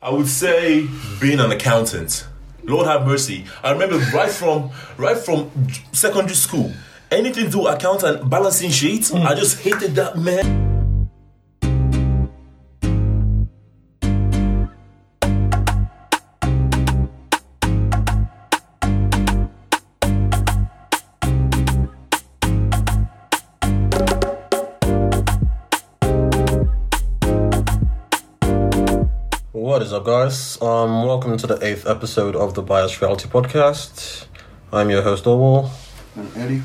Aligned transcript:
I 0.00 0.10
would 0.10 0.28
say 0.28 0.86
being 1.20 1.40
an 1.40 1.50
accountant. 1.50 2.24
Lord 2.62 2.86
have 2.86 3.04
mercy. 3.04 3.46
I 3.64 3.72
remember 3.72 3.98
right 4.14 4.30
from 4.30 4.70
right 4.96 5.18
from 5.18 5.50
secondary 5.90 6.36
school, 6.36 6.72
anything 7.10 7.46
to 7.46 7.50
do 7.50 7.58
with 7.64 7.74
accountant 7.74 8.30
balancing 8.30 8.70
sheets, 8.70 9.10
hmm. 9.10 9.16
I 9.26 9.34
just 9.34 9.58
hated 9.58 9.96
that 9.96 10.16
man. 10.16 10.67
Guys? 30.08 30.56
Um, 30.62 31.04
welcome 31.04 31.36
to 31.36 31.46
the 31.46 31.62
eighth 31.62 31.86
episode 31.86 32.34
of 32.34 32.54
the 32.54 32.62
Bias 32.62 33.02
Reality 33.02 33.28
Podcast. 33.28 34.24
I'm 34.72 34.88
your 34.88 35.02
host, 35.02 35.26
Orwell. 35.26 35.70
And 36.16 36.34
Eddie. 36.34 36.62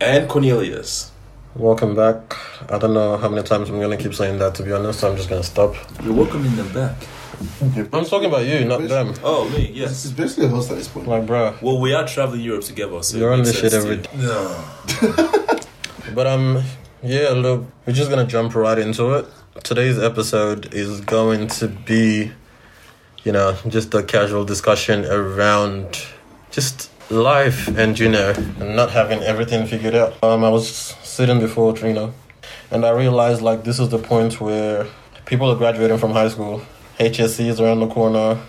And 0.00 0.26
Cornelius. 0.26 1.12
Welcome 1.54 1.94
back. 1.94 2.38
I 2.72 2.78
don't 2.78 2.94
know 2.94 3.18
how 3.18 3.28
many 3.28 3.42
times 3.46 3.68
I'm 3.68 3.78
gonna 3.82 3.98
keep 3.98 4.14
saying 4.14 4.38
that. 4.38 4.54
To 4.54 4.62
be 4.62 4.72
honest, 4.72 5.04
I'm 5.04 5.14
just 5.14 5.28
gonna 5.28 5.42
stop. 5.42 5.74
You're 6.02 6.14
welcome 6.14 6.46
in 6.46 6.56
the 6.56 6.64
back. 6.64 6.96
I'm 7.92 8.06
talking 8.06 8.30
about 8.30 8.46
you, 8.46 8.64
not 8.64 8.80
them. 8.88 9.12
Oh 9.22 9.46
me, 9.50 9.70
yes. 9.74 9.90
This 9.90 10.04
is 10.06 10.12
basically 10.12 10.46
a 10.46 10.48
host 10.48 10.70
at 10.70 10.78
this 10.78 10.88
point. 10.88 11.06
Like, 11.06 11.26
bro. 11.26 11.54
Well, 11.60 11.78
we 11.82 11.92
are 11.92 12.06
traveling 12.08 12.40
Europe 12.40 12.64
together, 12.64 13.02
so 13.02 13.18
You're 13.18 13.34
on 13.34 13.40
makes 13.40 13.60
this 13.60 13.60
shit 13.60 13.72
sense 13.72 13.84
every 13.84 13.98
to- 13.98 14.08
d- 14.08 14.22
No. 14.22 15.60
but 16.14 16.26
um, 16.26 16.62
yeah. 17.02 17.28
Look, 17.28 17.66
we're 17.84 17.92
just 17.92 18.08
gonna 18.08 18.26
jump 18.26 18.54
right 18.54 18.78
into 18.78 19.12
it. 19.16 19.26
Today's 19.62 20.00
episode 20.00 20.74
is 20.74 21.00
going 21.00 21.46
to 21.46 21.68
be, 21.68 22.32
you 23.22 23.30
know, 23.30 23.56
just 23.68 23.94
a 23.94 24.02
casual 24.02 24.44
discussion 24.44 25.04
around 25.04 26.04
just 26.50 26.90
life 27.08 27.68
and 27.68 27.96
you 27.96 28.08
know, 28.08 28.30
and 28.36 28.74
not 28.74 28.90
having 28.90 29.22
everything 29.22 29.68
figured 29.68 29.94
out. 29.94 30.22
Um, 30.24 30.42
I 30.42 30.48
was 30.48 30.68
sitting 31.04 31.38
before 31.38 31.72
Trino, 31.72 32.12
and 32.72 32.84
I 32.84 32.90
realized 32.90 33.42
like 33.42 33.62
this 33.62 33.78
is 33.78 33.90
the 33.90 33.98
point 33.98 34.40
where 34.40 34.88
people 35.24 35.48
are 35.48 35.56
graduating 35.56 35.98
from 35.98 36.10
high 36.10 36.28
school. 36.28 36.60
HSC 36.98 37.46
is 37.46 37.60
around 37.60 37.78
the 37.78 37.86
corner, 37.86 38.42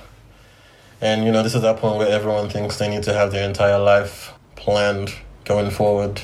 and 1.02 1.24
you 1.24 1.32
know, 1.32 1.44
this 1.44 1.54
is 1.54 1.62
that 1.62 1.78
point 1.78 2.00
where 2.00 2.10
everyone 2.10 2.50
thinks 2.50 2.80
they 2.80 2.90
need 2.90 3.04
to 3.04 3.14
have 3.14 3.32
their 3.32 3.48
entire 3.48 3.78
life 3.78 4.34
planned 4.56 5.14
going 5.44 5.70
forward, 5.70 6.20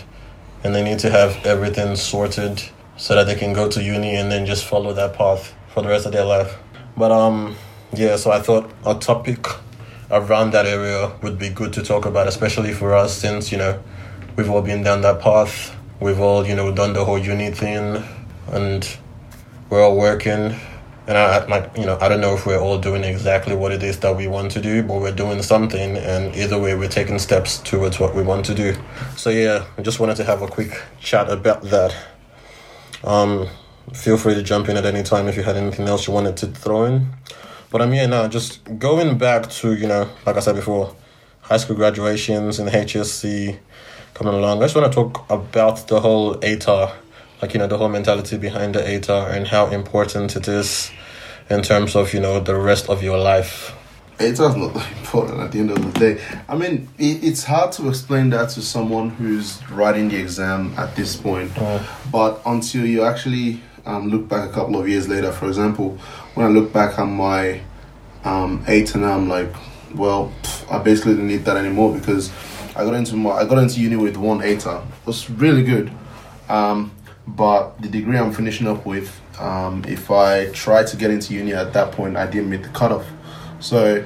and 0.64 0.74
they 0.74 0.84
need 0.84 0.98
to 1.00 1.12
have 1.12 1.46
everything 1.46 1.96
sorted 1.96 2.64
so 3.02 3.16
that 3.16 3.26
they 3.26 3.34
can 3.34 3.52
go 3.52 3.68
to 3.68 3.82
uni 3.82 4.16
and 4.16 4.32
then 4.32 4.46
just 4.46 4.64
follow 4.64 4.94
that 4.94 5.16
path 5.16 5.56
for 5.74 5.82
the 5.82 5.90
rest 5.90 6.06
of 6.06 6.12
their 6.12 6.24
life. 6.24 6.56
But 6.96 7.12
um, 7.12 7.56
yeah. 7.94 8.16
So 8.16 8.30
I 8.30 8.40
thought 8.40 8.70
a 8.86 8.94
topic 8.94 9.48
around 10.12 10.52
that 10.52 10.68
area 10.68 11.12
would 11.24 11.40
be 11.40 11.50
good 11.50 11.74
to 11.74 11.82
talk 11.82 12.06
about, 12.06 12.28
especially 12.28 12.74
for 12.74 12.94
us 12.94 13.18
since 13.18 13.52
you 13.52 13.58
know 13.58 13.82
we've 14.36 14.52
all 14.52 14.62
been 14.62 14.84
down 14.84 15.02
that 15.02 15.20
path. 15.20 15.76
We've 16.00 16.20
all 16.20 16.46
you 16.46 16.56
know 16.56 16.72
done 16.72 16.94
the 16.94 17.04
whole 17.04 17.18
uni 17.18 17.50
thing, 17.50 18.04
and 18.52 18.98
we're 19.72 19.84
all 19.84 19.98
working. 19.98 20.54
And 21.08 21.18
I 21.18 21.44
like 21.48 21.76
you 21.76 21.88
know 21.88 21.98
I 22.00 22.08
don't 22.08 22.22
know 22.22 22.36
if 22.36 22.46
we're 22.46 22.60
all 22.60 22.78
doing 22.78 23.04
exactly 23.04 23.56
what 23.56 23.72
it 23.72 23.82
is 23.82 24.00
that 24.02 24.16
we 24.16 24.28
want 24.28 24.52
to 24.52 24.62
do, 24.62 24.84
but 24.84 25.02
we're 25.02 25.12
doing 25.12 25.42
something, 25.42 25.98
and 25.98 26.36
either 26.36 26.60
way 26.60 26.76
we're 26.76 26.88
taking 26.88 27.18
steps 27.18 27.58
towards 27.58 28.00
what 28.00 28.14
we 28.14 28.22
want 28.22 28.46
to 28.46 28.54
do. 28.54 28.76
So 29.18 29.32
yeah, 29.32 29.66
I 29.76 29.82
just 29.82 30.00
wanted 30.00 30.18
to 30.18 30.24
have 30.24 30.44
a 30.44 30.48
quick 30.48 30.80
chat 31.00 31.32
about 31.32 31.64
that. 31.64 31.96
Um, 33.04 33.48
feel 33.94 34.18
free 34.18 34.36
to 34.36 34.44
jump 34.44 34.70
in 34.70 34.78
at 34.78 34.86
any 34.86 35.04
time 35.04 35.28
if 35.28 35.36
you 35.36 35.44
had 35.44 35.58
anything 35.58 35.88
else 35.88 36.08
you 36.08 36.14
wanted 36.14 36.38
to 36.38 36.48
throw 36.48 36.86
in. 36.86 37.08
But 37.72 37.82
I'm 37.82 37.92
here 37.92 38.08
now, 38.08 38.28
just 38.28 38.64
going 38.80 39.18
back 39.18 39.50
to, 39.50 39.74
you 39.74 39.88
know, 39.88 40.10
like 40.26 40.36
I 40.36 40.40
said 40.40 40.56
before, 40.56 40.96
high 41.42 41.58
school 41.58 41.76
graduations 41.76 42.60
and 42.60 42.70
HSC 42.70 43.58
coming 44.14 44.34
along. 44.34 44.60
I 44.60 44.66
just 44.66 44.76
want 44.76 44.92
to 44.92 44.96
talk 44.96 45.30
about 45.30 45.88
the 45.88 46.02
whole 46.02 46.36
ATAR, 46.36 46.94
like, 47.42 47.54
you 47.54 47.60
know, 47.60 47.68
the 47.68 47.78
whole 47.78 47.90
mentality 47.90 48.38
behind 48.38 48.76
the 48.76 48.82
ATAR 48.82 49.34
and 49.34 49.48
how 49.48 49.68
important 49.68 50.36
it 50.36 50.48
is 50.48 50.92
in 51.50 51.62
terms 51.62 51.96
of, 51.96 52.14
you 52.14 52.20
know, 52.20 52.40
the 52.40 52.56
rest 52.56 52.90
of 52.90 53.02
your 53.02 53.18
life. 53.18 53.74
It's 54.24 54.40
not 54.40 54.54
that 54.74 54.92
important 55.00 55.40
at 55.40 55.52
the 55.52 55.60
end 55.60 55.72
of 55.72 55.94
the 55.94 56.00
day. 56.00 56.22
I 56.48 56.56
mean, 56.56 56.88
it, 56.98 57.24
it's 57.24 57.44
hard 57.44 57.72
to 57.74 57.90
explain 57.90 58.30
that 58.32 58.50
to 58.52 58.62
someone 58.62 59.10
who's 59.10 59.62
writing 59.70 60.10
the 60.10 60.18
exam 60.18 60.74
at 60.78 60.96
this 60.96 61.16
point. 61.16 61.52
But 62.12 62.42
until 62.46 62.86
you 62.86 63.04
actually 63.04 63.62
um, 63.86 64.10
look 64.10 64.28
back 64.28 64.50
a 64.50 64.54
couple 64.54 64.80
of 64.80 64.88
years 64.88 65.08
later, 65.08 65.32
for 65.32 65.48
example, 65.48 65.98
when 66.36 66.46
I 66.46 66.50
look 66.50 66.72
back 66.72 67.00
on 67.00 67.12
my 67.16 67.62
um, 68.24 68.64
eight 68.68 68.94
and 68.96 69.06
I'm 69.06 69.28
like, 69.28 69.54
well, 69.96 70.32
pff, 70.44 70.72
I 70.72 70.82
basically 70.82 71.14
didn't 71.14 71.28
need 71.28 71.46
that 71.46 71.58
anymore 71.58 71.94
because 71.94 72.32
I 72.76 72.86
got 72.86 72.94
into 72.94 73.16
my 73.16 73.32
I 73.32 73.46
got 73.46 73.58
into 73.58 73.82
uni 73.82 73.98
with 73.98 74.18
one 74.18 74.40
ATAR. 74.40 74.84
It 74.86 75.08
was 75.08 75.30
really 75.30 75.64
good. 75.64 75.92
Um, 76.48 76.92
but 77.28 77.82
the 77.82 77.88
degree 77.88 78.18
I'm 78.18 78.34
finishing 78.34 78.68
up 78.68 78.86
with, 78.86 79.20
um, 79.40 79.84
if 79.88 80.12
I 80.12 80.52
tried 80.52 80.88
to 80.88 80.98
get 80.98 81.12
into 81.12 81.34
uni 81.34 81.54
at 81.54 81.74
that 81.74 81.92
point, 81.92 82.18
I 82.18 82.26
didn't 82.26 82.50
meet 82.50 82.64
the 82.64 82.70
cutoff. 82.70 83.06
So 83.62 84.04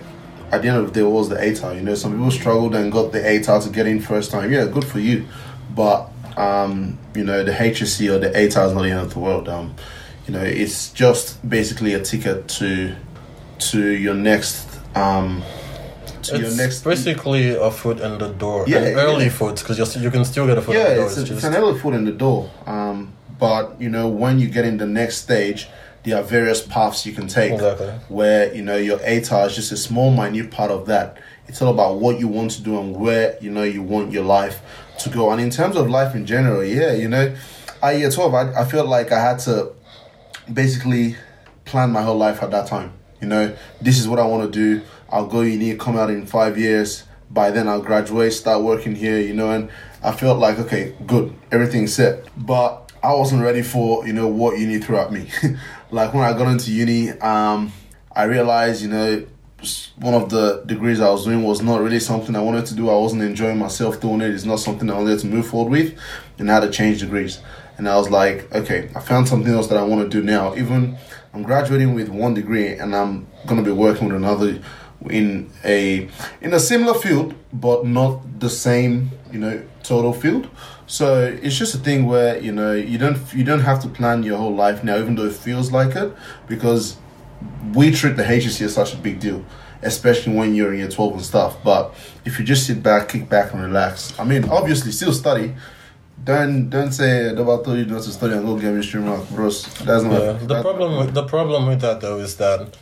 at 0.51 0.61
the 0.61 0.67
end 0.67 0.77
of 0.77 0.93
the 0.93 0.99
day, 0.99 1.03
was 1.03 1.29
the 1.29 1.35
ATAR? 1.35 1.75
You 1.75 1.81
know, 1.81 1.95
some 1.95 2.11
people 2.13 2.31
struggled 2.31 2.75
and 2.75 2.91
got 2.91 3.11
the 3.11 3.19
ATAR 3.19 3.63
to 3.63 3.69
get 3.69 3.87
in 3.87 3.99
first 3.99 4.31
time. 4.31 4.51
Yeah, 4.51 4.65
good 4.65 4.85
for 4.85 4.99
you. 4.99 5.25
But 5.73 6.09
um, 6.37 6.97
you 7.15 7.23
know, 7.23 7.43
the 7.43 7.51
HSC 7.51 8.13
or 8.13 8.19
the 8.19 8.29
ATAR 8.29 8.67
is 8.67 8.73
not 8.73 8.83
the 8.83 8.91
end 8.91 8.99
of 8.99 9.13
the 9.13 9.19
world. 9.19 9.49
Um, 9.49 9.75
you 10.27 10.33
know, 10.33 10.41
it's 10.41 10.91
just 10.91 11.47
basically 11.47 11.93
a 11.93 12.01
ticket 12.01 12.47
to 12.49 12.95
to 13.57 13.89
your 13.89 14.13
next 14.13 14.67
um, 14.95 15.43
to 16.23 16.37
your 16.37 16.47
It's 16.47 16.57
next 16.57 16.83
basically 16.83 17.55
a 17.55 17.71
foot 17.71 17.99
in 17.99 18.17
the 18.17 18.29
door. 18.29 18.65
Yeah, 18.67 18.79
an 18.79 18.97
early 18.97 19.25
yeah. 19.25 19.31
foot, 19.31 19.59
because 19.59 19.95
you 19.95 20.11
can 20.11 20.25
still 20.25 20.47
get 20.47 20.57
a 20.57 20.61
foot 20.61 20.75
in 20.75 20.83
the 20.83 20.95
door. 20.95 21.05
it's, 21.05 21.17
It's, 21.17 21.29
a, 21.29 21.33
it's 21.33 21.43
an 21.43 21.55
early 21.55 21.79
foot 21.79 21.93
in 21.93 22.05
the 22.05 22.11
door. 22.11 22.49
Um, 22.65 23.13
but 23.39 23.79
you 23.79 23.89
know, 23.89 24.07
when 24.07 24.39
you 24.39 24.47
get 24.47 24.65
in 24.65 24.77
the 24.77 24.85
next 24.85 25.17
stage, 25.17 25.67
there 26.05 26.17
are 26.17 26.23
various 26.23 26.61
paths 26.61 27.05
you 27.05 27.13
can 27.13 27.27
take. 27.27 27.53
Exactly. 27.53 27.87
Where 28.09 28.53
you 28.53 28.61
know 28.61 28.77
your 28.77 28.99
ATAR 28.99 29.47
is 29.47 29.55
just 29.55 29.71
a 29.71 29.77
small, 29.77 30.11
minute 30.11 30.51
part 30.51 30.71
of 30.71 30.85
that. 30.85 31.17
It's 31.47 31.61
all 31.61 31.73
about 31.73 31.99
what 31.99 32.19
you 32.19 32.27
want 32.27 32.51
to 32.51 32.61
do 32.61 32.79
and 32.79 32.95
where 32.95 33.37
you 33.41 33.51
know 33.51 33.63
you 33.63 33.81
want 33.81 34.11
your 34.11 34.23
life 34.23 34.61
to 34.99 35.09
go. 35.09 35.31
And 35.31 35.41
in 35.41 35.49
terms 35.49 35.75
of 35.75 35.89
life 35.89 36.15
in 36.15 36.25
general, 36.25 36.63
yeah, 36.63 36.93
you 36.93 37.07
know, 37.07 37.35
I 37.81 37.93
year 37.93 38.11
twelve, 38.11 38.33
I, 38.33 38.61
I 38.61 38.65
felt 38.65 38.87
like 38.87 39.11
I 39.11 39.19
had 39.19 39.39
to 39.39 39.73
basically 40.51 41.15
plan 41.65 41.91
my 41.91 42.03
whole 42.03 42.17
life 42.17 42.41
at 42.43 42.51
that 42.51 42.67
time. 42.67 42.93
You 43.21 43.27
know, 43.27 43.55
this 43.81 43.99
is 43.99 44.07
what 44.07 44.19
I 44.19 44.25
want 44.25 44.51
to 44.51 44.59
do. 44.59 44.85
I'll 45.09 45.27
go 45.27 45.41
uni, 45.41 45.75
come 45.75 45.97
out 45.97 46.09
in 46.09 46.25
five 46.25 46.57
years. 46.57 47.03
By 47.31 47.49
then, 47.49 47.67
I'll 47.67 47.81
graduate, 47.81 48.33
start 48.33 48.61
working 48.61 48.95
here. 48.95 49.19
You 49.19 49.33
know, 49.33 49.49
and 49.51 49.69
I 50.03 50.11
felt 50.11 50.39
like 50.39 50.59
okay, 50.59 50.95
good, 51.07 51.33
everything's 51.51 51.93
set. 51.93 52.25
But 52.37 52.84
I 53.05 53.13
wasn't 53.13 53.43
ready 53.43 53.61
for 53.61 54.05
you 54.07 54.13
know 54.13 54.27
what 54.27 54.57
uni 54.57 54.79
threw 54.79 54.97
at 54.97 55.11
me. 55.11 55.29
like 55.91 56.13
when 56.13 56.23
I 56.23 56.33
got 56.33 56.47
into 56.47 56.71
uni, 56.71 57.11
um, 57.11 57.71
I 58.11 58.23
realized 58.23 58.81
you 58.81 58.89
know 58.89 59.25
one 59.97 60.13
of 60.13 60.29
the 60.29 60.63
degrees 60.65 60.99
I 60.99 61.09
was 61.09 61.25
doing 61.25 61.43
was 61.43 61.61
not 61.61 61.81
really 61.81 61.99
something 61.99 62.35
I 62.35 62.41
wanted 62.41 62.65
to 62.67 62.75
do. 62.75 62.89
I 62.89 62.95
wasn't 62.95 63.21
enjoying 63.21 63.59
myself 63.59 64.01
doing 64.01 64.21
it. 64.21 64.31
It's 64.31 64.45
not 64.45 64.59
something 64.59 64.89
I 64.89 64.95
wanted 64.95 65.19
to 65.19 65.27
move 65.27 65.47
forward 65.47 65.71
with, 65.71 65.99
and 66.39 66.49
I 66.49 66.55
had 66.55 66.61
to 66.61 66.71
change 66.71 67.01
degrees. 67.01 67.39
And 67.77 67.87
I 67.87 67.95
was 67.97 68.09
like, 68.09 68.51
okay, 68.55 68.89
I 68.95 69.01
found 69.01 69.27
something 69.27 69.53
else 69.53 69.67
that 69.67 69.77
I 69.77 69.83
want 69.83 70.01
to 70.01 70.09
do 70.09 70.23
now. 70.23 70.55
Even 70.55 70.97
I'm 71.33 71.43
graduating 71.43 71.93
with 71.93 72.09
one 72.09 72.33
degree, 72.33 72.69
and 72.73 72.95
I'm 72.95 73.27
gonna 73.45 73.61
be 73.61 73.71
working 73.71 74.07
with 74.07 74.15
another 74.15 74.59
in 75.11 75.51
a 75.63 76.09
in 76.41 76.53
a 76.53 76.59
similar 76.59 76.95
field, 76.95 77.35
but 77.53 77.85
not 77.85 78.39
the 78.39 78.49
same, 78.49 79.11
you 79.31 79.39
know, 79.39 79.63
total 79.83 80.11
field. 80.11 80.49
So 80.87 81.25
it's 81.41 81.57
just 81.57 81.73
a 81.73 81.79
thing 81.79 82.05
where 82.05 82.37
you 82.39 82.51
know 82.51 82.73
you 82.73 82.97
don't 82.97 83.17
you 83.33 83.43
don't 83.43 83.61
have 83.61 83.81
to 83.81 83.87
plan 83.89 84.23
your 84.23 84.37
whole 84.37 84.53
life 84.53 84.83
now, 84.83 84.97
even 84.97 85.15
though 85.15 85.25
it 85.25 85.33
feels 85.33 85.71
like 85.71 85.95
it, 85.95 86.13
because 86.47 86.97
we 87.73 87.91
treat 87.91 88.15
the 88.17 88.23
HSC 88.23 88.61
as 88.61 88.73
such 88.75 88.93
a 88.93 88.97
big 88.97 89.19
deal, 89.19 89.43
especially 89.81 90.35
when 90.35 90.53
you're 90.55 90.71
in 90.73 90.79
year 90.79 90.87
12 90.87 91.13
and 91.13 91.25
stuff. 91.25 91.57
But 91.63 91.93
if 92.23 92.37
you 92.39 92.45
just 92.45 92.67
sit 92.67 92.83
back, 92.83 93.09
kick 93.09 93.27
back, 93.29 93.53
and 93.53 93.61
relax, 93.63 94.17
I 94.19 94.23
mean, 94.23 94.45
obviously, 94.49 94.91
still 94.91 95.13
study. 95.13 95.55
Don't 96.23 96.69
don't 96.69 96.91
say 96.91 97.31
nobody 97.35 97.63
told 97.63 97.77
you 97.79 97.85
not 97.85 98.03
to 98.03 98.11
study 98.11 98.33
and 98.35 98.45
go 98.45 98.57
get 98.57 98.73
mainstream 98.73 99.05
rock, 99.05 99.27
bros. 99.29 99.63
That's 99.83 100.03
not 100.03 100.21
Yeah, 100.21 100.33
the 100.33 100.61
problem 100.61 100.97
with 100.97 101.13
the 101.13 101.23
problem 101.25 101.65
with 101.67 101.81
that 101.81 101.99
though 102.01 102.19
is 102.19 102.37
that 102.37 102.77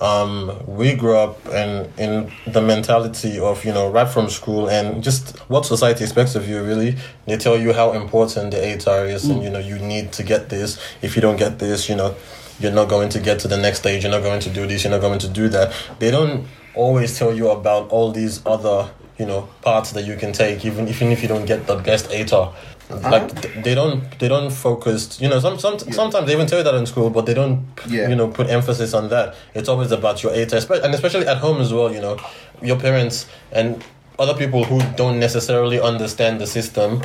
um, 0.00 0.64
we 0.66 0.94
grew 0.94 1.16
up 1.16 1.44
in 1.48 1.92
in 1.98 2.30
the 2.46 2.62
mentality 2.62 3.38
of 3.38 3.64
you 3.64 3.72
know 3.72 3.90
right 3.90 4.08
from 4.08 4.28
school 4.30 4.68
and 4.68 5.02
just 5.02 5.38
what 5.50 5.66
society 5.66 6.04
expects 6.04 6.34
of 6.36 6.48
you. 6.48 6.62
Really, 6.62 6.96
they 7.26 7.36
tell 7.36 7.58
you 7.58 7.72
how 7.72 7.92
important 7.92 8.52
the 8.52 8.58
ATAR 8.58 9.08
is, 9.10 9.24
and 9.24 9.42
you 9.42 9.50
know 9.50 9.58
you 9.58 9.78
need 9.78 10.12
to 10.12 10.22
get 10.22 10.48
this. 10.48 10.78
If 11.02 11.16
you 11.16 11.22
don't 11.22 11.36
get 11.36 11.58
this, 11.58 11.88
you 11.88 11.96
know 11.96 12.14
you're 12.60 12.72
not 12.72 12.88
going 12.88 13.08
to 13.10 13.20
get 13.20 13.40
to 13.40 13.48
the 13.48 13.56
next 13.56 13.78
stage. 13.78 14.04
You're 14.04 14.12
not 14.12 14.22
going 14.22 14.40
to 14.40 14.50
do 14.50 14.66
this. 14.66 14.84
You're 14.84 14.92
not 14.92 15.00
going 15.00 15.18
to 15.20 15.28
do 15.28 15.48
that. 15.48 15.72
They 15.98 16.10
don't 16.10 16.46
always 16.74 17.18
tell 17.18 17.34
you 17.34 17.48
about 17.50 17.88
all 17.90 18.12
these 18.12 18.44
other 18.46 18.90
you 19.18 19.26
know 19.26 19.48
parts 19.62 19.92
that 19.92 20.04
you 20.04 20.16
can 20.16 20.32
take 20.32 20.64
even 20.64 20.86
even 20.86 21.08
if 21.08 21.22
you 21.22 21.28
don't 21.28 21.44
get 21.44 21.66
the 21.66 21.76
best 21.76 22.08
ATAR. 22.10 22.54
Like 22.90 23.22
uh-huh. 23.22 23.60
they 23.62 23.74
don't 23.74 24.18
they 24.18 24.28
don't 24.28 24.50
focus 24.50 25.20
you 25.20 25.28
know 25.28 25.40
some, 25.40 25.58
some 25.58 25.78
sometimes 25.78 26.26
they 26.26 26.32
even 26.32 26.46
tell 26.46 26.58
you 26.58 26.64
that 26.64 26.74
in 26.74 26.86
school 26.86 27.10
but 27.10 27.26
they 27.26 27.34
don't 27.34 27.66
Yeah. 27.86 28.08
you 28.08 28.16
know 28.16 28.28
put 28.28 28.48
emphasis 28.48 28.94
on 28.94 29.08
that. 29.10 29.34
It's 29.54 29.68
always 29.68 29.92
about 29.92 30.22
your 30.22 30.32
ATAR 30.32 30.58
espe- 30.62 30.82
and 30.82 30.94
especially 30.94 31.26
at 31.26 31.36
home 31.38 31.60
as 31.60 31.70
well 31.72 31.92
you 31.92 32.00
know 32.00 32.16
your 32.62 32.78
parents 32.78 33.26
and 33.52 33.84
other 34.18 34.34
people 34.34 34.64
who 34.64 34.80
don't 34.96 35.18
necessarily 35.20 35.78
understand 35.80 36.40
the 36.40 36.46
system 36.46 37.02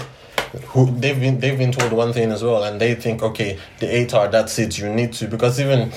who 0.68 0.86
they've 1.00 1.20
been 1.20 1.40
they've 1.40 1.58
been 1.58 1.72
told 1.72 1.92
one 1.92 2.14
thing 2.14 2.32
as 2.32 2.44
well 2.44 2.64
and 2.64 2.80
they 2.80 2.96
think 2.96 3.22
okay 3.22 3.60
the 3.80 3.88
ATAR 3.88 4.32
that's 4.32 4.58
it 4.60 4.78
you 4.78 4.88
need 4.90 5.12
to 5.14 5.28
because 5.28 5.60
even 5.60 5.92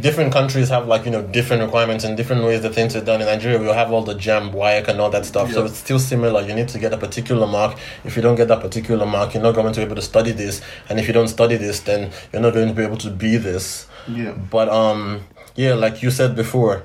different 0.00 0.32
countries 0.32 0.68
have 0.68 0.86
like 0.86 1.04
you 1.04 1.10
know 1.10 1.22
different 1.22 1.62
requirements 1.62 2.04
and 2.04 2.16
different 2.16 2.44
ways 2.44 2.62
that 2.62 2.74
things 2.74 2.94
are 2.94 3.04
done. 3.04 3.20
In 3.20 3.26
Nigeria 3.26 3.58
we'll 3.58 3.72
have 3.74 3.90
all 3.90 4.02
the 4.02 4.14
JAMB 4.14 4.52
WAEC 4.52 4.88
and 4.88 5.00
all 5.00 5.10
that 5.10 5.26
stuff. 5.26 5.50
So 5.52 5.64
it's 5.64 5.76
still 5.76 5.98
similar. 5.98 6.40
You 6.42 6.54
need 6.54 6.68
to 6.68 6.78
get 6.78 6.92
a 6.92 6.96
particular 6.96 7.46
mark. 7.46 7.76
If 8.04 8.16
you 8.16 8.22
don't 8.22 8.36
get 8.36 8.48
that 8.48 8.60
particular 8.60 9.04
mark 9.06 9.34
you're 9.34 9.42
not 9.42 9.54
going 9.54 9.72
to 9.72 9.80
be 9.80 9.84
able 9.84 9.96
to 9.96 10.02
study 10.02 10.30
this. 10.32 10.62
And 10.88 11.00
if 11.00 11.06
you 11.06 11.12
don't 11.12 11.28
study 11.28 11.56
this 11.56 11.80
then 11.80 12.12
you're 12.32 12.42
not 12.42 12.54
going 12.54 12.68
to 12.68 12.74
be 12.74 12.82
able 12.82 12.98
to 12.98 13.10
be 13.10 13.36
this. 13.36 13.88
Yeah. 14.08 14.32
but 14.32 14.68
um 14.68 15.22
yeah 15.54 15.74
like 15.74 16.02
you 16.02 16.10
said 16.10 16.34
before 16.34 16.82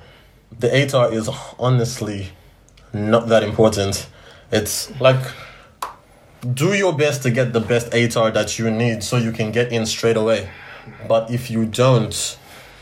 the 0.60 0.68
ATAR 0.68 1.12
is 1.12 1.30
honestly 1.58 2.30
not 2.94 3.28
that 3.28 3.44
important. 3.44 4.08
It's 4.52 5.00
like 5.00 5.22
do 6.54 6.74
your 6.74 6.96
best 6.96 7.24
to 7.24 7.32
get 7.32 7.54
the 7.54 7.60
best 7.60 7.92
ATAR 7.92 8.34
that 8.34 8.58
you 8.60 8.70
need 8.72 9.04
so 9.04 9.18
you 9.18 9.32
can 9.32 9.52
get 9.52 9.72
in 9.72 9.86
straight 9.86 10.18
away. 10.18 10.50
But 11.08 11.30
if 11.32 11.52
you 11.52 11.66
don't, 11.66 12.38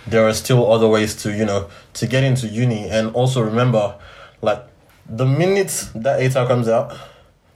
there 0.07 0.27
are 0.27 0.33
still 0.33 0.71
other 0.71 0.87
ways 0.87 1.15
to, 1.23 1.35
you 1.35 1.45
know, 1.45 1.69
to 1.93 2.07
get 2.07 2.23
into 2.23 2.47
uni. 2.47 2.89
And 2.89 3.13
also 3.15 3.41
remember, 3.41 3.95
like, 4.41 4.63
the 5.07 5.25
minute 5.25 5.89
that 5.95 6.19
ATAR 6.19 6.47
comes 6.47 6.67
out, 6.67 6.95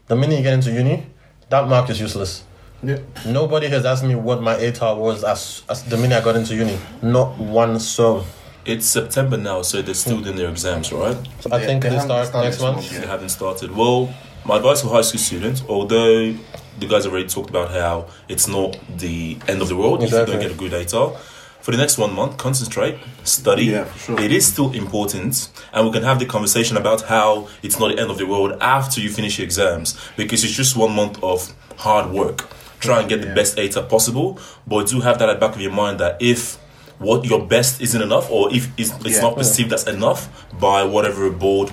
the 0.08 0.16
minute 0.16 0.38
you 0.38 0.44
get 0.44 0.54
into 0.54 0.72
uni, 0.72 1.08
that 1.50 1.68
mark 1.68 1.90
is 1.90 2.00
useless. 2.00 2.44
Yeah. 2.82 3.00
Nobody 3.26 3.68
has 3.68 3.86
asked 3.86 4.04
me 4.04 4.16
what 4.16 4.42
my 4.42 4.56
ATAR 4.56 4.98
was 4.98 5.24
as, 5.24 5.64
as 5.70 5.84
the 5.84 5.98
minute 5.98 6.22
I 6.22 6.24
got 6.24 6.36
into 6.36 6.56
uni. 6.56 6.78
Not 7.02 7.38
one 7.38 7.80
soul. 7.80 8.24
It's 8.66 8.86
September 8.86 9.38
now, 9.38 9.62
so 9.62 9.82
they're 9.82 9.94
still 9.94 10.18
hmm. 10.18 10.24
doing 10.24 10.36
their 10.36 10.50
exams, 10.50 10.92
right? 10.92 11.18
So 11.42 11.50
I 11.52 11.60
They- 11.60 11.66
think 11.66 11.84
they 11.84 11.90
they, 11.90 12.00
start 12.00 12.28
started 12.28 12.48
next 12.48 12.58
this 12.58 12.64
month. 12.64 12.76
month 12.78 13.02
They 13.02 13.08
haven't 13.08 13.30
started. 13.30 13.76
Well, 13.76 14.14
my 14.46 14.58
advice 14.58 14.82
for 14.82 14.90
high 14.90 15.02
school 15.02 15.20
students, 15.20 15.64
although 15.68 16.34
the 16.80 16.88
guys 16.88 17.06
already 17.06 17.28
talked 17.28 17.50
about 17.50 17.72
how 17.72 18.08
it's 18.28 18.48
not 18.48 18.78
the 18.98 19.38
end 19.48 19.62
of 19.62 19.68
the 19.68 19.76
world 19.76 20.04
if 20.04 20.12
you 20.12 20.26
don't 20.26 20.40
get 20.40 20.52
a 20.52 20.56
good 20.56 20.72
ATAR. 20.72 21.18
For 21.62 21.72
the 21.72 21.78
next 21.78 21.98
one 21.98 22.14
month, 22.14 22.38
concentrate, 22.38 22.98
study. 23.24 23.66
Yeah, 23.66 23.84
for 23.84 24.00
sure. 24.00 24.20
It 24.20 24.32
is 24.32 24.48
still 24.48 24.72
important, 24.72 25.50
and 25.74 25.86
we 25.86 25.92
can 25.92 26.04
have 26.04 26.18
the 26.20 26.26
conversation 26.26 26.78
about 26.78 27.02
how 27.04 27.48
it's 27.62 27.78
not 27.80 27.94
the 27.94 28.02
end 28.02 28.10
of 28.10 28.18
the 28.18 28.26
world 28.26 28.58
after 28.62 29.02
you 29.02 29.10
finish 29.10 29.38
your 29.38 29.46
exams 29.46 30.00
because 30.16 30.44
it's 30.44 30.54
just 30.54 30.76
one 30.78 30.94
month 30.96 31.22
of 31.22 31.54
hard 31.78 32.12
work. 32.12 32.48
Try 32.80 33.02
and 33.02 33.10
get 33.10 33.22
the 33.22 33.28
Yeah. 33.28 33.34
best 33.36 33.58
ATAR 33.58 33.84
possible, 33.90 34.40
but 34.66 34.88
do 34.88 35.02
have 35.02 35.20
that 35.20 35.28
at 35.30 35.34
the 35.40 35.46
back 35.46 35.56
of 35.56 35.62
your 35.62 35.72
mind 35.74 36.00
that 36.00 36.18
if 36.22 36.58
what 36.98 37.26
your 37.26 37.46
best 37.46 37.82
isn't 37.82 38.02
enough, 38.02 38.30
or 38.32 38.54
if 38.54 38.70
it's, 38.78 38.92
it's 39.06 39.16
Yeah. 39.18 39.22
not 39.22 39.36
perceived 39.36 39.74
as 39.74 39.86
enough 39.86 40.30
by 40.60 40.84
whatever 40.84 41.30
board, 41.30 41.72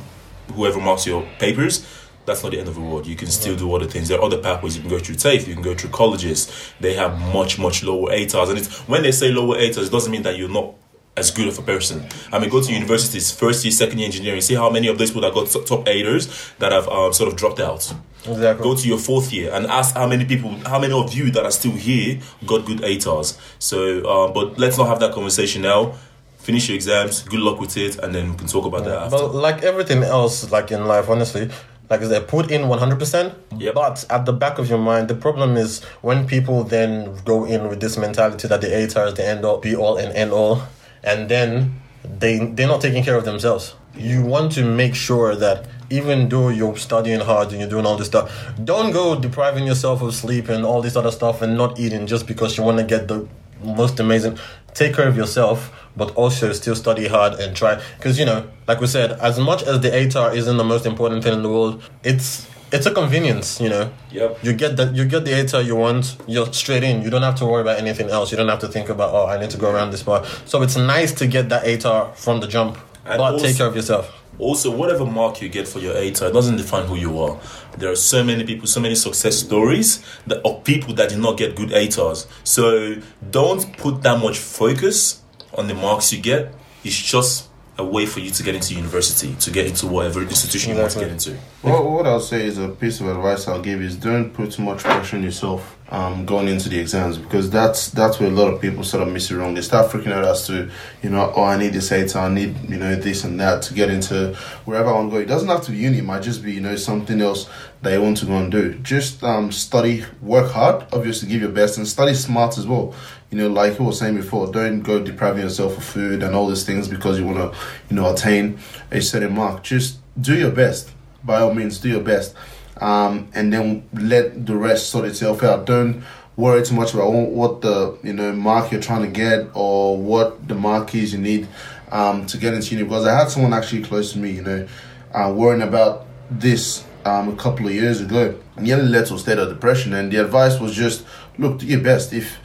whoever 0.55 0.81
marks 0.81 1.07
your 1.07 1.23
papers, 1.39 1.85
that's 2.27 2.43
not 2.43 2.53
the 2.53 2.59
end 2.59 2.69
of 2.69 2.75
the 2.75 2.81
world. 2.81 3.07
You 3.07 3.17
can 3.17 3.29
still 3.29 3.57
do 3.57 3.73
other 3.75 3.87
things. 3.87 4.09
There 4.09 4.19
are 4.19 4.25
other 4.25 4.39
pathways. 4.39 4.77
You 4.77 4.83
can 4.83 4.91
go 4.91 4.99
through 4.99 5.15
TAFE. 5.15 5.47
You 5.47 5.55
can 5.55 5.63
go 5.63 5.75
through 5.75 5.91
colleges. 5.91 6.73
They 6.81 6.95
have 6.95 7.19
much, 7.33 7.59
much 7.59 7.83
lower 7.83 8.11
ATARs. 8.11 8.51
And 8.51 8.59
it's, 8.59 8.81
when 8.89 9.03
they 9.03 9.13
say 9.13 9.31
lower 9.31 9.57
ATARs, 9.57 9.87
it 9.87 9.93
doesn't 9.93 10.13
mean 10.13 10.23
that 10.23 10.37
you're 10.37 10.49
not 10.49 10.75
as 11.17 11.31
good 11.31 11.49
of 11.49 11.59
a 11.59 11.63
person. 11.63 12.07
I 12.33 12.39
mean, 12.39 12.51
go 12.51 12.61
to 12.61 12.73
universities, 12.73 13.31
first 13.33 13.65
year, 13.65 13.73
second 13.73 13.99
year 13.99 14.07
engineering. 14.07 14.41
See 14.43 14.55
how 14.55 14.69
many 14.69 14.89
of 14.89 14.99
those 14.99 15.11
people 15.11 15.23
that 15.23 15.33
got 15.33 15.49
top 15.67 15.87
ATARs 15.87 16.57
that 16.59 16.73
have 16.73 16.89
um, 16.89 17.13
sort 17.13 17.33
of 17.33 17.37
dropped 17.37 17.61
out. 17.61 17.95
Exactly. 18.27 18.63
Go 18.63 18.75
to 18.75 18.89
your 18.89 18.99
fourth 18.99 19.33
year 19.33 19.53
and 19.53 19.67
ask 19.67 19.95
how 19.95 20.07
many 20.07 20.25
people, 20.25 20.51
how 20.67 20.79
many 20.79 20.93
of 20.93 21.15
you 21.15 21.31
that 21.31 21.45
are 21.45 21.51
still 21.51 21.73
here 21.73 22.21
got 22.45 22.67
good 22.67 22.79
ATARs. 22.79 23.39
So, 23.59 24.05
um, 24.09 24.33
but 24.33 24.59
let's 24.59 24.77
not 24.77 24.89
have 24.89 25.01
that 25.01 25.15
conversation 25.15 25.63
now. 25.63 25.95
Finish 26.39 26.69
your 26.69 26.77
exams. 26.77 27.23
Good 27.23 27.41
luck 27.41 27.59
with 27.59 27.77
it, 27.77 27.99
and 27.99 28.15
then 28.15 28.31
we 28.31 28.37
can 28.37 28.47
talk 28.47 28.67
about 28.67 28.85
that 28.85 28.97
after. 29.03 29.17
But 29.17 29.35
like 29.35 29.63
everything 29.65 30.05
else, 30.05 30.49
like 30.53 30.71
in 30.71 30.87
life, 30.87 31.09
honestly, 31.09 31.51
like 31.89 32.01
I 32.03 32.09
said, 32.09 32.29
put 32.29 32.51
in 32.51 32.69
one 32.69 32.79
hundred 32.79 32.99
percent. 32.99 33.35
Yep. 33.57 33.75
But 33.75 34.05
at 34.11 34.27
the 34.27 34.33
back 34.33 34.59
of 34.59 34.69
your 34.69 34.79
mind, 34.79 35.09
the 35.09 35.15
problem 35.15 35.57
is 35.57 35.83
when 36.03 36.27
people 36.27 36.65
then 36.65 37.17
go 37.25 37.45
in 37.45 37.69
with 37.69 37.81
this 37.81 37.97
mentality 37.97 38.49
that 38.49 38.61
the 38.61 38.69
ATAR 38.69 39.09
is 39.09 39.15
the 39.15 39.27
end 39.27 39.45
all, 39.45 39.59
be 39.59 39.77
all, 39.77 39.97
and 39.97 40.13
end 40.15 40.33
all, 40.33 40.63
and 41.05 41.29
then 41.29 41.81
they 42.05 42.39
they're 42.39 42.69
not 42.69 42.81
taking 42.81 43.05
care 43.05 43.17
of 43.17 43.25
themselves. 43.25 43.75
You 43.97 44.23
want 44.23 44.53
to 44.53 44.65
make 44.65 44.95
sure 44.95 45.35
that 45.37 45.67
even 45.89 46.29
though 46.29 46.49
you're 46.49 46.77
studying 46.77 47.21
hard 47.21 47.51
and 47.51 47.61
you're 47.61 47.71
doing 47.71 47.87
all 47.87 47.97
this 47.97 48.09
stuff, 48.09 48.53
don't 48.63 48.93
go 48.93 49.19
depriving 49.19 49.67
yourself 49.67 50.03
of 50.03 50.15
sleep 50.15 50.49
and 50.49 50.65
all 50.65 50.83
this 50.83 50.97
other 50.97 51.13
stuff 51.13 51.41
and 51.43 51.57
not 51.57 51.79
eating 51.79 52.07
just 52.07 52.27
because 52.27 52.59
you 52.59 52.65
want 52.65 52.79
to 52.79 52.85
get 52.85 53.09
the 53.09 53.27
most 53.63 54.01
amazing. 54.01 54.39
Take 54.75 54.95
care 54.95 55.09
of 55.09 55.17
yourself, 55.17 55.73
but 55.97 56.11
also 56.15 56.53
still 56.53 56.75
study 56.75 57.09
hard 57.09 57.35
and 57.35 57.57
try. 57.57 57.81
Because 57.97 58.19
you 58.19 58.25
know, 58.27 58.47
like 58.69 58.81
we 58.81 58.87
said, 58.87 59.13
as 59.13 59.39
much 59.39 59.63
as 59.63 59.81
the 59.81 59.91
ATAR 59.91 60.35
isn't 60.37 60.57
the 60.57 60.65
most 60.65 60.85
important 60.87 61.25
thing 61.25 61.33
in 61.33 61.43
the 61.43 61.49
world, 61.49 61.83
it's 62.05 62.47
it's 62.73 62.85
a 62.85 62.91
convenience. 62.93 63.61
You 63.61 63.69
know, 63.71 63.91
Yep. 64.11 64.39
you 64.45 64.53
get 64.53 64.77
that 64.77 64.95
you 64.95 65.05
get 65.07 65.25
the 65.25 65.31
ATAR 65.33 65.65
you 65.65 65.77
want, 65.77 66.17
you're 66.27 66.53
straight 66.53 66.83
in. 66.85 67.03
You 67.03 67.11
don't 67.11 67.23
have 67.23 67.37
to 67.37 67.47
worry 67.47 67.63
about 67.63 67.79
anything 67.79 68.11
else. 68.11 68.31
You 68.31 68.37
don't 68.37 68.49
have 68.49 68.59
to 68.61 68.69
think 68.69 68.89
about 68.91 69.15
oh, 69.15 69.27
I 69.27 69.41
need 69.41 69.51
to 69.51 69.57
go 69.59 69.71
around 69.71 69.93
this 69.93 70.03
part. 70.03 70.27
So 70.45 70.63
it's 70.63 70.77
nice 70.77 71.13
to 71.13 71.27
get 71.27 71.49
that 71.49 71.65
ATAR 71.65 72.15
from 72.17 72.41
the 72.41 72.47
jump, 72.49 72.77
And 73.07 73.17
but 73.19 73.33
also- 73.35 73.47
take 73.47 73.57
care 73.57 73.67
of 73.69 73.77
yourself. 73.77 74.13
Also, 74.39 74.71
whatever 74.71 75.05
mark 75.05 75.41
you 75.41 75.49
get 75.49 75.67
for 75.67 75.79
your 75.79 75.95
ATAR 75.95 76.33
doesn't 76.33 76.57
define 76.57 76.87
who 76.87 76.97
you 76.97 77.19
are. 77.21 77.39
There 77.79 77.91
are 77.91 77.97
so 77.97 78.23
many 78.23 78.45
people, 78.45 78.67
so 78.67 78.81
many 78.81 78.95
success 78.95 79.39
stories 79.39 80.05
that, 80.27 80.45
of 80.45 80.65
people 80.65 80.95
that 80.95 81.09
did 81.09 81.19
not 81.19 81.39
get 81.39 81.57
good 81.57 81.71
ATARs. 81.71 82.27
So 82.45 82.97
don't 83.31 83.77
put 83.79 84.03
that 84.03 84.21
much 84.21 84.39
focus 84.39 85.23
on 85.55 85.69
the 85.69 85.75
marks 85.75 86.13
you 86.13 86.21
get. 86.21 86.53
It's 86.85 87.01
just 87.01 87.49
a 87.79 87.85
way 87.85 88.07
for 88.07 88.21
you 88.21 88.31
to 88.31 88.43
get 88.43 88.55
into 88.55 88.75
university, 88.75 89.35
to 89.35 89.51
get 89.51 89.67
into 89.67 89.87
whatever 89.87 90.23
institution 90.23 90.73
you 90.73 90.81
want 90.81 90.91
to 90.93 90.99
get 90.99 91.11
into. 91.11 91.37
Well, 91.63 91.91
what 91.91 92.07
I'll 92.07 92.21
say 92.21 92.47
is 92.47 92.57
a 92.59 92.69
piece 92.69 93.01
of 93.01 93.09
advice 93.09 93.47
I'll 93.49 93.61
give 93.61 93.83
is 93.83 93.97
don't 93.97 94.33
put 94.33 94.53
too 94.53 94.63
much 94.63 94.83
pressure 94.83 95.17
on 95.17 95.23
yourself 95.23 95.77
um, 95.91 96.27
going 96.27 96.49
into 96.49 96.69
the 96.69 96.79
exams 96.79 97.17
because 97.17 97.49
that's 97.49 97.91
that's 97.91 98.19
where 98.19 98.29
a 98.29 98.33
lot 98.33 98.53
of 98.53 98.61
people 98.61 98.83
sort 98.83 99.07
of 99.07 99.13
miss 99.13 99.31
it 99.31 99.37
wrong. 99.37 99.55
They 99.55 99.61
start 99.61 99.91
freaking 99.91 100.13
out 100.13 100.25
as 100.25 100.47
to, 100.47 100.71
you 101.03 101.11
know, 101.11 101.33
oh, 101.37 101.45
I 101.45 101.59
need 101.59 101.75
this 101.75 101.91
ATAR, 101.91 102.23
I 102.23 102.29
need, 102.33 102.57
you 102.69 102.79
know, 102.79 102.97
this 102.97 103.25
and 103.25 103.39
that 103.41 103.63
to 103.63 103.75
get 103.75 103.91
into 103.91 104.35
wherever 104.65 104.89
I 104.89 104.93
want 104.93 105.11
to 105.11 105.17
go. 105.17 105.21
It 105.21 105.27
doesn't 105.27 105.49
have 105.49 105.63
to 105.63 105.71
be 105.71 105.79
uni, 105.79 105.99
it 105.99 106.05
might 106.05 106.23
just 106.23 106.43
be, 106.43 106.53
you 106.53 106.61
know, 106.61 106.77
something 106.77 107.21
else 107.21 107.49
that 107.83 107.93
you 107.93 108.03
want 108.03 108.17
to 108.19 108.27
go 108.27 108.39
and 108.39 108.51
do. 108.51 108.75
Just 108.79 109.23
um, 109.23 109.53
study, 109.53 110.05
work 110.23 110.51
hard, 110.51 110.87
obviously 110.93 111.29
give 111.29 111.43
your 111.43 111.51
best, 111.51 111.79
and 111.79 111.87
study 111.87 112.15
smart 112.15 112.59
as 112.59 112.67
well. 112.67 112.95
You 113.31 113.39
know, 113.39 113.49
like 113.49 113.79
you 113.79 113.85
were 113.85 113.93
saying 113.93 114.17
before, 114.17 114.51
don't 114.53 114.83
go 114.83 115.03
depriving 115.03 115.43
yourself 115.43 115.77
of 115.77 115.85
food 115.85 116.23
and 116.23 116.35
all 116.35 116.47
these 116.47 116.65
things 116.65 116.89
because 116.89 117.19
you 117.19 117.27
want 117.27 117.39
to, 117.39 117.59
you 117.91 117.97
know, 117.97 118.13
attain 118.13 118.59
a 118.91 119.01
certain 119.01 119.35
mark. 119.35 119.63
Just 119.63 119.99
do 120.21 120.37
your 120.37 120.51
best. 120.51 120.91
By 121.25 121.41
all 121.41 121.53
means 121.53 121.79
do 121.79 121.89
your 121.89 122.03
best. 122.03 122.35
Um, 122.81 123.29
and 123.35 123.53
then 123.53 123.89
let 123.93 124.47
the 124.47 124.55
rest 124.55 124.91
sort 124.91 125.07
itself 125.07 125.43
out. 125.43 125.67
Don't 125.67 126.05
worry 126.37 126.63
too 126.65 126.75
much 126.75 126.95
about 126.95 127.11
what 127.11 127.63
the 127.63 127.99
you 128.03 128.13
know 128.13 128.33
mark 128.33 128.71
you're 128.71 128.81
trying 128.81 129.03
to 129.03 129.09
get 129.09 129.49
or 129.55 129.97
what 129.97 130.47
the 130.47 130.55
mark 130.55 130.95
is 130.95 131.15
you 131.15 131.19
need 131.19 131.49
um, 131.91 132.27
to 132.27 132.37
get 132.37 132.53
into 132.53 132.75
uni. 132.75 132.87
Because 132.87 133.07
i 133.07 133.19
had 133.19 133.31
someone 133.31 133.55
actually 133.55 133.83
close 133.83 134.13
to 134.13 134.19
me 134.19 134.33
you 134.33 134.43
know 134.43 134.69
uh, 135.15 135.33
worrying 135.35 135.63
about 135.63 136.07
this 136.31 136.85
um, 137.07 137.29
a 137.29 137.37
couple 137.37 137.67
of 137.67 137.73
years 137.73 138.01
ago. 138.01 138.39
Nearly 138.59 138.89
led 138.89 139.07
to 139.07 139.15
a 139.15 139.19
state 139.19 139.39
of 139.39 139.49
depression. 139.49 139.95
And 139.95 140.13
the 140.13 140.19
advice 140.19 140.59
was 140.59 140.75
just 140.75 141.05
look 141.39 141.59
do 141.59 141.67
your 141.67 141.81
best. 141.81 142.13
If 142.13 142.39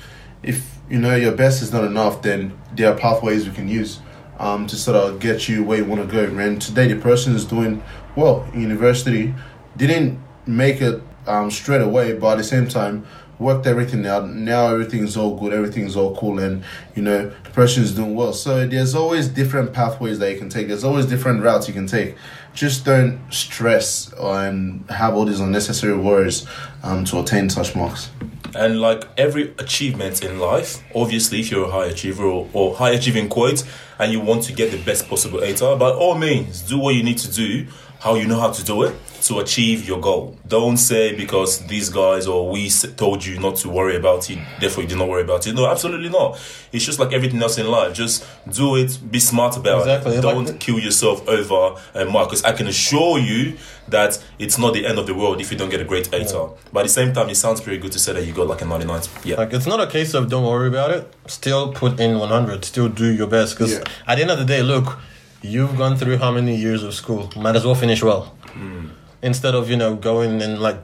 if 0.44 0.78
you 0.90 1.00
know 1.00 1.16
your 1.16 1.32
best 1.32 1.62
is 1.62 1.72
not 1.72 1.84
enough 1.84 2.22
then 2.22 2.58
there 2.76 2.92
are 2.92 2.98
pathways 2.98 3.48
we 3.48 3.54
can 3.54 3.68
use 3.68 4.00
um, 4.42 4.66
to 4.66 4.76
sort 4.76 4.98
of 4.98 5.20
get 5.20 5.48
you 5.48 5.64
where 5.64 5.78
you 5.78 5.86
want 5.86 6.02
to 6.02 6.08
go. 6.12 6.24
And 6.38 6.60
today, 6.60 6.92
the 6.92 7.00
person 7.00 7.36
is 7.36 7.46
doing 7.46 7.82
well 8.16 8.44
in 8.54 8.62
university, 8.62 9.34
didn't 9.78 10.20
make 10.48 10.82
it 10.82 11.02
um, 11.28 11.52
straight 11.52 11.82
away, 11.82 12.14
but 12.14 12.34
at 12.34 12.38
the 12.38 12.44
same 12.44 12.68
time, 12.68 13.06
worked 13.38 13.68
everything 13.68 14.06
out. 14.08 14.28
Now 14.30 14.68
everything's 14.68 15.16
all 15.16 15.36
good, 15.38 15.54
everything's 15.54 15.96
all 15.96 16.16
cool, 16.16 16.40
and 16.40 16.64
you 16.96 17.04
know, 17.04 17.32
the 17.44 17.50
person 17.52 17.84
is 17.84 17.94
doing 17.94 18.16
well. 18.16 18.34
So 18.34 18.68
there's 18.68 18.96
always 18.96 19.28
different 19.28 19.74
pathways 19.74 20.18
that 20.20 20.32
you 20.32 20.40
can 20.40 20.50
take, 20.50 20.68
there's 20.68 20.84
always 20.84 21.06
different 21.06 21.44
routes 21.44 21.68
you 21.68 21.74
can 21.74 21.88
take. 21.88 22.16
Just 22.54 22.84
don't 22.84 23.20
stress 23.32 24.12
and 24.20 24.90
have 24.90 25.16
all 25.16 25.26
these 25.26 25.40
unnecessary 25.40 25.96
worries 25.96 26.48
um, 26.84 27.06
to 27.06 27.20
attain 27.20 27.50
such 27.50 27.76
marks. 27.76 28.10
And 28.56 28.82
like 28.82 29.06
every 29.18 29.54
achievement 29.58 30.24
in 30.24 30.40
life, 30.40 30.84
obviously, 30.96 31.40
if 31.40 31.52
you're 31.52 31.66
a 31.66 31.72
high 31.72 31.86
achiever 31.86 32.26
or, 32.26 32.50
or 32.54 32.76
high 32.76 32.92
achieving 32.92 33.30
quote 33.30 33.64
and 34.00 34.12
you 34.12 34.20
want 34.20 34.44
to 34.44 34.54
get 34.54 34.72
the 34.72 34.82
best 34.84 35.08
possible 35.08 35.40
ATAR, 35.40 35.80
by 35.80 35.90
all 35.90 36.16
means, 36.16 36.62
do 36.62 36.78
what 36.78 36.96
you 36.96 37.04
need 37.04 37.18
to 37.20 37.32
do. 37.32 37.68
how 38.00 38.16
you 38.16 38.28
know 38.28 38.40
how 38.40 38.52
to 38.52 38.64
do 38.64 38.84
it 38.84 38.96
to 39.22 39.40
achieve 39.40 39.88
your 39.88 40.00
goal. 40.00 40.38
Don't 40.48 40.78
say 40.78 41.16
because 41.16 41.60
these 41.68 41.90
guys 41.90 42.28
or 42.28 42.50
we 42.52 42.70
told 42.98 43.24
you 43.26 43.40
not 43.40 43.56
to 43.58 43.70
worry 43.70 43.96
about 43.96 44.30
it, 44.30 44.40
therefore 44.60 44.84
you 44.84 44.90
do 44.90 44.96
not 44.98 45.08
worry 45.08 45.22
about 45.24 45.46
it. 45.48 45.54
No, 45.54 45.68
absolutely 45.68 46.10
not. 46.10 46.40
It's 46.72 46.86
just 46.86 47.00
like 47.00 47.14
everything 47.14 47.42
else 47.42 47.58
in 47.58 47.68
life. 47.68 47.94
Just 47.94 48.26
do 48.52 48.76
it. 48.76 49.00
Be 49.10 49.20
smart 49.20 49.58
about 49.58 49.80
Exactly. 49.82 50.16
it. 50.16 50.22
Don't 50.22 50.46
the- 50.46 50.54
kill 50.54 50.80
yourself 50.80 51.28
over 51.28 51.76
uh, 51.96 52.00
a 52.02 52.06
mark. 52.06 52.30
Because 52.30 52.44
I 52.44 52.54
can 52.54 52.68
assure 52.68 53.20
you 53.20 53.58
that 53.90 54.24
it's 54.40 54.58
not 54.58 54.74
the 54.74 54.86
end 54.86 54.98
of 54.98 55.06
the 55.06 55.14
world 55.14 55.42
if 55.42 55.52
you 55.52 55.58
don't 55.58 55.70
get 55.70 55.82
a 55.82 55.86
great 55.86 56.10
ATAR. 56.12 56.58
But 56.74 56.82
at 56.82 56.84
the 56.84 56.90
same 56.90 57.14
time, 57.14 57.30
it 57.30 57.36
sounds 57.36 57.62
pretty 57.62 57.78
good 57.80 57.92
to 57.92 58.00
say 58.00 58.14
that 58.14 58.26
you 58.26 58.34
got 58.34 58.48
like 58.48 58.62
a 58.62 58.66
99. 58.66 59.02
Yeah. 59.24 59.36
Like 59.36 59.54
it's 59.54 59.68
not 59.68 59.80
a 59.82 59.88
case 59.88 60.14
of 60.14 60.30
don't 60.30 60.46
worry 60.46 60.68
about 60.68 60.92
it. 60.92 61.14
Still 61.28 61.74
put 61.74 62.00
in 62.00 62.18
100. 62.18 62.66
Still 62.66 62.88
do 62.90 63.06
your 63.14 63.28
best. 63.28 63.56
Because 63.56 63.74
Yeah. 63.74 63.84
at 64.08 64.16
the 64.16 64.22
end 64.22 64.32
of 64.32 64.40
the 64.40 64.46
day, 64.46 64.62
look, 64.64 64.98
you've 65.42 65.78
gone 65.78 65.98
through 65.98 66.18
how 66.18 66.32
many 66.32 66.56
years 66.56 66.84
of 66.84 66.94
school? 66.94 67.30
Might 67.36 67.56
as 67.56 67.66
well 67.66 67.76
finish 67.76 68.02
well. 68.02 68.34
Hmm. 68.54 68.88
Instead 69.22 69.56
of 69.56 69.70
you 69.70 69.78
know 69.78 69.96
going 69.96 70.42
and 70.42 70.60
like 70.60 70.78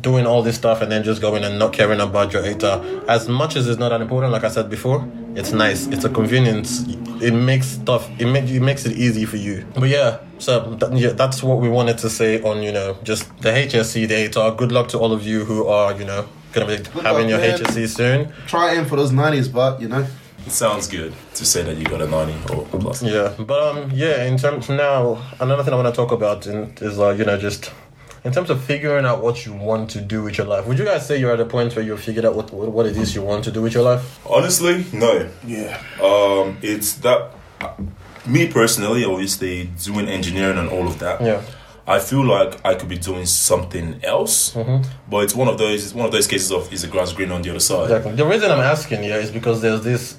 doing 0.00 0.26
all 0.26 0.42
this 0.42 0.56
stuff 0.56 0.82
and 0.82 0.90
then 0.90 1.04
just 1.04 1.20
going 1.20 1.44
and 1.44 1.58
not 1.58 1.72
caring 1.72 2.00
about 2.00 2.32
your 2.32 2.42
ATAR. 2.42 3.06
As 3.08 3.28
much 3.28 3.56
as 3.56 3.68
it's 3.68 3.78
not 3.78 3.90
that 3.90 4.00
important, 4.00 4.32
like 4.32 4.44
I 4.44 4.48
said 4.48 4.68
before, 4.68 5.08
it's 5.34 5.52
nice. 5.52 5.86
It's 5.86 6.04
a 6.04 6.08
convenience. 6.08 6.84
It 7.22 7.32
makes 7.32 7.66
stuff. 7.66 8.08
It 8.18 8.26
makes 8.26 8.50
it 8.50 8.60
makes 8.60 8.84
it 8.84 8.96
easy 8.96 9.24
for 9.24 9.36
you. 9.36 9.66
But 9.74 9.88
yeah, 9.88 10.18
so 10.38 10.74
that, 10.76 10.92
yeah, 10.96 11.10
that's 11.10 11.42
what 11.42 11.60
we 11.60 11.68
wanted 11.68 11.98
to 11.98 12.10
say 12.10 12.42
on 12.42 12.62
you 12.62 12.72
know 12.72 12.98
just 13.02 13.28
the 13.40 13.50
HSC, 13.50 14.08
the 14.08 14.28
ATAR. 14.28 14.56
Good 14.56 14.72
luck 14.72 14.88
to 14.88 14.98
all 14.98 15.12
of 15.12 15.26
you 15.26 15.44
who 15.44 15.66
are 15.66 15.96
you 15.96 16.04
know 16.04 16.26
gonna 16.52 16.66
be 16.66 16.82
having 17.00 17.28
your 17.28 17.38
man. 17.38 17.58
HSC 17.58 17.88
soon. 17.88 18.32
Try 18.46 18.74
aim 18.74 18.86
for 18.86 18.96
those 18.96 19.12
nineties, 19.12 19.48
but 19.48 19.80
you 19.80 19.88
know. 19.88 20.06
It 20.46 20.52
sounds 20.52 20.86
good 20.86 21.12
to 21.34 21.44
say 21.44 21.62
that 21.64 21.76
you 21.76 21.84
got 21.84 22.00
a 22.00 22.06
90 22.06 22.54
or 22.54 22.62
a 22.62 22.78
plus. 22.78 23.02
Yeah, 23.02 23.34
but 23.38 23.76
um, 23.76 23.90
yeah. 23.92 24.24
In 24.24 24.38
terms 24.38 24.68
now, 24.68 25.20
another 25.40 25.64
thing 25.64 25.72
I 25.72 25.76
want 25.76 25.92
to 25.92 25.96
talk 25.96 26.12
about 26.12 26.46
in, 26.46 26.72
is 26.80 27.00
uh, 27.00 27.10
you 27.10 27.24
know, 27.24 27.36
just 27.36 27.72
in 28.22 28.32
terms 28.32 28.50
of 28.50 28.62
figuring 28.62 29.04
out 29.04 29.22
what 29.22 29.44
you 29.44 29.52
want 29.52 29.90
to 29.90 30.00
do 30.00 30.22
with 30.22 30.38
your 30.38 30.46
life. 30.46 30.66
Would 30.66 30.78
you 30.78 30.84
guys 30.84 31.06
say 31.06 31.18
you're 31.18 31.32
at 31.32 31.40
a 31.40 31.44
point 31.44 31.74
where 31.74 31.84
you've 31.84 32.00
figured 32.00 32.24
out 32.24 32.36
what 32.36 32.52
what 32.52 32.68
what 32.70 32.86
it 32.86 32.96
is 32.96 33.14
you 33.14 33.22
want 33.22 33.44
to 33.44 33.50
do 33.50 33.60
with 33.60 33.74
your 33.74 33.82
life? 33.82 34.20
Honestly, 34.24 34.84
no. 34.92 35.28
Yeah. 35.44 35.82
Um, 36.00 36.58
it's 36.62 36.94
that 36.94 37.32
me 38.26 38.48
personally, 38.48 39.04
obviously 39.04 39.70
doing 39.82 40.08
engineering 40.08 40.58
and 40.58 40.68
all 40.68 40.86
of 40.86 40.98
that. 41.00 41.20
Yeah. 41.20 41.42
I 41.88 42.00
feel 42.00 42.24
like 42.24 42.64
I 42.64 42.74
could 42.74 42.88
be 42.88 42.98
doing 42.98 43.26
something 43.26 44.00
else, 44.02 44.56
but 45.08 45.18
it's 45.22 45.36
one 45.36 45.46
of 45.46 45.56
those. 45.56 45.84
It's 45.84 45.94
one 45.94 46.04
of 46.04 46.10
those 46.10 46.26
cases 46.26 46.50
of 46.50 46.72
is 46.72 46.82
the 46.82 46.88
grass 46.88 47.12
green 47.12 47.30
on 47.30 47.42
the 47.42 47.50
other 47.50 47.60
side. 47.60 47.84
Exactly. 47.84 48.16
The 48.16 48.26
reason 48.26 48.50
I'm 48.50 48.58
asking 48.58 49.04
here 49.04 49.18
is 49.18 49.30
because 49.30 49.62
there's 49.62 49.84
this 49.84 50.16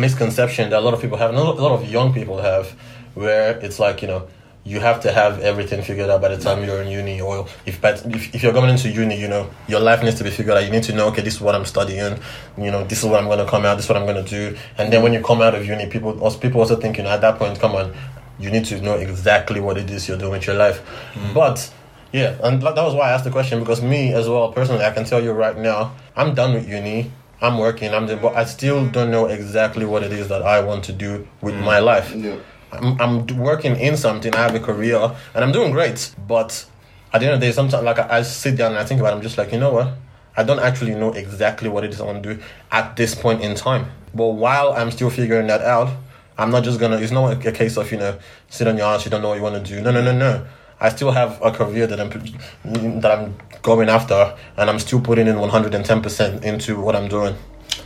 misconception 0.00 0.70
that 0.70 0.78
a 0.78 0.84
lot 0.86 0.94
of 0.94 1.00
people 1.00 1.18
have, 1.18 1.30
and 1.30 1.38
a 1.38 1.42
lot 1.42 1.72
of 1.72 1.90
young 1.90 2.12
people 2.12 2.38
have, 2.40 2.66
where 3.14 3.58
it's 3.58 3.78
like 3.78 4.02
you 4.02 4.08
know. 4.08 4.26
You 4.62 4.78
have 4.78 5.00
to 5.00 5.10
have 5.10 5.40
everything 5.40 5.82
figured 5.82 6.10
out 6.10 6.20
by 6.20 6.28
the 6.28 6.36
time 6.36 6.62
you're 6.62 6.82
in 6.82 6.88
uni, 6.88 7.18
or 7.18 7.46
if 7.64 7.80
but 7.80 8.04
if, 8.04 8.34
if 8.34 8.42
you're 8.42 8.52
going 8.52 8.68
into 8.68 8.90
uni, 8.90 9.16
you 9.18 9.26
know 9.26 9.48
your 9.68 9.80
life 9.80 10.02
needs 10.02 10.18
to 10.18 10.24
be 10.24 10.28
figured 10.28 10.54
out. 10.54 10.64
You 10.64 10.70
need 10.70 10.82
to 10.82 10.92
know, 10.92 11.08
okay, 11.08 11.22
this 11.22 11.36
is 11.36 11.40
what 11.40 11.54
I'm 11.54 11.64
studying, 11.64 12.18
you 12.58 12.70
know, 12.70 12.84
this 12.84 12.98
is 13.02 13.06
what 13.08 13.18
I'm 13.20 13.28
going 13.32 13.38
to 13.38 13.50
come 13.50 13.64
out, 13.64 13.76
this 13.76 13.86
is 13.86 13.88
what 13.88 13.96
I'm 13.96 14.04
going 14.04 14.22
to 14.22 14.30
do, 14.30 14.58
and 14.76 14.92
then 14.92 15.02
when 15.02 15.14
you 15.14 15.22
come 15.22 15.40
out 15.40 15.54
of 15.54 15.64
uni, 15.66 15.86
people 15.86 16.20
also 16.20 16.38
people 16.38 16.60
also 16.60 16.76
think, 16.76 16.98
you 16.98 17.04
know, 17.04 17.10
at 17.10 17.22
that 17.22 17.38
point, 17.38 17.58
come 17.58 17.74
on, 17.74 17.94
you 18.38 18.50
need 18.50 18.66
to 18.66 18.78
know 18.82 18.96
exactly 18.96 19.60
what 19.60 19.78
it 19.78 19.88
is 19.90 20.06
you're 20.06 20.18
doing 20.18 20.32
with 20.32 20.46
your 20.46 20.56
life. 20.56 20.82
Mm. 21.14 21.32
But 21.32 21.72
yeah, 22.12 22.36
and 22.44 22.60
that 22.60 22.76
was 22.76 22.94
why 22.94 23.08
I 23.08 23.12
asked 23.12 23.24
the 23.24 23.30
question 23.30 23.60
because 23.60 23.80
me 23.80 24.12
as 24.12 24.28
well 24.28 24.52
personally, 24.52 24.84
I 24.84 24.90
can 24.90 25.06
tell 25.06 25.22
you 25.24 25.32
right 25.32 25.56
now, 25.56 25.94
I'm 26.14 26.34
done 26.34 26.52
with 26.52 26.68
uni. 26.68 27.10
I'm 27.42 27.58
working. 27.58 27.94
I'm 27.94 28.06
doing, 28.06 28.20
but 28.20 28.34
I 28.36 28.44
still 28.44 28.86
don't 28.86 29.10
know 29.10 29.26
exactly 29.26 29.84
what 29.86 30.02
it 30.02 30.12
is 30.12 30.28
that 30.28 30.42
I 30.42 30.60
want 30.60 30.84
to 30.84 30.92
do 30.92 31.26
with 31.40 31.54
mm. 31.54 31.64
my 31.64 31.78
life. 31.78 32.14
Yeah. 32.14 32.36
I'm, 32.72 33.00
I'm 33.00 33.26
working 33.38 33.76
in 33.76 33.96
something. 33.96 34.34
I 34.34 34.42
have 34.42 34.54
a 34.54 34.60
career, 34.60 35.16
and 35.34 35.44
I'm 35.44 35.52
doing 35.52 35.72
great. 35.72 36.14
But 36.28 36.66
at 37.12 37.20
the 37.20 37.26
end 37.26 37.34
of 37.34 37.40
the 37.40 37.46
day, 37.46 37.52
sometimes 37.52 37.84
like 37.84 37.98
I, 37.98 38.18
I 38.18 38.22
sit 38.22 38.56
down 38.56 38.72
and 38.72 38.78
I 38.78 38.84
think 38.84 39.00
about. 39.00 39.12
it, 39.12 39.16
I'm 39.16 39.22
just 39.22 39.38
like, 39.38 39.52
you 39.52 39.58
know 39.58 39.72
what? 39.72 39.94
I 40.36 40.44
don't 40.44 40.60
actually 40.60 40.94
know 40.94 41.12
exactly 41.12 41.68
what 41.68 41.84
it 41.84 41.90
is 41.90 42.00
I 42.00 42.04
want 42.04 42.22
to 42.22 42.34
do 42.34 42.42
at 42.70 42.96
this 42.96 43.14
point 43.14 43.42
in 43.42 43.54
time. 43.54 43.86
But 44.14 44.28
while 44.28 44.72
I'm 44.72 44.90
still 44.90 45.10
figuring 45.10 45.48
that 45.48 45.60
out, 45.62 45.92
I'm 46.38 46.50
not 46.50 46.64
just 46.64 46.78
gonna. 46.78 46.96
It's 46.98 47.12
not 47.12 47.44
a 47.44 47.52
case 47.52 47.76
of 47.76 47.90
you 47.90 47.98
know 47.98 48.18
sit 48.48 48.66
on 48.66 48.76
your 48.76 48.86
ass. 48.86 49.04
You 49.04 49.10
don't 49.10 49.22
know 49.22 49.28
what 49.28 49.36
you 49.36 49.42
want 49.42 49.64
to 49.64 49.74
do. 49.74 49.80
No, 49.80 49.90
no, 49.90 50.02
no, 50.02 50.12
no. 50.12 50.46
I 50.80 50.88
still 50.88 51.10
have 51.10 51.40
a 51.42 51.50
career 51.50 51.86
that 51.86 52.00
I'm 52.00 52.10
that 53.00 53.18
I'm 53.18 53.36
going 53.62 53.88
after, 53.88 54.36
and 54.56 54.70
I'm 54.70 54.78
still 54.78 55.00
putting 55.00 55.26
in 55.26 55.38
110 55.38 56.02
percent 56.02 56.44
into 56.44 56.80
what 56.80 56.96
I'm 56.96 57.08
doing. 57.08 57.36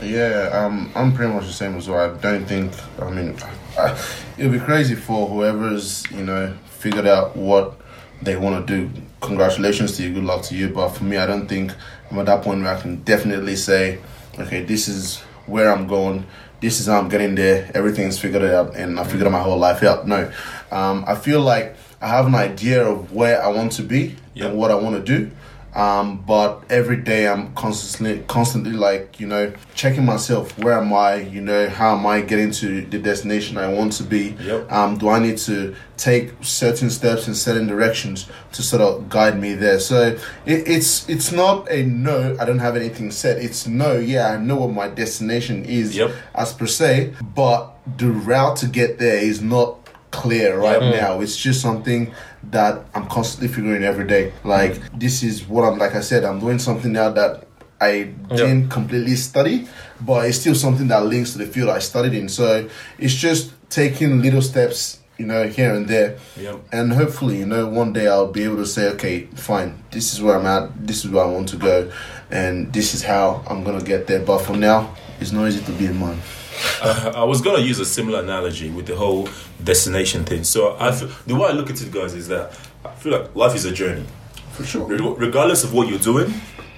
Yeah, 0.03 0.51
um, 0.53 0.91
I'm 0.95 1.13
pretty 1.13 1.33
much 1.33 1.47
the 1.47 1.53
same 1.53 1.77
as 1.77 1.89
well. 1.89 2.15
I 2.15 2.19
don't 2.21 2.47
think. 2.47 2.73
I 3.01 3.11
mean, 3.11 3.37
I, 3.79 3.99
it'd 4.39 4.53
be 4.53 4.61
crazy 4.61 4.95
for 4.95 5.27
whoever's 5.29 6.09
you 6.11 6.25
know 6.25 6.55
figured 6.67 7.07
out 7.07 7.37
what 7.37 7.81
they 8.23 8.37
want 8.37 8.67
to 8.67 8.77
do. 8.77 9.03
Congratulations 9.21 9.97
to 9.97 10.03
you. 10.03 10.15
Good 10.15 10.25
luck 10.25 10.43
to 10.45 10.55
you. 10.57 10.69
But 10.69 10.91
for 10.91 11.05
me, 11.05 11.17
I 11.17 11.27
don't 11.27 11.49
think 11.49 11.73
I'm 12.11 12.19
at 12.19 12.27
that 12.27 12.43
point 12.43 12.63
where 12.63 12.75
I 12.75 12.81
can 12.81 13.03
definitely 13.03 13.57
say, 13.57 13.99
okay, 14.39 14.63
this 14.63 14.89
is 14.89 15.21
where 15.47 15.73
I'm 15.73 15.87
going. 15.87 16.27
This 16.61 16.81
is 16.81 16.87
how 16.87 16.99
I'm 16.99 17.09
getting 17.09 17.35
there. 17.35 17.71
Everything's 17.75 18.19
figured 18.19 18.43
out, 18.43 18.77
and 18.77 18.99
I 18.99 19.05
figured 19.05 19.27
out 19.27 19.33
my 19.33 19.43
whole 19.43 19.59
life 19.59 19.83
out. 19.83 20.07
No, 20.07 20.33
um, 20.71 21.05
I 21.07 21.15
feel 21.15 21.41
like 21.41 21.77
I 22.05 22.09
have 22.09 22.27
an 22.27 22.35
idea 22.35 22.85
of 22.87 23.13
where 23.13 23.43
I 23.43 23.49
want 23.49 23.73
to 23.73 23.83
be 23.83 24.17
Yeah. 24.35 24.47
and 24.47 24.59
what 24.59 24.71
I 24.71 24.75
want 24.75 24.95
to 24.97 25.19
do. 25.19 25.31
Um, 25.75 26.23
but 26.25 26.63
every 26.71 26.99
day 26.99 27.27
I'm 27.27 27.53
constantly, 27.55 28.23
constantly 28.29 28.71
like 28.73 29.19
you 29.19 29.27
know 29.27 29.53
checking 29.75 30.05
myself. 30.05 30.57
Where 30.57 30.79
am 30.79 30.93
I? 30.93 31.17
You 31.17 31.41
know, 31.41 31.69
how 31.69 31.97
am 31.97 32.07
I 32.07 32.21
getting 32.21 32.53
to 32.63 32.83
the 32.83 32.99
destination 32.99 33.59
I 33.59 33.67
want 33.73 33.93
to 33.95 34.05
be? 34.05 34.37
Yep. 34.41 34.71
Um, 34.71 34.99
do 34.99 35.09
I 35.09 35.19
need 35.19 35.39
to 35.39 35.75
take 35.97 36.33
certain 36.43 36.91
steps 36.91 37.27
in 37.27 37.35
certain 37.35 37.67
directions 37.67 38.29
to 38.53 38.63
sort 38.63 38.83
of 38.83 39.09
guide 39.09 39.41
me 39.41 39.55
there? 39.55 39.81
So 39.81 39.97
it, 40.47 40.69
it's 40.69 41.09
it's 41.09 41.33
not 41.33 41.69
a 41.69 41.83
no. 41.83 42.37
I 42.39 42.45
don't 42.45 42.61
have 42.61 42.77
anything 42.77 43.11
set. 43.11 43.39
It's 43.39 43.67
no. 43.67 43.95
Yeah, 43.99 44.29
I 44.29 44.37
know 44.37 44.57
what 44.57 44.73
my 44.73 44.87
destination 44.87 45.65
is 45.65 45.97
Yep. 45.97 46.11
as 46.37 46.53
per 46.53 46.67
se, 46.69 47.15
but 47.35 47.75
the 47.99 48.11
route 48.13 48.59
to 48.59 48.69
get 48.69 49.01
there 49.01 49.17
is 49.19 49.43
not 49.43 49.84
clear 50.15 50.59
right 50.59 50.81
mm. 50.81 50.93
now. 50.93 51.21
It's 51.21 51.37
just 51.37 51.61
something 51.61 52.15
that 52.51 52.85
I'm 52.95 53.07
constantly 53.07 53.49
figuring 53.49 53.85
every 53.85 54.07
day. 54.07 54.33
Like 54.45 54.81
this 54.99 55.23
is 55.23 55.47
what 55.47 55.63
I'm 55.65 55.79
like 55.79 55.95
I 55.95 56.01
said, 56.01 56.25
I'm 56.25 56.41
doing 56.41 56.59
something 56.59 56.93
now 56.93 57.11
that 57.11 57.47
I 57.81 58.15
didn't 58.29 58.71
completely 58.71 59.17
study, 59.17 59.69
but 60.01 60.27
it's 60.27 60.39
still 60.39 60.55
something 60.55 60.89
that 60.89 61.05
links 61.05 61.33
to 61.33 61.39
the 61.39 61.47
field 61.47 61.69
I 61.69 61.81
studied 61.81 62.15
in. 62.15 62.29
So 62.29 62.69
it's 62.99 63.15
just 63.15 63.53
taking 63.69 64.23
little 64.23 64.41
steps, 64.43 65.01
you 65.19 65.27
know, 65.27 65.49
here 65.49 65.75
and 65.75 65.87
there. 65.87 66.19
Yep. 66.37 66.61
And 66.73 66.93
hopefully, 66.93 67.39
you 67.39 67.47
know, 67.47 67.67
one 67.67 67.93
day 67.93 68.07
I'll 68.07 68.33
be 68.33 68.45
able 68.45 68.57
to 68.57 68.67
say, 68.67 68.89
okay, 68.91 69.27
fine, 69.35 69.83
this 69.91 70.15
is 70.15 70.23
where 70.23 70.39
I'm 70.39 70.47
at, 70.47 70.87
this 70.87 71.05
is 71.05 71.11
where 71.11 71.25
I 71.25 71.29
want 71.29 71.49
to 71.51 71.57
go, 71.57 71.91
and 72.31 72.73
this 72.73 72.95
is 72.95 73.03
how 73.03 73.45
I'm 73.49 73.65
gonna 73.65 73.85
get 73.85 74.07
there. 74.07 74.21
But 74.21 74.39
for 74.39 74.57
now, 74.57 74.95
it's 75.21 75.33
not 75.33 75.49
easy 75.49 75.63
to 75.65 75.73
be 75.73 75.87
in 75.87 75.97
mind. 76.85 77.17
I 77.17 77.25
was 77.25 77.41
gonna 77.41 77.61
use 77.63 77.79
a 77.81 77.85
similar 77.85 78.21
analogy 78.21 78.71
with 78.71 78.87
the 78.87 78.97
whole 78.97 79.29
destination 79.63 80.25
thing. 80.25 80.45
So 80.45 80.77
I 80.79 80.93
feel, 80.93 81.09
the 81.27 81.35
way 81.35 81.49
I 81.49 81.53
look 81.53 81.71
at 81.71 81.81
it, 81.81 81.91
guys, 81.93 82.15
is 82.15 82.29
that 82.29 82.53
I 82.85 82.91
feel 82.93 83.13
like 83.13 83.35
life 83.35 83.55
is 83.55 83.65
a 83.65 83.73
journey. 83.73 84.05
For 84.53 84.65
sure. 84.65 84.87
Re- 84.87 84.99
Regardless 85.27 85.65
of 85.65 85.73
what 85.75 85.89
you're 85.89 85.99
doing, 85.99 86.33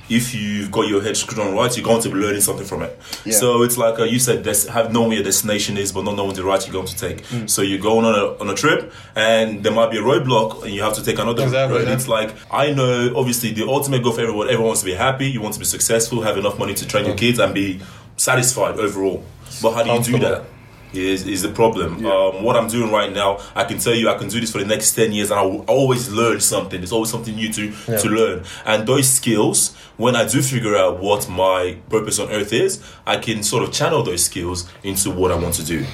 if 0.09 0.33
you've 0.35 0.71
got 0.71 0.87
your 0.89 1.03
head 1.03 1.17
screwed 1.17 1.41
on 1.45 1.53
right, 1.55 1.77
you're 1.77 1.85
going 1.85 2.01
to 2.01 2.09
be 2.09 2.15
learning 2.15 2.41
something 2.41 2.65
from 2.65 2.83
it. 2.83 2.97
Yeah. 3.25 3.33
So 3.35 3.63
it's 3.65 3.77
like 3.77 3.99
uh, 3.99 4.05
you 4.05 4.21
said, 4.21 4.45
des- 4.45 4.71
have 4.71 4.93
known 4.93 5.09
where 5.09 5.17
your 5.17 5.25
destination 5.25 5.77
is, 5.77 5.91
but 5.91 6.05
not 6.05 6.15
knowing 6.17 6.35
the 6.35 6.45
route 6.45 6.65
you're 6.65 6.73
going 6.73 6.87
to 6.87 6.97
take. 6.97 7.25
Mm. 7.27 7.51
So 7.51 7.61
you're 7.63 7.81
going 7.81 8.07
on 8.07 8.15
a, 8.15 8.41
on 8.41 8.49
a 8.49 8.55
trip, 8.55 8.93
and 9.17 9.65
there 9.65 9.73
might 9.73 9.91
be 9.91 9.99
a 9.99 10.03
roadblock, 10.03 10.63
and 10.63 10.73
you 10.73 10.83
have 10.83 10.95
to 10.95 11.03
take 11.05 11.19
another 11.19 11.43
Exactly, 11.43 11.79
road. 11.81 11.89
yeah. 11.89 11.95
It's 11.95 12.07
like 12.09 12.33
I 12.53 12.71
know, 12.73 13.13
obviously, 13.17 13.53
the 13.53 13.67
ultimate 13.67 14.05
goal 14.05 14.13
for 14.13 14.21
everyone, 14.21 14.47
everyone 14.47 14.69
wants 14.69 14.83
to 14.83 14.87
be 14.87 14.95
happy, 14.95 15.27
you 15.29 15.41
want 15.43 15.55
to 15.55 15.61
be 15.61 15.67
successful, 15.67 16.23
have 16.23 16.39
enough 16.39 16.57
money 16.57 16.75
to 16.75 16.87
train 16.87 17.05
your 17.05 17.17
kids, 17.17 17.41
and 17.41 17.53
be 17.53 17.81
satisfied 18.17 18.79
overall. 18.79 19.25
But 19.63 19.73
how 19.73 19.83
do 19.85 19.91
you 20.13 20.19
do 20.19 20.25
that? 20.25 20.45
Is, 20.93 21.27
is 21.27 21.43
the 21.43 21.51
problem. 21.51 22.07
Um, 22.07 22.43
what 22.43 22.57
I'm 22.57 22.69
doing 22.69 22.91
right 22.91 23.13
now, 23.13 23.39
I 23.55 23.65
can 23.65 23.79
tell 23.79 23.93
you 23.95 24.09
I 24.09 24.17
can 24.17 24.29
do 24.29 24.41
this 24.41 24.51
for 24.53 24.59
the 24.59 24.65
next 24.65 24.95
10 24.95 25.13
years 25.13 25.31
and 25.31 25.39
I 25.39 25.43
will 25.43 25.61
always 25.63 26.11
learn 26.11 26.41
something. 26.41 26.81
There's 26.81 26.93
always 26.93 27.11
something 27.11 27.35
new 27.35 27.53
to, 27.53 27.73
to 27.99 28.09
learn. 28.09 28.45
And 28.65 28.87
those 28.87 29.07
skills, 29.09 29.75
when 29.99 30.17
I 30.17 30.27
do 30.27 30.41
figure 30.41 30.75
out 30.77 31.01
what 31.01 31.29
my 31.29 31.77
purpose 31.91 32.19
on 32.19 32.31
earth 32.31 32.53
is, 32.53 32.83
I 33.07 33.19
can 33.19 33.43
sort 33.43 33.63
of 33.65 33.73
channel 33.73 34.03
those 34.05 34.25
skills 34.25 34.71
into 34.85 35.11
what 35.11 35.33
I 35.33 35.35
want 35.35 35.55
to 35.57 35.65
do. 35.65 35.85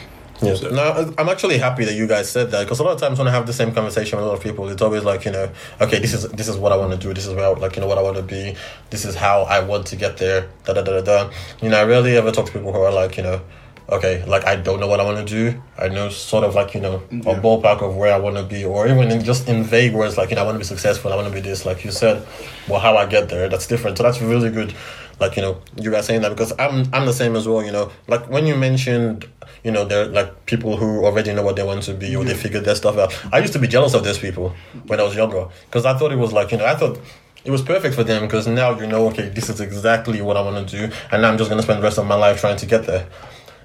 Yeah. 0.42 0.54
So- 0.54 0.68
uh, 0.68 0.72
No, 0.72 1.14
I'm 1.18 1.28
actually 1.28 1.58
happy 1.58 1.84
that 1.84 1.94
you 1.94 2.06
guys 2.06 2.30
said 2.30 2.50
that 2.50 2.64
because 2.64 2.80
a 2.80 2.82
lot 2.84 2.94
of 2.94 3.00
times 3.00 3.18
when 3.18 3.28
I 3.28 3.30
have 3.30 3.46
the 3.46 3.52
same 3.52 3.72
conversation 3.72 4.16
with 4.18 4.25
a 4.26 4.28
lot 4.28 4.37
of 4.37 4.42
people, 4.42 4.68
it's 4.68 4.82
always 4.82 5.04
like 5.04 5.25
you 5.25 5.32
know, 5.32 5.49
okay, 5.80 5.99
this 5.99 6.12
is 6.14 6.28
this 6.30 6.49
is 6.49 6.56
what 6.56 6.72
I 6.72 6.76
want 6.76 6.92
to 6.92 6.99
do. 6.99 7.12
This 7.14 7.26
is 7.26 7.34
where 7.34 7.44
I, 7.46 7.52
like 7.52 7.76
you 7.76 7.80
know 7.82 7.88
what 7.88 7.99
I 7.99 8.02
want 8.02 8.16
to 8.16 8.22
be. 8.22 8.56
This 8.90 9.04
is 9.04 9.14
how 9.14 9.42
I 9.42 9.61
want 9.61 9.87
to 9.88 9.96
get 9.96 10.16
there. 10.18 10.49
Da 10.64 10.72
da 10.75 10.82
da 10.82 11.00
da 11.00 11.02
da. 11.02 11.30
You 11.62 11.68
know, 11.70 11.80
I 11.80 11.84
rarely 11.84 12.16
ever 12.16 12.30
talk 12.32 12.46
to 12.46 12.52
people 12.52 12.72
who 12.72 12.80
are 12.80 12.92
like 12.92 13.16
you 13.16 13.22
know, 13.22 13.40
okay, 13.88 14.25
like 14.26 14.44
I 14.46 14.56
don't 14.56 14.80
know 14.80 14.87
what 14.87 15.00
I 15.00 15.04
want 15.04 15.18
to 15.26 15.34
do. 15.52 15.62
I 15.78 15.88
know 15.88 16.08
sort 16.08 16.44
of 16.44 16.54
like 16.54 16.75
you 16.75 16.80
know 16.80 16.96
a 17.11 17.34
ballpark 17.44 17.82
of 17.82 17.96
where 17.96 18.12
I 18.14 18.18
want 18.18 18.37
to 18.37 18.42
be, 18.44 18.64
or 18.64 18.87
even 18.88 19.11
in 19.11 19.22
just 19.25 19.49
in 19.49 19.62
vague 19.64 19.94
words 19.94 20.16
like 20.16 20.30
you 20.30 20.37
know 20.37 20.42
I 20.42 20.44
want 20.44 20.56
to 20.56 20.58
be 20.61 20.64
successful. 20.64 21.12
I 21.12 21.16
want 21.16 21.28
to 21.28 21.34
be 21.34 21.40
this. 21.40 21.64
Like 21.66 21.84
you 21.84 21.90
said, 21.90 22.26
well, 22.68 22.80
how 22.80 22.96
I 22.96 23.06
get 23.06 23.28
there 23.28 23.49
that's 23.49 23.66
different. 23.66 23.96
So 23.99 24.02
that's 24.04 24.20
really 24.20 24.50
good 24.50 24.75
like 25.23 25.37
you 25.37 25.43
know 25.43 25.62
you 25.76 25.91
guys 25.91 26.07
saying 26.07 26.21
that 26.23 26.31
because 26.31 26.52
I'm 26.59 26.87
I'm 26.93 27.07
the 27.07 27.12
same 27.12 27.35
as 27.37 27.49
well. 27.49 27.64
You 27.64 27.73
know, 27.73 27.91
like 28.09 28.29
when 28.29 28.47
you 28.47 28.57
mentioned 28.57 29.26
you 29.64 29.71
know 29.71 29.85
they're 29.85 30.07
like 30.07 30.47
people 30.47 30.76
who 30.76 31.05
already 31.05 31.33
know 31.33 31.43
what 31.43 31.57
they 31.57 31.62
want 31.62 31.83
to 31.85 31.95
be 31.95 32.14
or 32.14 32.25
they 32.25 32.35
figured 32.35 32.64
their 32.64 32.75
stuff 32.75 32.99
out. 32.99 33.12
I 33.33 33.38
used 33.38 33.55
to 33.55 33.59
be 33.59 33.69
jealous 33.69 33.95
of 33.95 34.05
those 34.05 34.19
people 34.19 34.55
when 34.87 35.00
I 35.00 35.05
was 35.05 35.14
younger 35.14 35.47
because 35.67 35.87
I 35.87 35.97
thought 35.97 36.12
it 36.12 36.17
was 36.17 36.33
like 36.33 36.52
you 36.52 36.59
know 36.59 36.67
I 36.67 36.75
thought. 36.75 36.99
It 37.45 37.50
was 37.50 37.61
perfect 37.61 37.97
for 37.97 38.05
them 38.05 38.23
because 38.23 38.47
now 38.47 38.79
you 38.79 38.87
know, 38.87 39.09
okay, 39.09 39.29
this 39.29 39.50
is 39.50 39.61
exactly 39.61 40.21
what 40.21 40.37
I 40.37 40.43
want 40.43 40.69
to 40.69 40.88
do, 40.88 40.95
and 41.11 41.26
I'm 41.26 41.37
just 41.37 41.50
gonna 41.50 41.62
spend 41.62 41.81
the 41.81 41.83
rest 41.83 41.99
of 41.99 42.07
my 42.07 42.14
life 42.14 42.38
trying 42.38 42.57
to 42.59 42.67
get 42.67 42.87
there. 42.87 43.09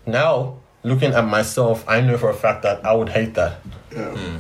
Now, 0.08 0.58
looking 0.84 1.14
at 1.14 1.26
myself, 1.26 1.84
I 1.88 2.02
know 2.02 2.18
for 2.18 2.30
a 2.30 2.34
fact 2.34 2.64
that 2.64 2.84
I 2.86 2.94
would 2.94 3.10
hate 3.10 3.34
that 3.36 3.60
hmm. 3.94 4.38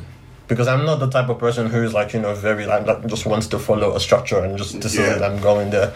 because 0.47 0.67
I'm 0.67 0.85
not 0.85 0.99
the 0.99 1.09
type 1.09 1.29
of 1.29 1.37
person 1.37 1.67
who's 1.67 1.93
like 1.93 2.13
you 2.13 2.19
know 2.19 2.33
very 2.33 2.65
like, 2.65 2.87
like 2.87 3.05
just 3.05 3.25
wants 3.25 3.47
to 3.47 3.59
follow 3.59 3.95
a 3.95 3.99
structure 3.99 4.39
and 4.39 4.57
just 4.57 4.79
decide 4.79 5.19
Yeah. 5.19 5.27
I'm 5.27 5.39
going 5.41 5.69
there. 5.69 5.93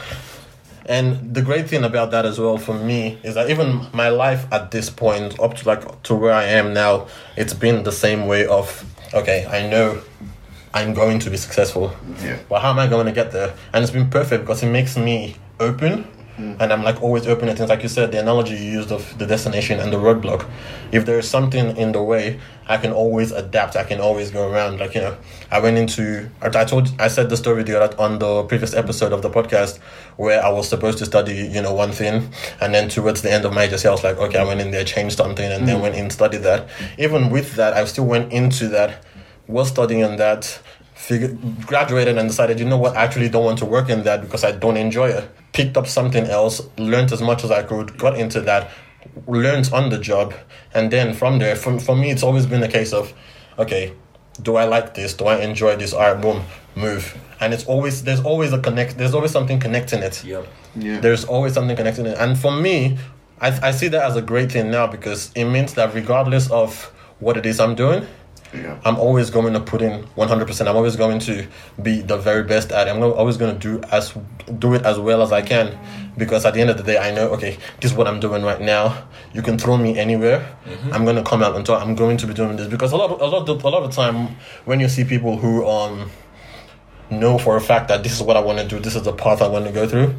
And 0.85 1.33
the 1.33 1.41
great 1.41 1.69
thing 1.69 1.83
about 1.83 2.11
that 2.11 2.25
as 2.25 2.39
well 2.39 2.57
for 2.57 2.73
me 2.73 3.19
is 3.23 3.35
that 3.35 3.49
even 3.49 3.87
my 3.93 4.09
life 4.09 4.45
at 4.51 4.71
this 4.71 4.89
point 4.89 5.39
up 5.39 5.55
to 5.55 5.67
like 5.67 6.03
to 6.03 6.15
where 6.15 6.33
I 6.33 6.45
am 6.45 6.73
now, 6.73 7.07
it's 7.37 7.53
been 7.53 7.83
the 7.83 7.91
same 7.91 8.27
way 8.27 8.45
of 8.45 8.85
okay, 9.13 9.45
I 9.45 9.67
know 9.69 10.01
I'm 10.73 10.93
going 10.93 11.19
to 11.19 11.29
be 11.29 11.37
successful. 11.37 11.93
Yeah. 12.21 12.39
But 12.49 12.61
how 12.61 12.71
am 12.71 12.79
I 12.79 12.87
going 12.87 13.05
to 13.05 13.11
get 13.11 13.31
there? 13.31 13.53
And 13.73 13.83
it's 13.83 13.91
been 13.91 14.09
perfect 14.09 14.43
because 14.43 14.63
it 14.63 14.71
makes 14.71 14.97
me 14.97 15.35
open. 15.59 16.07
And 16.37 16.73
I'm 16.73 16.83
like 16.83 17.01
always 17.01 17.27
open 17.27 17.47
to 17.47 17.55
things. 17.55 17.69
Like 17.69 17.83
you 17.83 17.89
said, 17.89 18.11
the 18.11 18.19
analogy 18.19 18.55
you 18.55 18.71
used 18.71 18.91
of 18.91 19.17
the 19.17 19.25
destination 19.25 19.79
and 19.79 19.91
the 19.91 19.97
roadblock. 19.97 20.49
If 20.91 21.05
there's 21.05 21.27
something 21.27 21.77
in 21.77 21.91
the 21.91 22.01
way, 22.01 22.39
I 22.67 22.77
can 22.77 22.91
always 22.91 23.31
adapt. 23.31 23.75
I 23.75 23.83
can 23.83 23.99
always 23.99 24.31
go 24.31 24.49
around. 24.49 24.79
Like 24.79 24.95
you 24.95 25.01
know, 25.01 25.17
I 25.51 25.59
went 25.59 25.77
into. 25.77 26.29
I 26.41 26.49
told. 26.65 26.89
I 26.99 27.07
said 27.09 27.29
the 27.29 27.37
story 27.37 27.63
to 27.63 27.71
you 27.71 27.79
that 27.79 27.99
on 27.99 28.19
the 28.19 28.43
previous 28.43 28.73
episode 28.73 29.13
of 29.13 29.21
the 29.21 29.29
podcast 29.29 29.79
where 30.17 30.43
I 30.43 30.49
was 30.49 30.67
supposed 30.67 30.97
to 30.99 31.05
study, 31.05 31.33
you 31.33 31.61
know, 31.61 31.73
one 31.73 31.91
thing, 31.91 32.31
and 32.59 32.73
then 32.73 32.89
towards 32.89 33.21
the 33.21 33.31
end 33.31 33.45
of 33.45 33.53
my 33.53 33.67
HSC, 33.67 33.85
I 33.85 33.91
was 33.91 34.03
like, 34.03 34.17
okay, 34.17 34.39
I 34.39 34.43
went 34.43 34.61
in 34.61 34.71
there, 34.71 34.83
changed 34.83 35.17
something, 35.17 35.51
and 35.51 35.67
then 35.67 35.77
mm. 35.77 35.81
went 35.81 35.95
in 35.95 36.09
studied 36.09 36.43
that. 36.43 36.69
Even 36.97 37.29
with 37.29 37.55
that, 37.55 37.73
I 37.73 37.85
still 37.85 38.05
went 38.05 38.31
into 38.31 38.67
that 38.69 39.03
was 39.51 39.69
studying 39.69 40.17
that, 40.17 40.59
figure, 41.01 41.35
graduated 41.65 42.17
and 42.17 42.29
decided, 42.29 42.59
you 42.59 42.65
know 42.65 42.77
what, 42.77 42.95
I 42.95 43.03
actually 43.03 43.27
don't 43.27 43.43
want 43.43 43.57
to 43.59 43.65
work 43.65 43.89
in 43.89 44.03
that 44.03 44.21
because 44.21 44.43
I 44.43 44.51
don't 44.51 44.77
enjoy 44.77 45.09
it. 45.09 45.29
Picked 45.51 45.75
up 45.75 45.87
something 45.87 46.25
else, 46.25 46.61
learned 46.77 47.11
as 47.11 47.21
much 47.21 47.43
as 47.43 47.49
I 47.49 47.63
could, 47.63 47.97
got 47.97 48.17
into 48.19 48.39
that, 48.41 48.69
learned 49.27 49.71
on 49.73 49.89
the 49.89 49.97
job, 49.97 50.35
and 50.75 50.91
then 50.91 51.13
from 51.13 51.39
there, 51.39 51.55
for, 51.55 51.79
for 51.79 51.95
me, 51.95 52.11
it's 52.11 52.21
always 52.21 52.45
been 52.45 52.61
a 52.61 52.67
case 52.67 52.93
of, 52.93 53.13
okay, 53.57 53.93
do 54.43 54.55
I 54.57 54.65
like 54.65 54.93
this? 54.93 55.15
Do 55.15 55.25
I 55.25 55.37
enjoy 55.39 55.75
this? 55.75 55.91
All 55.91 56.01
right, 56.01 56.21
boom, 56.21 56.43
move. 56.75 57.17
And 57.39 57.51
it's 57.51 57.65
always, 57.65 58.03
there's 58.03 58.21
always 58.21 58.53
a 58.53 58.59
connect, 58.59 58.99
there's 58.99 59.15
always 59.15 59.31
something 59.31 59.59
connecting 59.59 60.03
it 60.03 60.23
Yep. 60.23 60.47
Yeah. 60.75 60.99
there's 60.99 61.25
always 61.25 61.53
something 61.53 61.75
connecting 61.75 62.05
it. 62.05 62.17
And 62.19 62.37
for 62.37 62.51
me, 62.55 62.99
I, 63.41 63.69
I 63.69 63.71
see 63.71 63.87
that 63.87 64.03
as 64.03 64.15
a 64.15 64.21
great 64.21 64.51
thing 64.51 64.69
now 64.69 64.85
because 64.85 65.31
it 65.35 65.45
means 65.45 65.73
that 65.73 65.95
regardless 65.95 66.49
of 66.51 66.93
what 67.19 67.37
it 67.37 67.45
is 67.47 67.59
I'm 67.59 67.73
doing, 67.73 68.05
Yeah. 68.53 68.79
I'm 68.83 68.97
always 68.97 69.29
going 69.29 69.53
to 69.53 69.59
put 69.59 69.81
in 69.81 70.03
100%. 70.17 70.67
I'm 70.67 70.75
always 70.75 70.95
going 70.95 71.19
to 71.19 71.47
be 71.81 72.01
the 72.01 72.17
very 72.17 72.43
best 72.43 72.71
at 72.71 72.87
it. 72.87 72.91
I'm 72.91 73.01
always 73.01 73.37
going 73.37 73.57
to 73.57 73.59
do 73.59 73.83
as 73.91 74.13
do 74.59 74.73
it 74.73 74.83
as 74.83 74.99
well 74.99 75.21
as 75.21 75.31
I 75.31 75.41
can 75.41 75.77
because 76.17 76.45
at 76.45 76.53
the 76.53 76.61
end 76.61 76.69
of 76.69 76.77
the 76.77 76.83
day, 76.83 76.97
I 76.97 77.11
know 77.11 77.29
okay, 77.29 77.57
this 77.79 77.91
is 77.91 77.97
what 77.97 78.07
I'm 78.07 78.19
doing 78.19 78.43
right 78.43 78.59
now. 78.59 79.07
You 79.33 79.41
can 79.41 79.57
throw 79.57 79.77
me 79.77 79.97
anywhere. 79.97 80.57
I'm 80.91 81.05
going 81.05 81.15
to 81.15 81.23
come 81.23 81.41
out 81.41 81.55
and 81.55 81.65
talk. 81.65 81.81
I'm 81.81 81.95
going 81.95 82.17
to 82.17 82.27
be 82.27 82.33
doing 82.33 82.57
this 82.57 82.67
because 82.67 82.91
a 82.91 82.97
lot 82.97 83.11
of, 83.11 83.21
a 83.21 83.25
lot 83.25 83.47
of, 83.47 83.63
a 83.63 83.69
lot 83.69 83.83
of 83.83 83.89
the 83.89 83.95
time 83.95 84.35
when 84.65 84.79
you 84.79 84.89
see 84.89 85.05
people 85.05 85.37
who 85.37 85.65
um 85.67 86.11
know 87.09 87.37
for 87.37 87.57
a 87.57 87.61
fact 87.61 87.89
that 87.89 88.03
this 88.03 88.13
is 88.13 88.23
what 88.23 88.37
I 88.37 88.39
want 88.39 88.59
to 88.59 88.67
do, 88.67 88.79
this 88.79 88.95
is 88.95 89.03
the 89.03 89.13
path 89.13 89.41
I 89.41 89.47
want 89.47 89.65
to 89.65 89.71
go 89.71 89.87
through. 89.87 90.15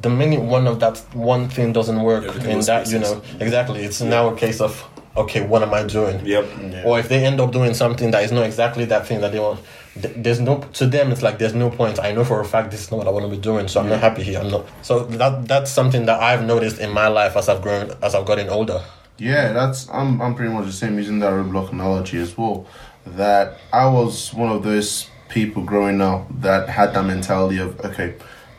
The 0.00 0.10
minute 0.10 0.42
one 0.42 0.66
of 0.66 0.80
that 0.80 0.98
one 1.14 1.48
thing 1.48 1.72
doesn't 1.72 2.02
work 2.02 2.24
Everything 2.24 2.58
in 2.58 2.60
that, 2.66 2.90
you 2.90 2.98
know, 2.98 3.22
exactly, 3.40 3.82
it's 3.82 4.00
now 4.00 4.28
a 4.28 4.36
case 4.36 4.60
of 4.60 4.88
okay, 5.16 5.46
what 5.46 5.62
am 5.62 5.72
I 5.72 5.84
doing? 5.84 6.24
Yep. 6.24 6.84
Or 6.84 6.98
if 6.98 7.08
they 7.08 7.24
end 7.24 7.40
up 7.40 7.52
doing 7.52 7.74
something 7.74 8.10
that 8.10 8.24
is 8.24 8.32
not 8.32 8.44
exactly 8.44 8.84
that 8.86 9.06
thing 9.06 9.20
that 9.20 9.32
they 9.32 9.40
want, 9.40 9.60
th- 10.00 10.14
there's 10.16 10.40
no 10.40 10.58
to 10.74 10.86
them. 10.86 11.12
It's 11.12 11.22
like 11.22 11.38
there's 11.38 11.54
no 11.54 11.70
point. 11.70 11.98
I 12.00 12.12
know 12.12 12.24
for 12.24 12.40
a 12.40 12.44
fact 12.44 12.70
this 12.70 12.82
is 12.82 12.90
not 12.90 12.98
what 12.98 13.06
I 13.08 13.10
want 13.10 13.24
to 13.24 13.30
be 13.30 13.40
doing, 13.40 13.68
so 13.68 13.80
I'm 13.80 13.88
not 13.88 14.00
happy 14.00 14.22
here. 14.22 14.40
I'm 14.40 14.50
not. 14.50 14.66
So 14.82 15.04
that 15.04 15.46
that's 15.48 15.70
something 15.70 16.06
that 16.06 16.20
I've 16.20 16.44
noticed 16.44 16.78
in 16.80 16.90
my 16.90 17.08
life 17.08 17.36
as 17.36 17.48
I've 17.48 17.62
grown, 17.62 17.92
as 18.02 18.14
I've 18.14 18.26
gotten 18.26 18.48
older. 18.48 18.82
Yeah, 19.18 19.52
that's 19.52 19.88
I'm 19.90 20.20
I'm 20.20 20.34
pretty 20.34 20.52
much 20.52 20.66
the 20.66 20.72
same 20.72 20.98
using 20.98 21.20
that 21.20 21.32
roadblock 21.32 21.72
analogy 21.72 22.18
as 22.18 22.36
well. 22.36 22.66
That 23.06 23.58
I 23.72 23.86
was 23.86 24.32
one 24.34 24.50
of 24.50 24.62
those 24.62 25.08
people 25.28 25.62
growing 25.62 26.00
up 26.00 26.26
that 26.40 26.68
had 26.68 26.94
that 26.94 27.04
mentality 27.04 27.58
of 27.58 27.80
okay, 27.84 28.14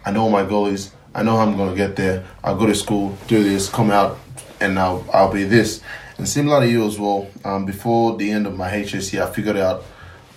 I 0.05 0.11
know 0.11 0.25
what 0.25 0.43
my 0.43 0.49
goal 0.49 0.67
is. 0.67 0.91
I 1.13 1.23
know 1.23 1.37
how 1.37 1.43
I'm 1.43 1.57
gonna 1.57 1.75
get 1.75 1.95
there. 1.95 2.25
I'll 2.43 2.57
go 2.57 2.65
to 2.65 2.75
school, 2.75 3.17
do 3.27 3.43
this, 3.43 3.69
come 3.69 3.91
out, 3.91 4.17
and 4.61 4.79
I'll 4.79 5.05
I'll 5.13 5.31
be 5.31 5.43
this. 5.43 5.81
And 6.17 6.27
similar 6.27 6.61
to 6.61 6.69
you 6.69 6.85
as 6.85 6.97
well. 6.97 7.27
Um, 7.43 7.65
before 7.65 8.17
the 8.17 8.31
end 8.31 8.47
of 8.47 8.55
my 8.55 8.69
HSC, 8.69 9.21
I 9.21 9.31
figured 9.31 9.57
out. 9.57 9.83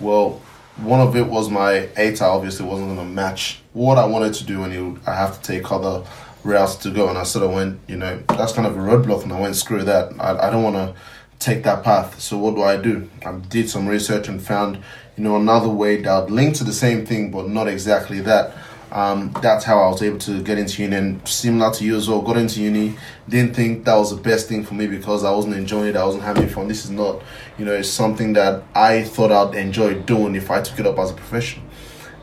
Well, 0.01 0.41
one 0.77 1.01
of 1.01 1.17
it 1.17 1.27
was 1.27 1.51
my 1.51 1.89
ATAR 1.97 2.23
obviously 2.23 2.67
wasn't 2.67 2.89
gonna 2.89 3.09
match 3.09 3.61
what 3.73 3.99
I 3.99 4.07
wanted 4.07 4.35
to 4.35 4.45
do, 4.45 4.63
and 4.63 4.73
you, 4.73 5.01
I 5.07 5.15
have 5.15 5.41
to 5.41 5.47
take 5.47 5.71
other 5.71 6.05
routes 6.45 6.77
to 6.77 6.91
go. 6.91 7.09
And 7.09 7.19
I 7.19 7.25
sort 7.25 7.45
of 7.45 7.53
went, 7.53 7.81
you 7.89 7.97
know, 7.97 8.23
that's 8.29 8.53
kind 8.53 8.67
of 8.67 8.77
a 8.77 8.81
roadblock, 8.81 9.23
and 9.23 9.33
I 9.33 9.41
went, 9.41 9.57
screw 9.57 9.83
that. 9.83 10.13
I, 10.21 10.49
I 10.49 10.51
don't 10.51 10.63
want 10.63 10.77
to 10.77 10.95
take 11.39 11.63
that 11.65 11.85
path. 11.85 12.21
So 12.21 12.39
what 12.39 12.55
do 12.55 12.63
I 12.63 12.77
do? 12.77 13.09
I 13.25 13.33
did 13.33 13.71
some 13.71 13.87
research 13.87 14.29
and 14.29 14.43
found, 14.43 14.79
you 15.17 15.25
know, 15.25 15.37
another 15.37 15.69
way 15.69 16.03
that 16.03 16.21
would 16.21 16.31
link 16.31 16.57
to 16.57 16.65
the 16.65 16.73
same 16.73 17.07
thing, 17.07 17.31
but 17.31 17.49
not 17.49 17.69
exactly 17.69 18.21
that. 18.23 18.55
Um, 18.91 19.33
that's 19.43 19.65
how 19.65 19.81
I 19.81 19.89
was 19.89 20.03
able 20.03 20.19
to 20.19 20.43
get 20.43 20.59
into 20.59 20.83
uni. 20.83 20.97
And 20.97 21.29
similar 21.29 21.73
to 21.75 21.85
you 21.85 21.97
as 21.97 22.09
well, 22.09 22.23
got 22.23 22.37
into 22.37 22.61
uni. 22.61 22.97
Didn't 23.29 23.55
think 23.55 23.85
that 23.85 23.95
was 23.95 24.15
the 24.15 24.21
best 24.21 24.49
thing 24.49 24.65
for 24.65 24.75
me 24.75 24.87
because 24.87 25.25
I 25.25 25.31
wasn't 25.31 25.57
enjoying 25.57 25.89
it. 25.89 25.97
I 25.97 26.05
wasn't 26.05 26.25
having 26.25 26.49
fun. 26.49 26.69
This 26.69 26.85
is 26.85 26.91
not, 26.91 27.23
you 27.59 27.65
know, 27.65 27.75
it's 27.75 27.89
something 27.91 28.33
that 28.35 28.63
I 28.75 29.03
thought 29.03 29.31
I'd 29.31 29.55
enjoy 29.57 30.01
doing 30.03 30.35
if 30.35 30.51
I 30.51 30.63
took 30.63 30.81
it 30.81 30.87
up 30.87 30.99
as 30.99 31.11
a 31.11 31.15
profession, 31.15 31.63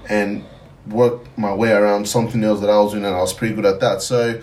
and 0.09 0.43
work 0.87 1.21
my 1.37 1.53
way 1.53 1.71
around 1.71 2.07
something 2.07 2.43
else 2.43 2.59
that 2.61 2.69
I 2.69 2.79
was 2.79 2.93
doing, 2.93 3.05
and 3.05 3.15
I 3.15 3.19
was 3.19 3.33
pretty 3.33 3.55
good 3.55 3.65
at 3.65 3.79
that. 3.79 4.01
So, 4.01 4.41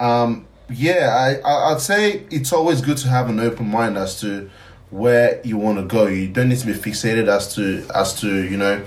um, 0.00 0.46
yeah, 0.70 1.40
I, 1.44 1.48
I 1.48 1.72
I'd 1.72 1.80
say 1.80 2.24
it's 2.30 2.52
always 2.52 2.80
good 2.80 2.96
to 2.98 3.08
have 3.08 3.28
an 3.28 3.40
open 3.40 3.68
mind 3.68 3.96
as 3.96 4.20
to 4.20 4.50
where 4.90 5.40
you 5.44 5.56
want 5.56 5.78
to 5.78 5.84
go. 5.84 6.06
You 6.06 6.28
don't 6.28 6.48
need 6.48 6.58
to 6.58 6.66
be 6.66 6.72
fixated 6.72 7.28
as 7.28 7.54
to 7.56 7.86
as 7.94 8.18
to 8.20 8.44
you 8.44 8.56
know 8.56 8.84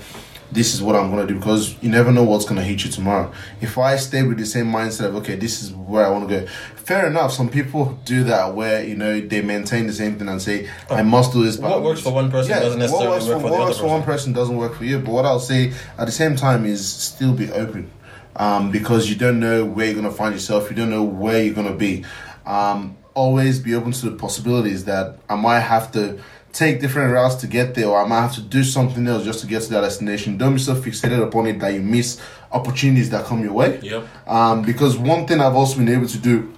this 0.50 0.74
is 0.74 0.82
what 0.82 0.96
I'm 0.96 1.10
gonna 1.10 1.26
do 1.26 1.34
because 1.34 1.80
you 1.82 1.90
never 1.90 2.10
know 2.10 2.24
what's 2.24 2.44
gonna 2.44 2.62
hit 2.62 2.84
you 2.84 2.90
tomorrow. 2.90 3.30
If 3.60 3.76
I 3.76 3.96
stay 3.96 4.22
with 4.22 4.38
the 4.38 4.46
same 4.46 4.66
mindset 4.66 5.06
of 5.06 5.16
okay, 5.16 5.36
this 5.36 5.62
is 5.62 5.72
where 5.72 6.06
I 6.06 6.10
want 6.10 6.28
to 6.28 6.40
go. 6.40 6.46
Fair 6.76 7.06
enough. 7.06 7.32
Some 7.32 7.50
people 7.50 7.98
do 8.04 8.24
that 8.24 8.54
where 8.54 8.82
you 8.82 8.96
know 8.96 9.20
they 9.20 9.42
maintain 9.42 9.86
the 9.86 9.92
same 9.92 10.18
thing 10.18 10.28
and 10.28 10.40
say 10.40 10.68
I 10.90 11.02
must 11.02 11.32
do 11.32 11.44
this. 11.44 11.56
but 11.58 11.70
What 11.70 11.82
works 11.82 12.00
for 12.00 12.12
one 12.12 12.30
person 12.30 12.52
doesn't 12.52 12.78
necessarily 12.78 13.08
work 13.08 13.20
for, 13.20 13.26
for 13.40 13.48
the 13.50 13.56
what 13.56 13.66
works 13.68 13.78
for 13.78 13.86
one 13.86 14.02
person. 14.02 14.32
person 14.32 14.32
doesn't 14.32 14.56
work 14.56 14.74
for 14.74 14.84
you. 14.84 14.98
But 14.98 15.10
what 15.12 15.26
I'll 15.26 15.40
say 15.40 15.72
at 15.98 16.06
the 16.06 16.12
same 16.12 16.34
time 16.36 16.64
is 16.64 16.86
still 16.88 17.34
be 17.34 17.50
open, 17.52 17.90
um, 18.36 18.70
because 18.70 19.10
you 19.10 19.16
don't 19.16 19.40
know 19.40 19.64
where 19.66 19.86
you're 19.86 19.94
gonna 19.94 20.10
find 20.10 20.32
yourself. 20.34 20.70
You 20.70 20.76
don't 20.76 20.90
know 20.90 21.02
where 21.04 21.42
you're 21.42 21.54
gonna 21.54 21.76
be. 21.76 22.04
Um, 22.46 22.96
always 23.12 23.58
be 23.58 23.74
open 23.74 23.90
to 23.92 24.08
the 24.10 24.16
possibilities 24.16 24.84
that 24.84 25.18
I 25.28 25.34
might 25.34 25.60
have 25.60 25.90
to 25.92 26.20
take 26.58 26.80
different 26.80 27.12
routes 27.12 27.36
to 27.36 27.46
get 27.46 27.76
there, 27.76 27.86
or 27.86 28.04
I 28.04 28.08
might 28.08 28.20
have 28.20 28.34
to 28.34 28.40
do 28.42 28.64
something 28.64 29.06
else 29.06 29.24
just 29.24 29.40
to 29.40 29.46
get 29.46 29.62
to 29.62 29.70
that 29.70 29.82
destination. 29.82 30.36
Don't 30.36 30.54
be 30.54 30.58
so 30.58 30.74
fixated 30.74 31.22
upon 31.22 31.46
it 31.46 31.60
that 31.60 31.72
you 31.72 31.80
miss 31.80 32.20
opportunities 32.50 33.10
that 33.10 33.26
come 33.26 33.44
your 33.44 33.52
way. 33.52 33.78
Yep. 33.80 34.08
Um, 34.26 34.62
because 34.62 34.98
one 34.98 35.24
thing 35.24 35.40
I've 35.40 35.54
also 35.54 35.78
been 35.78 35.88
able 35.88 36.08
to 36.08 36.18
do 36.18 36.52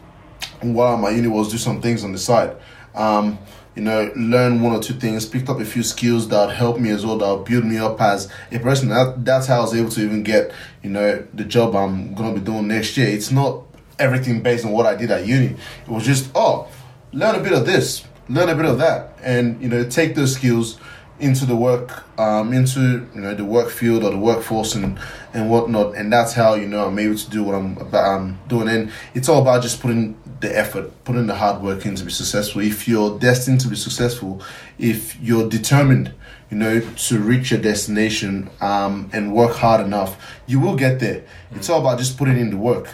while 0.62 0.94
I'm 0.94 1.14
uni 1.14 1.28
was 1.28 1.50
do 1.50 1.58
some 1.58 1.82
things 1.82 2.02
on 2.02 2.12
the 2.12 2.18
side. 2.18 2.56
Um, 2.94 3.38
you 3.76 3.82
know, 3.82 4.10
learn 4.16 4.62
one 4.62 4.72
or 4.74 4.80
two 4.80 4.94
things, 4.94 5.26
picked 5.26 5.50
up 5.50 5.60
a 5.60 5.66
few 5.66 5.82
skills 5.82 6.28
that 6.28 6.50
helped 6.50 6.80
me 6.80 6.88
as 6.90 7.04
well, 7.04 7.18
that 7.18 7.44
build 7.44 7.64
me 7.64 7.76
up 7.76 8.00
as 8.00 8.32
a 8.50 8.58
person. 8.58 8.88
That, 8.88 9.22
that's 9.24 9.48
how 9.48 9.58
I 9.58 9.60
was 9.60 9.74
able 9.74 9.90
to 9.90 10.00
even 10.02 10.22
get, 10.22 10.50
you 10.82 10.88
know, 10.88 11.22
the 11.34 11.44
job 11.44 11.76
I'm 11.76 12.14
gonna 12.14 12.34
be 12.34 12.40
doing 12.40 12.68
next 12.68 12.96
year. 12.96 13.08
It's 13.08 13.30
not 13.30 13.64
everything 13.98 14.42
based 14.42 14.64
on 14.64 14.72
what 14.72 14.86
I 14.86 14.96
did 14.96 15.10
at 15.10 15.26
uni. 15.26 15.56
It 15.84 15.88
was 15.88 16.06
just, 16.06 16.30
oh, 16.34 16.68
learn 17.12 17.34
a 17.34 17.42
bit 17.42 17.52
of 17.52 17.66
this, 17.66 18.04
learn 18.31 18.49
a 18.49 18.55
bit 18.55 18.64
of 18.64 18.79
that, 18.79 19.19
and 19.23 19.61
you 19.61 19.69
know, 19.69 19.85
take 19.88 20.14
those 20.14 20.35
skills 20.35 20.79
into 21.19 21.45
the 21.45 21.57
work, 21.57 22.05
um, 22.19 22.53
into 22.53 23.07
you 23.14 23.21
know 23.21 23.35
the 23.35 23.45
work 23.45 23.69
field 23.69 24.03
or 24.05 24.11
the 24.11 24.19
workforce 24.19 24.75
and 24.75 24.99
and 25.35 25.51
whatnot, 25.51 25.95
and 25.95 26.12
that's 26.12 26.33
how 26.33 26.55
you 26.55 26.66
know 26.66 26.87
I'm 26.87 26.99
able 26.99 27.16
to 27.16 27.31
do 27.31 27.43
what 27.43 27.55
I'm 27.55 27.77
about 27.79 28.21
I'm 28.21 28.38
doing. 28.49 28.69
And 28.69 28.93
it's 29.14 29.29
all 29.29 29.43
about 29.43 29.62
just 29.62 29.81
putting 29.81 30.16
the 30.40 30.57
effort, 30.57 31.05
putting 31.05 31.27
the 31.27 31.35
hard 31.35 31.62
work 31.62 31.85
in 31.85 31.95
to 31.97 32.05
be 32.05 32.11
successful. 32.11 32.62
If 32.62 32.88
you're 32.88 33.19
destined 33.19 33.61
to 33.61 33.69
be 33.69 33.77
successful, 33.77 34.43
if 34.79 35.21
you're 35.21 35.49
determined, 35.49 36.14
you 36.51 36.57
know, 36.57 36.81
to 36.81 37.19
reach 37.19 37.51
your 37.51 37.61
destination 37.61 38.49
um, 38.61 39.11
and 39.12 39.35
work 39.35 39.57
hard 39.57 39.85
enough, 39.85 40.35
you 40.47 40.59
will 40.59 40.77
get 40.77 41.01
there. 41.01 41.25
It's 41.53 41.69
all 41.69 41.81
about 41.81 41.99
just 41.99 42.16
putting 42.16 42.38
in 42.38 42.51
the 42.51 42.57
work. 42.57 42.88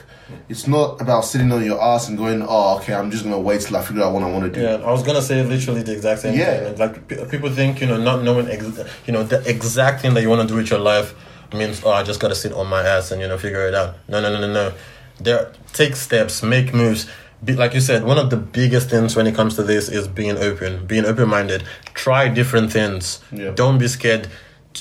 It's 0.48 0.66
not 0.66 1.00
about 1.00 1.24
sitting 1.24 1.52
on 1.52 1.64
your 1.64 1.80
ass 1.80 2.08
and 2.08 2.18
going, 2.18 2.42
oh, 2.46 2.78
okay, 2.78 2.94
I'm 2.94 3.10
just 3.10 3.22
gonna 3.24 3.38
wait 3.38 3.60
till 3.60 3.76
I 3.76 3.82
figure 3.82 4.02
out 4.02 4.12
what 4.12 4.22
I 4.22 4.30
want 4.30 4.44
to 4.44 4.50
do. 4.50 4.60
Yeah, 4.60 4.74
I 4.84 4.90
was 4.90 5.02
gonna 5.04 5.22
say 5.22 5.42
literally 5.44 5.82
the 5.82 5.92
exact 5.92 6.20
same 6.22 6.36
Yeah. 6.36 6.64
thing. 6.64 6.78
Like 6.78 7.06
p- 7.08 7.24
people 7.30 7.50
think 7.50 7.80
you 7.80 7.86
know 7.86 7.96
not 7.96 8.22
knowing 8.22 8.48
ex- 8.48 8.80
you 9.06 9.12
know 9.12 9.22
the 9.22 9.38
exact 9.48 10.02
thing 10.02 10.14
that 10.14 10.22
you 10.22 10.28
want 10.28 10.42
to 10.42 10.48
do 10.48 10.56
with 10.56 10.70
your 10.70 10.80
life 10.80 11.14
means 11.54 11.80
oh 11.84 11.90
I 11.92 12.02
just 12.02 12.18
gotta 12.18 12.34
sit 12.34 12.52
on 12.52 12.66
my 12.66 12.82
ass 12.82 13.12
and 13.12 13.20
you 13.20 13.28
know 13.28 13.38
figure 13.38 13.66
it 13.68 13.74
out. 13.74 13.94
No, 14.08 14.20
no, 14.20 14.32
no, 14.32 14.40
no, 14.40 14.52
no. 14.52 14.72
there 15.20 15.52
take 15.72 15.94
steps, 15.96 16.42
make 16.42 16.74
moves. 16.74 17.06
Be, 17.44 17.52
like 17.54 17.74
you 17.74 17.80
said, 17.80 18.02
one 18.04 18.18
of 18.18 18.30
the 18.30 18.36
biggest 18.38 18.88
things 18.90 19.14
when 19.14 19.26
it 19.26 19.34
comes 19.34 19.54
to 19.56 19.62
this 19.62 19.88
is 19.90 20.08
being 20.08 20.38
open, 20.38 20.86
being 20.86 21.04
open 21.04 21.28
minded. 21.28 21.62
Try 21.94 22.28
different 22.28 22.72
things. 22.72 23.20
Yeah. 23.30 23.50
Don't 23.50 23.78
be 23.78 23.88
scared. 23.88 24.26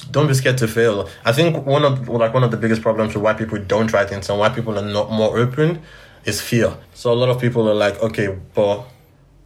Don't 0.01 0.27
be 0.27 0.33
scared 0.33 0.57
to 0.59 0.67
fail. 0.67 1.09
I 1.23 1.31
think 1.31 1.65
one 1.65 1.83
of 1.83 2.07
like 2.09 2.33
one 2.33 2.43
of 2.43 2.51
the 2.51 2.57
biggest 2.57 2.81
problems 2.81 3.13
with 3.13 3.23
why 3.23 3.33
people 3.33 3.57
don't 3.59 3.87
try 3.87 4.05
things 4.05 4.29
and 4.29 4.39
why 4.39 4.49
people 4.49 4.77
are 4.77 4.85
not 4.85 5.11
more 5.11 5.37
open 5.37 5.81
is 6.25 6.41
fear. 6.41 6.75
So 6.93 7.11
a 7.11 7.15
lot 7.15 7.29
of 7.29 7.39
people 7.39 7.69
are 7.69 7.73
like, 7.75 8.01
okay, 8.01 8.37
but 8.53 8.83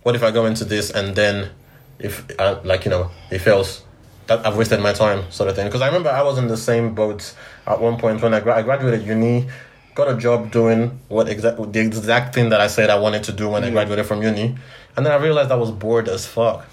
what 0.04 0.16
if 0.16 0.24
I 0.24 0.32
go 0.32 0.46
into 0.46 0.66
this 0.66 0.92
and 0.92 1.16
then 1.16 1.52
if 2.00 2.26
uh, 2.40 2.60
like 2.64 2.86
you 2.86 2.92
know 2.92 3.12
it 3.32 3.40
fails? 3.40 3.84
That 4.28 4.46
I've 4.46 4.56
wasted 4.56 4.80
my 4.80 4.94
time, 4.94 5.32
sort 5.32 5.50
of 5.50 5.56
thing. 5.56 5.66
Because 5.66 5.82
I 5.82 5.88
remember 5.88 6.10
I 6.12 6.22
was 6.22 6.38
in 6.38 6.48
the 6.48 6.58
same 6.58 6.94
boat 6.94 7.34
at 7.66 7.82
one 7.82 7.98
point 7.98 8.22
when 8.22 8.34
I, 8.36 8.40
gra- 8.40 8.58
I 8.58 8.62
graduated 8.62 9.02
uni, 9.06 9.48
got 9.96 10.08
a 10.08 10.16
job 10.16 10.52
doing 10.52 11.00
what 11.08 11.28
exact 11.28 11.58
the 11.74 11.80
exact 11.80 12.36
thing 12.36 12.50
that 12.50 12.62
I 12.62 12.68
said 12.68 12.92
I 12.92 13.00
wanted 13.00 13.24
to 13.24 13.32
do 13.32 13.50
when 13.50 13.64
I 13.64 13.72
graduated 13.72 14.06
from 14.06 14.22
uni, 14.22 14.56
and 14.96 15.06
then 15.06 15.12
I 15.12 15.16
realized 15.16 15.52
I 15.52 15.56
was 15.56 15.72
bored 15.72 16.08
as 16.08 16.28
fuck. 16.28 16.68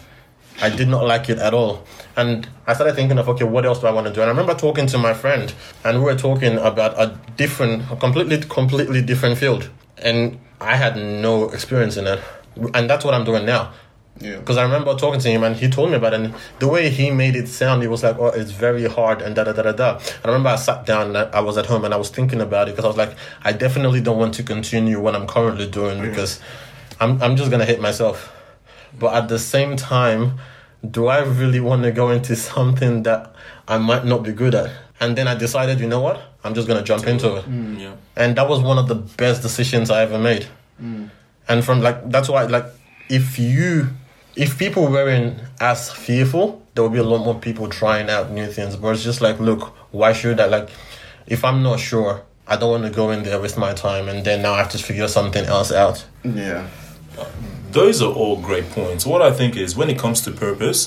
I 0.60 0.70
did 0.70 0.88
not 0.88 1.04
like 1.04 1.28
it 1.28 1.38
at 1.38 1.52
all. 1.52 1.84
And 2.16 2.48
I 2.66 2.74
started 2.74 2.94
thinking 2.94 3.18
of, 3.18 3.28
okay, 3.28 3.44
what 3.44 3.66
else 3.66 3.80
do 3.80 3.86
I 3.86 3.90
want 3.90 4.06
to 4.06 4.12
do? 4.12 4.20
And 4.20 4.28
I 4.28 4.32
remember 4.32 4.54
talking 4.54 4.86
to 4.86 4.98
my 4.98 5.12
friend, 5.12 5.52
and 5.84 5.98
we 5.98 6.04
were 6.04 6.16
talking 6.16 6.56
about 6.58 6.98
a 6.98 7.18
different, 7.36 7.90
a 7.90 7.96
completely, 7.96 8.38
completely 8.40 9.02
different 9.02 9.38
field. 9.38 9.68
And 9.98 10.38
I 10.60 10.76
had 10.76 10.96
no 10.96 11.50
experience 11.50 11.96
in 11.96 12.06
it. 12.06 12.20
And 12.74 12.88
that's 12.88 13.04
what 13.04 13.12
I'm 13.12 13.24
doing 13.24 13.44
now. 13.44 13.72
Yeah. 14.18 14.38
Because 14.38 14.56
I 14.56 14.62
remember 14.62 14.94
talking 14.94 15.20
to 15.20 15.28
him 15.28 15.42
and 15.42 15.54
he 15.54 15.68
told 15.68 15.90
me 15.90 15.96
about 15.96 16.14
it. 16.14 16.20
And 16.20 16.34
the 16.58 16.68
way 16.68 16.88
he 16.88 17.10
made 17.10 17.36
it 17.36 17.48
sound, 17.48 17.82
he 17.82 17.88
was 17.88 18.02
like, 18.02 18.18
oh, 18.18 18.28
it's 18.28 18.50
very 18.50 18.86
hard 18.86 19.20
and 19.20 19.34
da 19.34 19.44
da 19.44 19.52
da 19.52 19.62
da 19.62 19.72
da. 19.72 19.96
And 19.96 20.24
I 20.24 20.28
remember 20.28 20.48
I 20.50 20.56
sat 20.56 20.86
down 20.86 21.14
and 21.14 21.34
I 21.34 21.40
was 21.40 21.58
at 21.58 21.66
home 21.66 21.84
and 21.84 21.92
I 21.92 21.98
was 21.98 22.08
thinking 22.08 22.40
about 22.40 22.68
it 22.68 22.72
because 22.72 22.86
I 22.86 22.88
was 22.88 22.96
like, 22.96 23.14
I 23.44 23.52
definitely 23.52 24.00
don't 24.00 24.18
want 24.18 24.34
to 24.34 24.42
continue 24.42 25.00
what 25.00 25.14
I'm 25.14 25.26
currently 25.26 25.68
doing 25.68 26.00
because 26.00 26.40
I'm, 26.98 27.22
I'm 27.22 27.36
just 27.36 27.50
going 27.50 27.60
to 27.60 27.66
hit 27.66 27.80
myself. 27.80 28.32
But 28.98 29.14
at 29.14 29.28
the 29.28 29.38
same 29.38 29.76
time, 29.76 30.38
do 30.88 31.06
I 31.06 31.20
really 31.22 31.61
want 31.61 31.82
to 31.82 31.90
go 31.90 32.11
into 32.11 32.37
something 32.37 33.02
that 33.04 33.35
I 33.68 33.78
might 33.78 34.04
not 34.04 34.22
be 34.22 34.32
good 34.32 34.54
at? 34.54 34.70
And 35.00 35.16
then 35.16 35.28
I 35.28 35.35
decided, 35.35 35.80
you 35.80 35.88
know 35.88 36.00
what? 36.00 36.22
I'm 36.42 36.54
just 36.54 36.66
going 36.68 36.78
to 36.78 36.85
jump 36.85 37.06
into 37.06 37.37
it. 37.37 37.44
Mm, 37.44 37.80
yeah. 37.80 37.96
And 38.16 38.37
that 38.37 38.48
was 38.48 38.61
one 38.61 38.78
of 38.78 38.88
the 38.88 38.94
best 38.94 39.42
decisions 39.42 39.90
I 39.90 40.02
ever 40.02 40.18
made. 40.18 40.46
Mm. 40.80 41.11
And 41.48 41.64
from 41.64 41.80
like, 41.80 42.11
that's 42.11 42.28
why, 42.28 42.44
like, 42.44 42.66
if 43.09 43.38
you, 43.38 43.88
if 44.37 44.59
people 44.59 44.87
weren't 44.87 45.38
as 45.61 45.92
fearful, 45.92 46.62
there 46.74 46.85
would 46.85 46.92
be 46.92 46.98
a 46.98 47.04
lot 47.04 47.24
more 47.24 47.38
people 47.38 47.68
trying 47.68 48.09
out 48.09 48.30
new 48.30 48.46
things. 48.46 48.76
But 48.76 48.94
it's 48.94 49.04
just 49.04 49.20
like, 49.20 49.38
look, 49.40 49.74
why 49.90 50.12
should 50.12 50.40
I? 50.40 50.46
Like, 50.46 50.70
if 51.26 51.44
I'm 51.44 51.62
not 51.62 51.80
sure, 51.80 52.22
I 52.46 52.56
don't 52.56 52.70
want 52.70 52.85
to 52.85 52.90
go 52.90 53.11
in 53.11 53.24
there, 53.24 53.40
waste 53.40 53.59
my 53.59 53.72
time, 53.72 54.09
and 54.09 54.24
then 54.24 54.42
now 54.42 54.54
I 54.54 54.59
have 54.59 54.70
to 54.70 54.78
figure 54.78 55.09
something 55.09 55.44
else 55.44 55.72
out. 55.72 56.04
Yeah. 56.22 56.68
Those 57.76 58.02
are 58.02 58.12
all 58.12 58.36
great 58.40 58.68
points. 58.70 59.04
What 59.06 59.22
I 59.22 59.30
think 59.30 59.56
is 59.56 59.76
when 59.76 59.88
it 59.90 59.98
comes 59.98 60.20
to 60.22 60.30
purpose, 60.32 60.80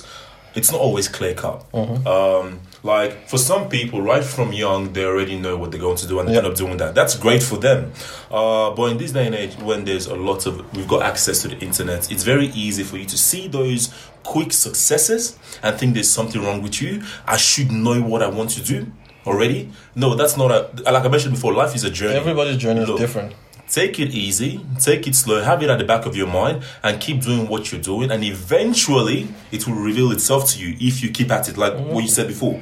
it's 0.55 0.71
not 0.71 0.81
always 0.81 1.07
clear 1.07 1.33
cut. 1.35 1.63
Um, 1.73 2.61
like 2.81 3.27
for 3.29 3.37
some 3.37 3.69
people, 3.69 4.01
right 4.01 4.23
from 4.23 4.51
young, 4.53 4.93
they 4.93 5.05
already 5.05 5.37
know 5.37 5.55
what 5.57 5.69
they're 5.71 5.79
going 5.87 5.97
to 5.97 6.07
do 6.07 6.19
and 6.19 6.27
they 6.27 6.33
Yeah. 6.33 6.39
end 6.39 6.47
up 6.47 6.55
doing 6.55 6.77
that. 6.77 6.95
That's 6.95 7.15
great 7.15 7.43
for 7.43 7.57
them. 7.57 7.91
Uh, 8.31 8.71
but 8.71 8.85
in 8.91 8.97
this 8.97 9.11
day 9.11 9.25
and 9.27 9.35
age, 9.35 9.53
when 9.69 9.85
there's 9.85 10.07
a 10.07 10.15
lot 10.15 10.45
of, 10.47 10.53
we've 10.75 10.87
got 10.87 11.01
access 11.03 11.41
to 11.43 11.47
the 11.49 11.57
internet, 11.59 12.11
it's 12.11 12.23
very 12.23 12.47
easy 12.47 12.83
for 12.83 12.97
you 12.97 13.05
to 13.05 13.17
see 13.17 13.47
those 13.47 13.93
quick 14.23 14.51
successes 14.53 15.37
and 15.61 15.77
think 15.77 15.93
there's 15.93 16.09
something 16.09 16.41
wrong 16.43 16.61
with 16.63 16.81
you. 16.81 17.03
I 17.27 17.37
should 17.37 17.71
know 17.71 18.01
what 18.01 18.21
I 18.23 18.27
want 18.27 18.49
to 18.51 18.63
do 18.63 18.87
already. 19.27 19.69
No, 19.95 20.15
that's 20.15 20.37
not 20.37 20.49
a, 20.51 20.69
like 20.91 21.05
I 21.05 21.09
mentioned 21.09 21.33
before, 21.35 21.53
life 21.53 21.75
is 21.75 21.83
a 21.83 21.91
journey. 21.91 22.15
Everybody's 22.15 22.57
journey 22.57 22.81
is 22.81 22.99
different. 22.99 23.33
Take 23.69 23.99
it 23.99 24.09
easy, 24.09 24.65
take 24.79 25.07
it 25.07 25.15
slow, 25.15 25.43
have 25.43 25.61
it 25.61 25.69
at 25.69 25.77
the 25.77 25.85
back 25.85 26.05
of 26.05 26.15
your 26.15 26.27
mind, 26.27 26.63
and 26.81 26.99
keep 26.99 27.21
doing 27.21 27.47
what 27.47 27.71
you're 27.71 27.81
doing. 27.81 28.09
And 28.11 28.23
eventually, 28.23 29.27
it 29.51 29.67
will 29.67 29.75
reveal 29.75 30.11
itself 30.11 30.49
to 30.51 30.59
you 30.59 30.75
if 30.79 31.03
you 31.03 31.11
keep 31.11 31.31
at 31.31 31.47
it, 31.47 31.57
like 31.57 31.73
what 31.77 32.01
you 32.01 32.09
said 32.09 32.27
before. 32.27 32.59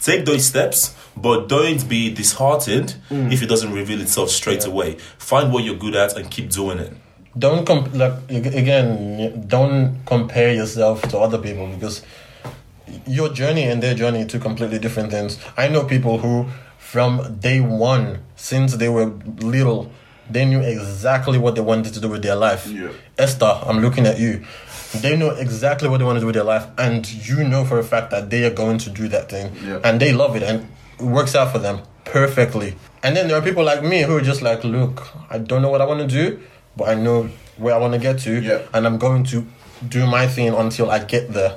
Take 0.00 0.24
those 0.24 0.44
steps, 0.44 0.94
but 1.16 1.48
don't 1.48 1.88
be 1.88 2.12
disheartened 2.12 2.96
mm. 3.08 3.32
if 3.32 3.42
it 3.42 3.48
doesn't 3.48 3.72
reveal 3.72 4.00
itself 4.00 4.30
straight 4.30 4.66
away. 4.66 4.96
Find 5.18 5.52
what 5.52 5.64
you're 5.64 5.76
good 5.76 5.94
at 5.94 6.16
and 6.16 6.30
keep 6.30 6.50
doing 6.50 6.78
it. 6.78 6.92
don't 7.38 7.64
comp- 7.64 7.94
like 7.94 8.12
again 8.28 9.44
don't 9.46 10.04
compare 10.04 10.52
yourself 10.52 11.02
to 11.02 11.18
other 11.18 11.38
people 11.38 11.66
because 11.68 12.02
your 13.06 13.28
journey 13.28 13.62
and 13.62 13.82
their 13.82 13.94
journey 13.94 14.22
are 14.22 14.26
two 14.26 14.40
completely 14.40 14.78
different 14.78 15.10
things 15.12 15.38
i 15.56 15.68
know 15.68 15.84
people 15.84 16.18
who 16.18 16.46
from 16.78 17.38
day 17.38 17.60
one 17.60 18.18
since 18.34 18.76
they 18.76 18.88
were 18.88 19.06
little 19.38 19.92
they 20.32 20.44
knew 20.44 20.60
exactly 20.60 21.38
what 21.38 21.54
they 21.54 21.60
wanted 21.60 21.92
to 21.94 22.00
do 22.00 22.08
with 22.08 22.22
their 22.22 22.36
life 22.36 22.66
Yeah. 22.66 22.90
esther 23.18 23.52
i'm 23.66 23.80
looking 23.80 24.06
at 24.06 24.18
you 24.18 24.44
they 25.02 25.16
know 25.16 25.30
exactly 25.30 25.88
what 25.88 25.98
they 25.98 26.04
want 26.04 26.16
to 26.16 26.20
do 26.20 26.26
with 26.26 26.34
their 26.34 26.44
life 26.54 26.66
and 26.78 27.06
you 27.28 27.44
know 27.44 27.64
for 27.64 27.78
a 27.78 27.84
fact 27.84 28.10
that 28.10 28.30
they 28.30 28.44
are 28.44 28.54
going 28.54 28.78
to 28.78 28.90
do 28.90 29.08
that 29.08 29.28
thing 29.28 29.52
Yeah. 29.66 29.80
and 29.84 30.00
they 30.00 30.12
love 30.12 30.36
it 30.36 30.42
and 30.42 30.66
it 30.98 31.04
works 31.04 31.34
out 31.34 31.52
for 31.52 31.58
them 31.58 31.80
perfectly 32.04 32.74
and 33.02 33.16
then 33.16 33.28
there 33.28 33.36
are 33.38 33.42
people 33.42 33.64
like 33.64 33.82
me 33.82 34.02
who 34.02 34.16
are 34.16 34.20
just 34.32 34.42
like 34.42 34.64
look 34.64 35.06
i 35.30 35.38
don't 35.38 35.62
know 35.62 35.70
what 35.70 35.80
i 35.80 35.84
want 35.84 36.00
to 36.00 36.06
do 36.06 36.40
but 36.76 36.88
i 36.88 36.94
know 36.94 37.28
where 37.56 37.74
i 37.74 37.78
want 37.78 37.92
to 37.92 37.98
get 38.00 38.18
to 38.20 38.32
Yeah. 38.40 38.62
and 38.74 38.86
i'm 38.86 38.98
going 38.98 39.24
to 39.24 39.44
do 39.88 40.06
my 40.06 40.26
thing 40.26 40.52
until 40.54 40.90
i 40.90 40.98
get 40.98 41.32
there 41.32 41.56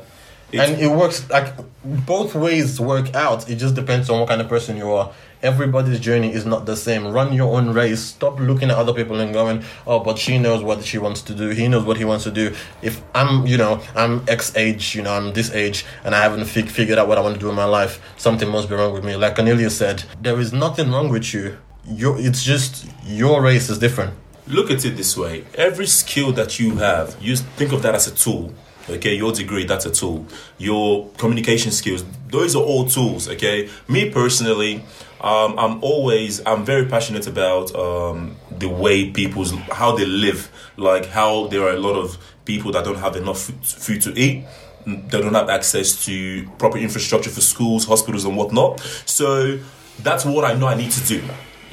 and 0.54 0.80
it 0.80 0.88
works 0.88 1.30
like 1.30 1.54
both 1.84 2.36
ways 2.36 2.80
work 2.80 3.14
out. 3.16 3.50
It 3.50 3.56
just 3.56 3.76
depends 3.76 4.10
on 4.10 4.20
what 4.20 4.30
kind 4.30 4.42
of 4.42 4.48
person 4.48 4.78
you 4.78 4.92
are. 4.92 5.12
Everybody's 5.42 6.00
journey 6.00 6.32
is 6.32 6.46
not 6.46 6.66
the 6.66 6.78
same. 6.78 7.08
Run 7.08 7.34
your 7.34 7.54
own 7.54 7.74
race. 7.74 8.00
Stop 8.00 8.40
looking 8.40 8.70
at 8.70 8.78
other 8.78 8.94
people 8.94 9.20
and 9.20 9.34
going 9.34 9.64
oh 9.86 10.00
but 10.00 10.18
she 10.18 10.38
knows 10.38 10.64
what 10.64 10.84
she 10.84 10.98
wants 10.98 11.22
to 11.24 11.36
do. 11.36 11.50
He 11.50 11.68
knows 11.68 11.84
what 11.84 11.98
he 11.98 12.06
wants 12.06 12.24
to 12.24 12.32
do. 12.32 12.56
If 12.82 13.02
i'm 13.14 13.46
you 13.46 13.58
know 13.58 13.82
i'm 13.96 14.24
x 14.28 14.56
age 14.56 14.96
you 14.96 15.02
know 15.02 15.14
i'm 15.14 15.34
this 15.34 15.52
age 15.52 15.86
and 16.06 16.16
i 16.16 16.22
haven't 16.22 16.46
fig- 16.46 16.70
figured 16.70 16.98
out 16.98 17.08
what 17.08 17.18
i 17.18 17.22
want 17.22 17.34
to 17.36 17.40
do 17.40 17.50
in 17.50 17.56
my 17.56 17.66
life 17.66 18.02
something 18.18 18.48
must 18.50 18.70
be 18.70 18.76
wrong 18.76 18.94
with 18.94 19.04
me. 19.04 19.16
Like 19.16 19.36
cornelius 19.36 19.78
said 19.78 20.04
there 20.22 20.40
is 20.40 20.54
nothing 20.54 20.92
wrong 20.92 21.10
with 21.10 21.34
you. 21.34 21.58
You 21.86 22.16
it's 22.18 22.44
just 22.44 22.86
your 23.06 23.42
race 23.42 23.70
is 23.70 23.80
different. 23.80 24.14
Look 24.48 24.72
at 24.72 24.84
it 24.86 24.98
this 24.98 25.16
way. 25.18 25.46
Every 25.56 25.88
skill 25.88 26.32
that 26.34 26.60
you 26.60 26.76
have, 26.76 27.16
you 27.22 27.36
think 27.38 27.72
of 27.72 27.82
that 27.84 27.96
as 27.96 28.08
a 28.08 28.16
tool. 28.16 28.54
Okay, 28.90 29.16
your 29.16 29.32
degree, 29.32 29.66
that's 29.66 29.86
a 29.86 29.92
tool. 29.92 30.26
Your 30.58 31.10
communication 31.18 31.72
skills, 31.72 32.04
those 32.30 32.56
are 32.56 32.64
all 32.64 32.86
tools. 32.86 33.30
Okay, 33.30 33.70
me 33.88 34.10
personally, 34.10 34.84
um, 35.22 35.58
I'm 35.58 35.82
always, 35.82 36.46
I'm 36.46 36.66
very 36.66 36.86
passionate 36.86 37.26
about 37.26 37.74
um, 37.76 38.36
the 38.52 38.68
way 38.68 39.10
people's, 39.10 39.54
how 39.72 39.96
they 39.96 40.06
live. 40.06 40.52
Like 40.76 41.06
how 41.06 41.48
there 41.48 41.62
are 41.64 41.72
a 41.72 41.80
lot 41.80 41.96
of 41.96 42.18
people 42.44 42.74
that 42.74 42.84
don't 42.84 42.98
have 42.98 43.16
enough 43.16 43.40
food, 43.40 44.02
to 44.02 44.20
eat. 44.20 44.46
They 44.86 45.22
don't 45.22 45.34
have 45.34 45.50
access 45.50 46.04
to 46.06 46.46
proper 46.58 46.78
infrastructure 46.78 47.30
for 47.30 47.40
schools, 47.40 47.86
hospitals, 47.86 48.26
and 48.26 48.36
whatnot. 48.36 48.82
So 49.06 49.60
that's 50.00 50.26
what 50.26 50.44
I 50.44 50.56
know 50.56 50.68
I 50.68 50.76
need 50.76 50.92
to 50.92 51.08
do 51.08 51.24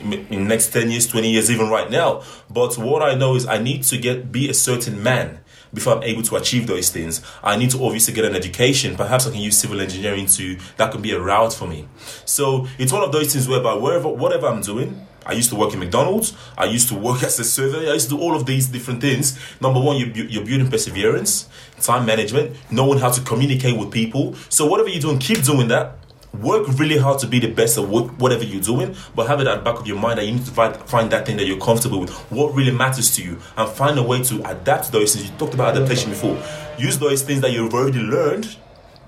in 0.03 0.49
next 0.49 0.73
10 0.73 0.90
years 0.90 1.07
20 1.07 1.31
years 1.31 1.51
even 1.51 1.68
right 1.68 1.90
now 1.90 2.23
but 2.49 2.79
what 2.79 3.03
i 3.03 3.14
know 3.14 3.35
is 3.35 3.46
i 3.46 3.59
need 3.59 3.83
to 3.83 3.99
get 3.99 4.33
be 4.33 4.49
a 4.49 4.55
certain 4.55 5.03
man 5.03 5.40
before 5.72 5.94
i'm 5.96 6.02
able 6.02 6.22
to 6.22 6.37
achieve 6.37 6.66
those 6.66 6.90
things 6.90 7.20
i 7.42 7.56
need 7.56 7.70
to 7.70 7.83
obviously 7.85 8.12
get 8.14 8.24
an 8.24 8.35
education 8.35 8.96
perhaps 8.96 9.26
i 9.26 9.30
can 9.30 9.40
use 9.40 9.56
civil 9.59 9.80
engineering 9.80 10.26
to 10.26 10.56
that 10.76 10.90
can 10.92 11.02
be 11.02 11.12
a 11.12 11.20
route 11.20 11.52
for 11.52 11.66
me 11.66 11.87
so 12.24 12.66
it's 12.78 12.92
one 12.92 13.02
of 13.02 13.12
those 13.12 13.33
things 13.33 13.48
whereby 13.48 13.74
wherever 13.74 14.09
whatever 14.09 14.46
i'm 14.46 14.61
doing 14.61 15.06
I 15.26 15.35
used 15.35 15.50
to 15.50 15.56
work 15.56 15.72
in 15.74 15.78
McDonald's. 15.78 16.35
I 16.56 16.64
used 16.64 16.88
to 16.88 16.94
work 16.94 17.22
as 17.28 17.38
a 17.38 17.44
surveyor. 17.44 17.90
I 17.90 17.94
used 17.94 18.09
to 18.09 18.16
do 18.16 18.20
all 18.22 18.35
of 18.35 18.46
these 18.46 18.66
different 18.68 19.00
things. 19.00 19.38
Number 19.61 19.78
one, 19.78 19.96
you, 19.96 20.06
bu- 20.06 20.26
you're 20.28 20.44
building 20.44 20.70
perseverance, 20.70 21.48
time 21.80 22.06
management, 22.06 22.56
knowing 22.70 22.98
how 22.98 23.11
to 23.11 23.20
communicate 23.20 23.78
with 23.78 23.90
people. 23.92 24.35
So 24.48 24.66
whatever 24.66 24.88
you're 24.88 25.00
doing, 25.00 25.18
keep 25.18 25.44
doing 25.44 25.68
that 25.68 25.99
work 26.34 26.66
really 26.78 26.98
hard 26.98 27.18
to 27.20 27.26
be 27.26 27.38
the 27.38 27.48
best 27.48 27.78
at 27.78 27.86
what, 27.86 28.18
whatever 28.18 28.44
you're 28.44 28.62
doing, 28.62 28.94
but 29.14 29.26
have 29.26 29.40
it 29.40 29.46
at 29.46 29.56
the 29.56 29.62
back 29.62 29.80
of 29.80 29.86
your 29.86 29.98
mind 29.98 30.18
that 30.18 30.26
you 30.26 30.32
need 30.32 30.44
to 30.44 30.50
find, 30.50 30.76
find 30.88 31.10
that 31.10 31.26
thing 31.26 31.36
that 31.36 31.46
you're 31.46 31.58
comfortable 31.58 32.00
with, 32.00 32.10
what 32.30 32.54
really 32.54 32.72
matters 32.72 33.14
to 33.16 33.22
you, 33.22 33.38
and 33.56 33.68
find 33.70 33.98
a 33.98 34.02
way 34.02 34.22
to 34.22 34.36
adapt 34.50 34.86
to 34.86 34.92
those 34.92 35.14
things. 35.14 35.30
You 35.30 35.36
talked 35.38 35.54
about 35.54 35.76
adaptation 35.76 36.10
before. 36.10 36.40
Use 36.78 36.98
those 36.98 37.22
things 37.22 37.40
that 37.40 37.52
you've 37.52 37.74
already 37.74 37.98
learned, 37.98 38.56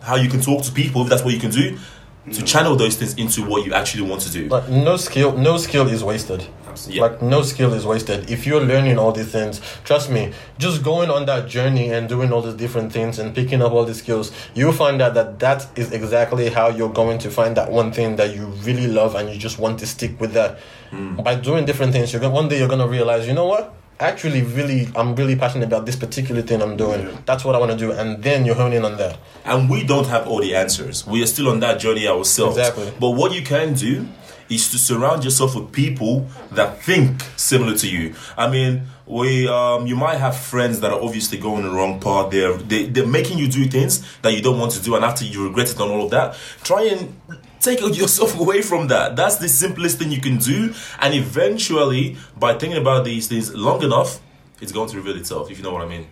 how 0.02 0.16
you 0.16 0.28
can 0.28 0.40
talk 0.40 0.62
to 0.64 0.72
people, 0.72 1.02
if 1.02 1.08
that's 1.08 1.22
what 1.22 1.32
you 1.32 1.40
can 1.40 1.50
do, 1.50 1.78
to 2.26 2.40
mm. 2.42 2.46
channel 2.46 2.76
those 2.76 2.96
things 2.96 3.14
into 3.14 3.48
what 3.48 3.66
you 3.66 3.72
actually 3.72 4.08
want 4.08 4.22
to 4.22 4.30
do. 4.30 4.48
Like 4.48 4.68
no 4.68 4.96
skill, 4.96 5.36
no 5.36 5.56
skill 5.56 5.88
is 5.88 6.04
wasted. 6.04 6.46
Yeah. 6.88 7.02
Like 7.02 7.22
no 7.22 7.42
skill 7.42 7.72
is 7.72 7.84
wasted. 7.86 8.30
If 8.30 8.46
you're 8.46 8.60
learning 8.60 8.98
all 8.98 9.12
these 9.12 9.30
things, 9.30 9.60
trust 9.84 10.10
me, 10.10 10.32
just 10.58 10.82
going 10.82 11.10
on 11.10 11.26
that 11.26 11.48
journey 11.48 11.90
and 11.90 12.08
doing 12.08 12.32
all 12.32 12.42
these 12.42 12.54
different 12.54 12.92
things 12.92 13.18
and 13.18 13.34
picking 13.34 13.62
up 13.62 13.72
all 13.72 13.84
these 13.84 13.98
skills, 13.98 14.32
you'll 14.54 14.72
find 14.72 15.00
out 15.00 15.14
that 15.14 15.38
that 15.40 15.66
is 15.76 15.92
exactly 15.92 16.48
how 16.48 16.68
you're 16.68 16.92
going 16.92 17.18
to 17.18 17.30
find 17.30 17.56
that 17.56 17.70
one 17.70 17.92
thing 17.92 18.16
that 18.16 18.34
you 18.34 18.46
really 18.64 18.86
love 18.86 19.14
and 19.14 19.28
you 19.30 19.38
just 19.38 19.58
want 19.58 19.78
to 19.80 19.86
stick 19.86 20.20
with 20.20 20.32
that. 20.32 20.58
Hmm. 20.90 21.16
By 21.16 21.34
doing 21.36 21.64
different 21.64 21.92
things, 21.92 22.12
you're 22.12 22.20
gonna 22.20 22.34
one 22.34 22.48
day 22.48 22.58
you're 22.58 22.68
gonna 22.68 22.88
realize, 22.88 23.26
you 23.26 23.34
know 23.34 23.46
what? 23.46 23.74
Actually, 24.00 24.42
really, 24.42 24.88
I'm 24.96 25.14
really 25.14 25.36
passionate 25.36 25.66
about 25.66 25.86
this 25.86 25.94
particular 25.94 26.42
thing 26.42 26.60
I'm 26.60 26.76
doing. 26.76 27.16
That's 27.24 27.44
what 27.44 27.54
I 27.54 27.58
want 27.58 27.70
to 27.70 27.76
do, 27.78 27.92
and 27.92 28.20
then 28.20 28.44
you 28.44 28.52
hone 28.52 28.72
in 28.72 28.84
on 28.84 28.96
that. 28.96 29.16
And 29.44 29.70
we 29.70 29.84
don't 29.84 30.08
have 30.08 30.26
all 30.26 30.40
the 30.40 30.56
answers. 30.56 31.06
We 31.06 31.22
are 31.22 31.26
still 31.26 31.48
on 31.48 31.60
that 31.60 31.78
journey 31.78 32.08
ourselves. 32.08 32.58
Exactly. 32.58 32.92
But 32.98 33.10
what 33.10 33.32
you 33.32 33.42
can 33.42 33.74
do 33.74 34.08
is 34.52 34.70
to 34.70 34.78
surround 34.78 35.24
yourself 35.24 35.54
with 35.54 35.72
people 35.72 36.28
that 36.50 36.82
think 36.82 37.22
similar 37.36 37.76
to 37.78 37.88
you. 37.88 38.14
I 38.36 38.48
mean, 38.48 38.82
we 39.06 39.48
um, 39.48 39.86
you 39.86 39.96
might 39.96 40.18
have 40.18 40.36
friends 40.36 40.80
that 40.80 40.92
are 40.92 41.00
obviously 41.00 41.38
going 41.38 41.64
the 41.64 41.70
wrong 41.70 42.00
path. 42.00 42.30
They're 42.30 42.56
they, 42.56 42.86
they're 42.86 43.06
making 43.06 43.38
you 43.38 43.48
do 43.48 43.64
things 43.66 44.04
that 44.22 44.32
you 44.32 44.42
don't 44.42 44.58
want 44.58 44.72
to 44.72 44.82
do, 44.82 44.94
and 44.94 45.04
after 45.04 45.24
you 45.24 45.46
regret 45.46 45.70
it 45.70 45.80
and 45.80 45.90
all 45.90 46.04
of 46.04 46.10
that, 46.10 46.36
try 46.62 46.84
and 46.84 47.20
take 47.60 47.80
yourself 47.96 48.38
away 48.38 48.62
from 48.62 48.88
that. 48.88 49.16
That's 49.16 49.36
the 49.36 49.48
simplest 49.48 49.98
thing 49.98 50.10
you 50.10 50.20
can 50.20 50.38
do, 50.38 50.74
and 51.00 51.14
eventually, 51.14 52.16
by 52.36 52.54
thinking 52.54 52.80
about 52.80 53.04
these 53.04 53.28
things 53.28 53.54
long 53.54 53.82
enough, 53.82 54.20
it's 54.60 54.72
going 54.72 54.88
to 54.90 54.96
reveal 54.96 55.16
itself. 55.16 55.50
If 55.50 55.58
you 55.58 55.64
know 55.64 55.72
what 55.72 55.82
I 55.82 55.88
mean. 55.88 56.06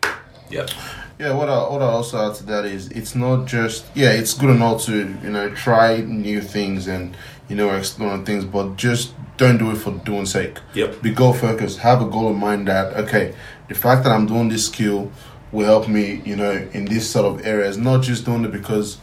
Yeah. 0.50 0.66
Yeah, 1.20 1.34
what 1.34 1.50
I 1.50 1.68
what 1.70 1.82
I 1.82 1.86
also 1.86 2.30
add 2.30 2.34
to 2.36 2.44
that 2.44 2.64
is 2.64 2.88
it's 2.88 3.14
not 3.14 3.46
just 3.46 3.84
yeah, 3.94 4.10
it's 4.12 4.32
good 4.32 4.48
and 4.48 4.62
all 4.62 4.78
to 4.80 4.96
you 5.22 5.30
know 5.30 5.50
try 5.54 5.98
new 5.98 6.40
things 6.40 6.88
and 6.88 7.14
you 7.50 7.56
know 7.56 7.70
explore 7.70 8.16
things, 8.24 8.44
but 8.44 8.76
just 8.76 9.12
don't 9.36 9.58
do 9.58 9.70
it 9.72 9.76
for 9.76 9.90
doing 9.90 10.24
sake. 10.24 10.58
Yep. 10.74 11.02
Be 11.02 11.10
goal 11.10 11.34
focused. 11.34 11.80
Have 11.80 12.00
a 12.00 12.06
goal 12.06 12.30
in 12.30 12.38
mind 12.38 12.68
that 12.68 12.96
okay, 12.96 13.34
the 13.68 13.74
fact 13.74 14.04
that 14.04 14.12
I'm 14.12 14.26
doing 14.26 14.48
this 14.48 14.66
skill 14.66 15.10
will 15.52 15.66
help 15.66 15.88
me, 15.88 16.22
you 16.24 16.36
know, 16.36 16.68
in 16.72 16.84
this 16.84 17.10
sort 17.10 17.26
of 17.26 17.44
areas. 17.44 17.76
Not 17.76 18.02
just 18.02 18.24
doing 18.24 18.44
it 18.44 18.52
because, 18.52 18.98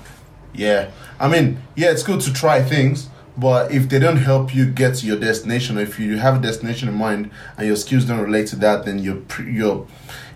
yeah, 0.53 0.91
I 1.19 1.27
mean, 1.27 1.61
yeah, 1.75 1.91
it's 1.91 2.03
good 2.03 2.21
to 2.21 2.33
try 2.33 2.61
things. 2.63 3.09
But 3.37 3.71
if 3.71 3.87
they 3.89 3.99
don't 3.99 4.17
help 4.17 4.55
you 4.55 4.65
get 4.65 4.95
to 4.95 5.05
your 5.05 5.19
destination, 5.19 5.77
or 5.77 5.81
if 5.81 5.99
you 5.99 6.17
have 6.17 6.37
a 6.37 6.41
destination 6.41 6.89
in 6.89 6.95
mind 6.95 7.29
and 7.57 7.67
your 7.67 7.75
skills 7.75 8.05
don't 8.05 8.21
relate 8.21 8.47
to 8.47 8.55
that, 8.57 8.85
then 8.85 8.97
you're 8.97 9.21
you're 9.43 9.85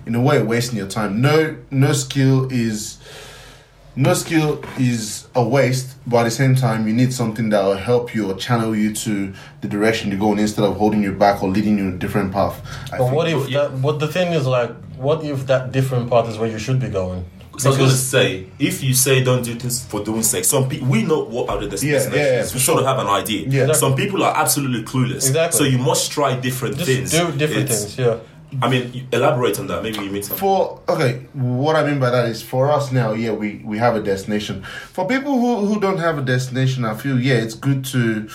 in 0.05 0.15
a 0.15 0.21
way 0.21 0.43
wasting 0.43 0.77
your 0.77 0.87
time. 0.87 1.21
No, 1.21 1.57
no 1.71 1.93
skill 1.93 2.51
is 2.51 2.97
no 3.95 4.13
skill 4.13 4.63
is 4.79 5.27
a 5.35 5.43
waste, 5.43 5.95
but 6.07 6.19
at 6.19 6.23
the 6.25 6.31
same 6.31 6.55
time, 6.55 6.87
you 6.87 6.93
need 6.93 7.13
something 7.13 7.49
that 7.49 7.63
will 7.63 7.75
help 7.77 8.15
you 8.15 8.29
or 8.31 8.35
channel 8.35 8.75
you 8.75 8.93
to 8.95 9.33
the 9.61 9.67
direction 9.67 10.09
you're 10.11 10.19
going 10.19 10.39
instead 10.39 10.63
of 10.65 10.77
holding 10.77 11.03
you 11.03 11.11
back 11.11 11.43
or 11.43 11.49
leading 11.49 11.77
you 11.77 11.85
in 11.87 11.93
a 11.95 11.97
different 11.97 12.31
path. 12.31 12.61
I 12.93 12.97
But 12.99 13.11
what 13.13 13.27
if 13.27 13.49
that? 13.51 13.81
But 13.81 13.99
the 13.99 14.07
thing 14.07 14.33
is, 14.33 14.45
like, 14.47 14.71
what 14.95 15.23
if 15.23 15.47
that 15.47 15.71
different 15.71 16.09
path 16.09 16.29
is 16.29 16.37
where 16.37 16.49
you 16.49 16.59
should 16.59 16.79
be 16.79 16.89
going? 16.89 17.25
So 17.57 17.67
I 17.67 17.69
was 17.71 17.77
going 17.77 17.89
to 17.91 17.95
say, 17.97 18.47
if 18.59 18.81
you 18.81 18.93
say 18.95 19.23
don't 19.23 19.43
do 19.43 19.53
things 19.55 19.83
for 19.85 20.03
doing 20.03 20.23
sake, 20.23 20.45
some 20.45 20.67
people 20.69 20.87
we 20.87 21.03
know 21.03 21.25
what 21.25 21.49
are 21.49 21.59
the 21.59 21.67
destinations. 21.67 22.15
Yeah, 22.15 22.21
yeah, 22.21 22.31
yeah, 22.37 22.41
we 22.43 22.49
for 22.49 22.59
sort 22.59 22.79
of 22.79 22.85
have 22.85 22.97
an 22.99 23.07
idea. 23.07 23.47
Yeah. 23.47 23.73
Some 23.73 23.93
people 23.95 24.23
are 24.23 24.35
absolutely 24.35 24.83
clueless. 24.83 25.27
Exactly. 25.27 25.57
So 25.57 25.63
you 25.65 25.77
must 25.77 26.11
try 26.11 26.39
different 26.39 26.77
Just 26.77 26.89
things. 26.89 27.11
do 27.11 27.31
different 27.33 27.65
It's- 27.65 27.93
things. 27.93 27.97
Yeah. 27.99 28.17
I 28.61 28.69
mean, 28.69 29.07
elaborate 29.11 29.59
on 29.59 29.67
that. 29.67 29.83
Maybe 29.83 29.99
you 29.99 30.11
mean 30.11 30.23
something. 30.23 30.39
for 30.39 30.81
okay 30.89 31.25
what 31.33 31.75
i 31.75 31.85
mean 31.85 31.99
by 31.99 32.09
that 32.09 32.27
is 32.27 32.41
for 32.41 32.69
us 32.71 32.91
now 32.91 33.13
yeah 33.13 33.31
we 33.31 33.61
we 33.63 33.77
have 33.77 33.95
a 33.95 34.01
destination. 34.01 34.63
For 34.63 35.07
people 35.07 35.39
who 35.39 35.65
who 35.65 35.79
don't 35.79 35.99
have 35.99 36.17
a 36.17 36.21
destination 36.21 36.83
i 36.85 36.93
feel 36.93 37.19
yeah 37.19 37.35
it's 37.35 37.55
good 37.55 37.85
to 37.85 38.29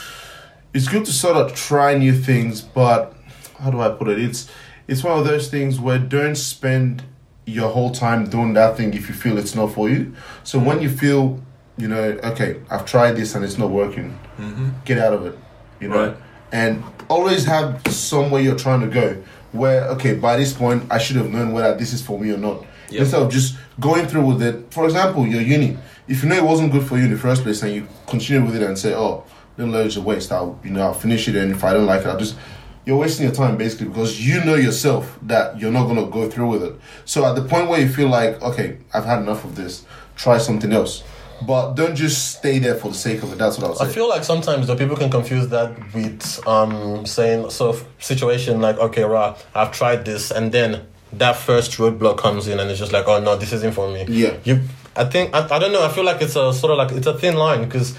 it's 0.73 0.89
good 0.89 1.05
to 1.05 1.13
sort 1.13 1.37
of 1.37 1.55
try 1.55 1.97
new 1.97 2.13
things 2.13 2.63
but 2.63 3.15
how 3.59 3.71
do 3.71 3.81
i 3.81 3.89
put 3.89 4.09
it? 4.09 4.19
It's 4.19 4.51
it's 4.89 5.03
one 5.03 5.19
of 5.19 5.25
those 5.25 5.49
things 5.49 5.81
where 5.81 5.99
don't 5.99 6.37
spend 6.37 7.03
your 7.45 7.71
whole 7.71 7.91
time 7.91 8.29
doing 8.29 8.55
that 8.55 8.77
thing 8.77 8.95
if 8.95 9.09
you 9.09 9.15
feel 9.15 9.39
it's 9.39 9.55
not 9.55 9.73
for 9.73 9.89
you. 9.89 10.15
So 10.45 10.59
mm-hmm. 10.59 10.67
when 10.69 10.83
you 10.83 10.91
feel 10.91 11.41
you 11.79 11.89
know 11.89 12.19
okay 12.25 12.61
i've 12.71 12.87
tried 12.87 13.13
this 13.13 13.35
and 13.35 13.45
it's 13.45 13.59
not 13.59 13.71
working 13.71 14.19
mm-hmm. 14.39 14.71
get 14.85 14.99
out 14.99 15.13
of 15.13 15.27
it 15.27 15.39
you 15.81 15.89
know? 15.89 16.09
Right. 16.09 16.17
and 16.53 16.83
always 17.09 17.45
have 17.45 17.83
somewhere 17.89 18.41
you're 18.41 18.57
trying 18.57 18.81
to 18.81 18.89
go 18.89 19.23
where 19.57 19.85
okay 19.89 20.15
by 20.15 20.37
this 20.37 20.53
point 20.53 20.85
i 20.91 20.99
should 20.99 21.17
have 21.17 21.31
known 21.31 21.53
whether 21.53 21.77
this 21.77 21.93
is 21.93 22.03
for 22.03 22.19
me 22.19 22.31
or 22.31 22.39
not. 22.39 22.65
Yep. 22.89 23.01
instead 23.01 23.23
of 23.23 23.33
just 23.33 23.57
going 23.81 24.07
through 24.07 24.25
with 24.25 24.43
it. 24.43 24.73
For 24.73 24.85
example 24.85 25.27
your 25.27 25.43
uni. 25.43 25.77
If 26.07 26.23
you 26.23 26.29
know 26.29 26.37
it 26.37 26.45
wasn't 26.45 26.71
good 26.71 26.87
for 26.87 26.97
you 26.97 27.07
in 27.07 27.11
the 27.11 27.19
first 27.19 27.43
place 27.43 27.61
and 27.65 27.75
you 27.75 27.89
continue 28.07 28.45
with 28.45 28.55
it 28.55 28.63
and 28.63 28.79
say 28.79 28.95
oh 28.95 29.25
then 29.57 29.75
it's 29.75 29.97
a 29.97 30.01
waste. 30.01 30.31
I'll 30.31 30.59
you 30.63 30.71
know 30.71 30.83
i'll 30.83 30.95
finish 30.95 31.27
it 31.29 31.35
and 31.35 31.51
if 31.51 31.65
i 31.65 31.73
don't 31.73 31.87
like 31.87 32.03
it 32.03 32.07
i'll 32.07 32.19
just 32.19 32.37
you're 32.85 32.97
wasting 32.97 33.27
your 33.27 33.35
time 33.35 33.57
basically 33.57 33.89
because 33.89 34.25
you 34.25 34.45
know 34.45 34.55
yourself 34.55 35.19
that 35.23 35.59
you're 35.59 35.73
not 35.73 35.87
going 35.87 35.97
to 35.97 36.09
go 36.11 36.31
through 36.31 36.49
with 36.51 36.63
it. 36.63 36.75
So 37.05 37.25
at 37.25 37.35
the 37.35 37.43
point 37.43 37.69
where 37.69 37.81
you 37.81 37.89
feel 37.89 38.09
like 38.09 38.41
okay 38.41 38.79
i've 38.95 39.05
had 39.05 39.21
enough 39.21 39.45
of 39.45 39.57
this. 39.57 39.85
Try 40.15 40.39
something 40.39 40.73
else 40.73 41.03
but 41.43 41.75
don't 41.75 41.95
just 41.97 42.37
stay 42.39 42.59
there 42.59 42.75
for 42.75 42.89
the 42.89 42.95
sake 42.95 43.23
of 43.23 43.33
it 43.33 43.39
that's 43.39 43.59
what 43.59 43.67
i 43.67 43.69
was 43.69 43.79
saying. 43.79 43.91
I 43.91 43.93
feel 43.93 44.09
like 44.09 44.25
sometimes 44.25 44.67
though 44.67 44.77
people 44.77 44.97
can 44.97 45.11
confuse 45.11 45.49
that 45.49 45.77
with 45.93 46.47
um 46.47 47.05
saying 47.05 47.51
sort 47.51 47.77
of 47.77 47.87
situation 47.99 48.61
like 48.61 48.79
okay 48.79 49.05
rah 49.05 49.37
I've 49.55 49.73
tried 49.73 50.05
this 50.05 50.31
and 50.31 50.51
then 50.53 50.87
that 51.13 51.37
first 51.37 51.73
roadblock 51.73 52.19
comes 52.19 52.49
in 52.49 52.59
and 52.59 52.71
it's 52.71 52.79
just 52.79 52.93
like 52.93 53.07
oh 53.07 53.21
no 53.21 53.37
this 53.37 53.53
isn't 53.53 53.75
for 53.75 53.91
me 53.91 54.05
Yeah. 54.09 54.37
you 54.45 54.63
I 54.97 55.05
think 55.05 55.35
I, 55.35 55.45
I 55.55 55.59
don't 55.59 55.73
know 55.73 55.85
I 55.85 55.91
feel 55.91 56.05
like 56.05 56.23
it's 56.23 56.37
a 56.37 56.53
sort 56.53 56.73
of 56.73 56.79
like 56.79 56.93
it's 56.93 57.07
a 57.07 57.19
thin 57.19 57.37
line 57.37 57.65
because 57.65 57.97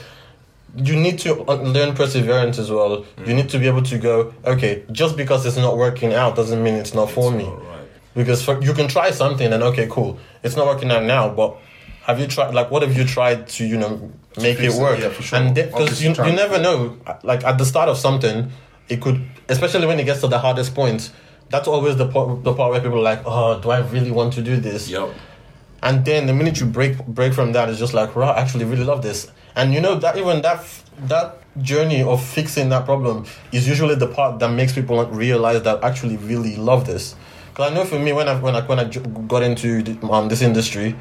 you 0.76 0.96
need 0.96 1.18
to 1.20 1.44
uh, 1.50 1.56
learn 1.56 1.96
perseverance 1.96 2.60
as 2.60 2.70
well 2.72 3.06
you 3.26 3.34
need 3.34 3.50
to 3.50 3.60
be 3.60 3.68
able 3.68 3.84
to 3.84 3.98
go 3.98 4.34
okay 4.46 4.84
just 4.92 5.16
because 5.16 5.46
it's 5.46 5.58
not 5.58 5.78
working 5.78 6.14
out 6.14 6.36
doesn't 6.36 6.62
mean 6.64 6.74
it's 6.76 6.94
not 6.94 7.10
for 7.10 7.32
me 7.32 7.46
right. 7.46 7.88
because 8.16 8.44
for, 8.44 8.62
you 8.62 8.74
can 8.74 8.88
try 8.88 9.10
something 9.12 9.52
and 9.54 9.64
okay 9.64 9.88
cool 9.90 10.20
it's 10.44 10.56
not 10.56 10.66
working 10.68 10.92
out 10.92 11.04
now 11.04 11.30
but 11.30 11.58
have 12.08 12.20
you 12.20 12.26
tried 12.28 12.54
like 12.54 12.72
what 12.72 12.82
have 12.82 12.96
you 12.98 13.04
tried 13.04 13.48
to 13.48 13.66
you 13.66 13.78
know 13.78 14.10
make 14.42 14.60
it 14.60 14.74
work 14.74 15.00
yeah, 15.00 15.10
for 15.10 15.22
sure. 15.22 15.40
and 15.40 15.54
because 15.54 16.02
you, 16.02 16.10
you 16.10 16.32
never 16.44 16.58
know 16.58 16.98
like 17.24 17.44
at 17.44 17.58
the 17.58 17.66
start 17.66 17.90
of 17.90 17.98
something 17.98 18.50
it 18.90 19.02
could 19.02 19.22
especially 19.50 19.86
when 19.86 20.00
it 20.00 20.06
gets 20.06 20.22
to 20.22 20.28
the 20.28 20.40
hardest 20.40 20.74
point 20.74 21.12
that's 21.50 21.68
always 21.68 21.96
the 21.98 22.08
part, 22.08 22.44
the 22.44 22.54
part 22.54 22.72
where 22.72 22.82
people 22.82 23.00
are 23.00 23.04
like 23.14 23.22
oh 23.26 23.60
do 23.62 23.70
i 23.70 23.80
really 23.90 24.12
want 24.12 24.32
to 24.34 24.42
do 24.42 24.58
this 24.58 24.90
Yep. 24.90 25.10
and 25.84 26.06
then 26.06 26.28
the 26.28 26.34
minute 26.34 26.60
you 26.60 26.66
break 26.66 27.06
break 27.06 27.34
from 27.34 27.52
that, 27.54 27.70
it's 27.70 27.80
just 27.80 27.94
like, 27.94 28.16
right, 28.16 28.36
I 28.36 28.42
actually 28.42 28.66
really 28.66 28.84
love 28.84 29.02
this. 29.04 29.32
And 29.56 29.74
you 29.74 29.82
know 29.82 29.96
that 29.96 30.18
even 30.18 30.42
that 30.42 30.66
that 31.08 31.38
journey 31.62 32.02
of 32.04 32.24
fixing 32.24 32.70
that 32.70 32.86
problem 32.86 33.26
is 33.52 33.68
usually 33.68 33.96
the 33.96 34.08
part 34.08 34.40
that 34.40 34.50
makes 34.50 34.74
people 34.74 35.04
realize 35.06 35.62
that 35.64 35.84
I 35.84 35.88
actually 35.90 36.18
really 36.18 36.56
love 36.56 36.86
this. 36.86 37.16
Because 37.50 37.72
I 37.72 37.74
know 37.76 37.86
for 37.86 38.00
me, 38.00 38.12
when 38.14 38.28
I 38.28 38.36
when 38.40 38.56
I 38.56 38.62
when 38.62 38.80
I 38.80 38.86
got 39.34 39.44
into 39.44 39.82
the- 39.84 40.08
um, 40.08 40.30
this 40.30 40.42
industry, 40.42 40.96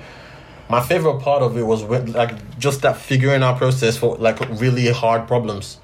my 0.69 0.81
favorite 0.83 1.21
part 1.21 1.43
of 1.43 1.57
it 1.57 1.63
was 1.63 1.83
when, 1.85 2.13
like 2.13 2.59
just 2.59 2.83
that 2.83 2.97
figuring 2.97 3.43
out 3.43 3.59
process 3.59 3.97
for 3.97 4.17
like 4.17 4.39
really 4.61 4.91
hard 4.91 5.27
problems. 5.29 5.79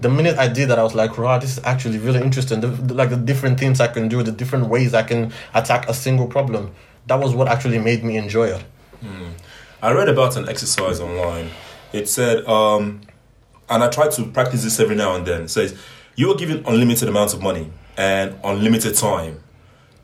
The 0.00 0.08
minute 0.08 0.38
I 0.38 0.48
did 0.48 0.70
that, 0.70 0.78
I 0.78 0.82
was 0.82 0.94
like, 0.94 1.18
"Right, 1.18 1.38
this 1.40 1.58
is 1.58 1.64
actually 1.64 1.98
really 1.98 2.20
interesting. 2.22 2.60
The, 2.60 2.68
the- 2.68 2.94
like 2.94 3.10
the 3.10 3.16
different 3.16 3.60
things 3.60 3.78
I 3.80 3.88
can 3.88 4.08
do, 4.08 4.22
the 4.22 4.32
different 4.32 4.68
ways 4.68 4.94
I 4.94 5.02
can 5.02 5.32
attack 5.54 5.88
a 5.88 5.92
single 5.94 6.26
problem. 6.26 6.74
That 7.08 7.16
was 7.20 7.34
what 7.34 7.46
actually 7.48 7.78
made 7.78 8.02
me 8.02 8.16
enjoy 8.16 8.46
it." 8.48 8.64
I 9.82 9.92
read 9.92 10.08
about 10.08 10.36
an 10.36 10.48
exercise 10.48 10.98
online. 11.00 11.50
It 11.92 12.08
said, 12.08 12.44
um, 12.46 13.02
and 13.68 13.84
I 13.84 13.88
try 13.88 14.08
to 14.08 14.24
practice 14.24 14.62
this 14.64 14.80
every 14.80 14.96
now 14.96 15.14
and 15.14 15.26
then. 15.26 15.42
It 15.42 15.50
says, 15.50 15.78
you 16.16 16.30
are 16.32 16.34
given 16.36 16.64
unlimited 16.66 17.08
amounts 17.08 17.34
of 17.34 17.42
money 17.42 17.70
and 17.96 18.34
unlimited 18.42 18.94
time. 18.96 19.42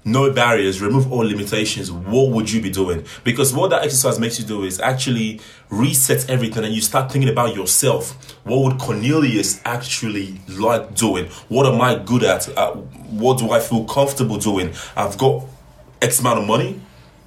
No 0.04 0.32
barriers, 0.32 0.82
remove 0.82 1.12
all 1.12 1.24
limitations. 1.24 1.92
What 1.92 2.30
would 2.30 2.50
you 2.50 2.60
be 2.60 2.70
doing? 2.70 3.04
Because 3.22 3.54
what 3.54 3.70
that 3.70 3.84
exercise 3.84 4.18
makes 4.18 4.36
you 4.36 4.44
do 4.44 4.64
is 4.64 4.80
actually 4.80 5.40
reset 5.70 6.28
everything 6.28 6.64
and 6.64 6.74
you 6.74 6.80
start 6.80 7.12
thinking 7.12 7.30
about 7.30 7.54
yourself. 7.54 8.36
What 8.44 8.64
would 8.64 8.80
Cornelius 8.80 9.60
actually 9.64 10.40
like 10.48 10.96
doing? 10.96 11.26
What 11.48 11.66
am 11.66 11.80
I 11.80 11.94
good 11.94 12.24
at? 12.24 12.48
Uh, 12.58 12.72
what 12.72 13.38
do 13.38 13.52
I 13.52 13.60
feel 13.60 13.84
comfortable 13.84 14.38
doing? 14.38 14.74
I've 14.96 15.16
got 15.16 15.44
X 16.00 16.18
amount 16.18 16.40
of 16.40 16.46
money, 16.48 16.80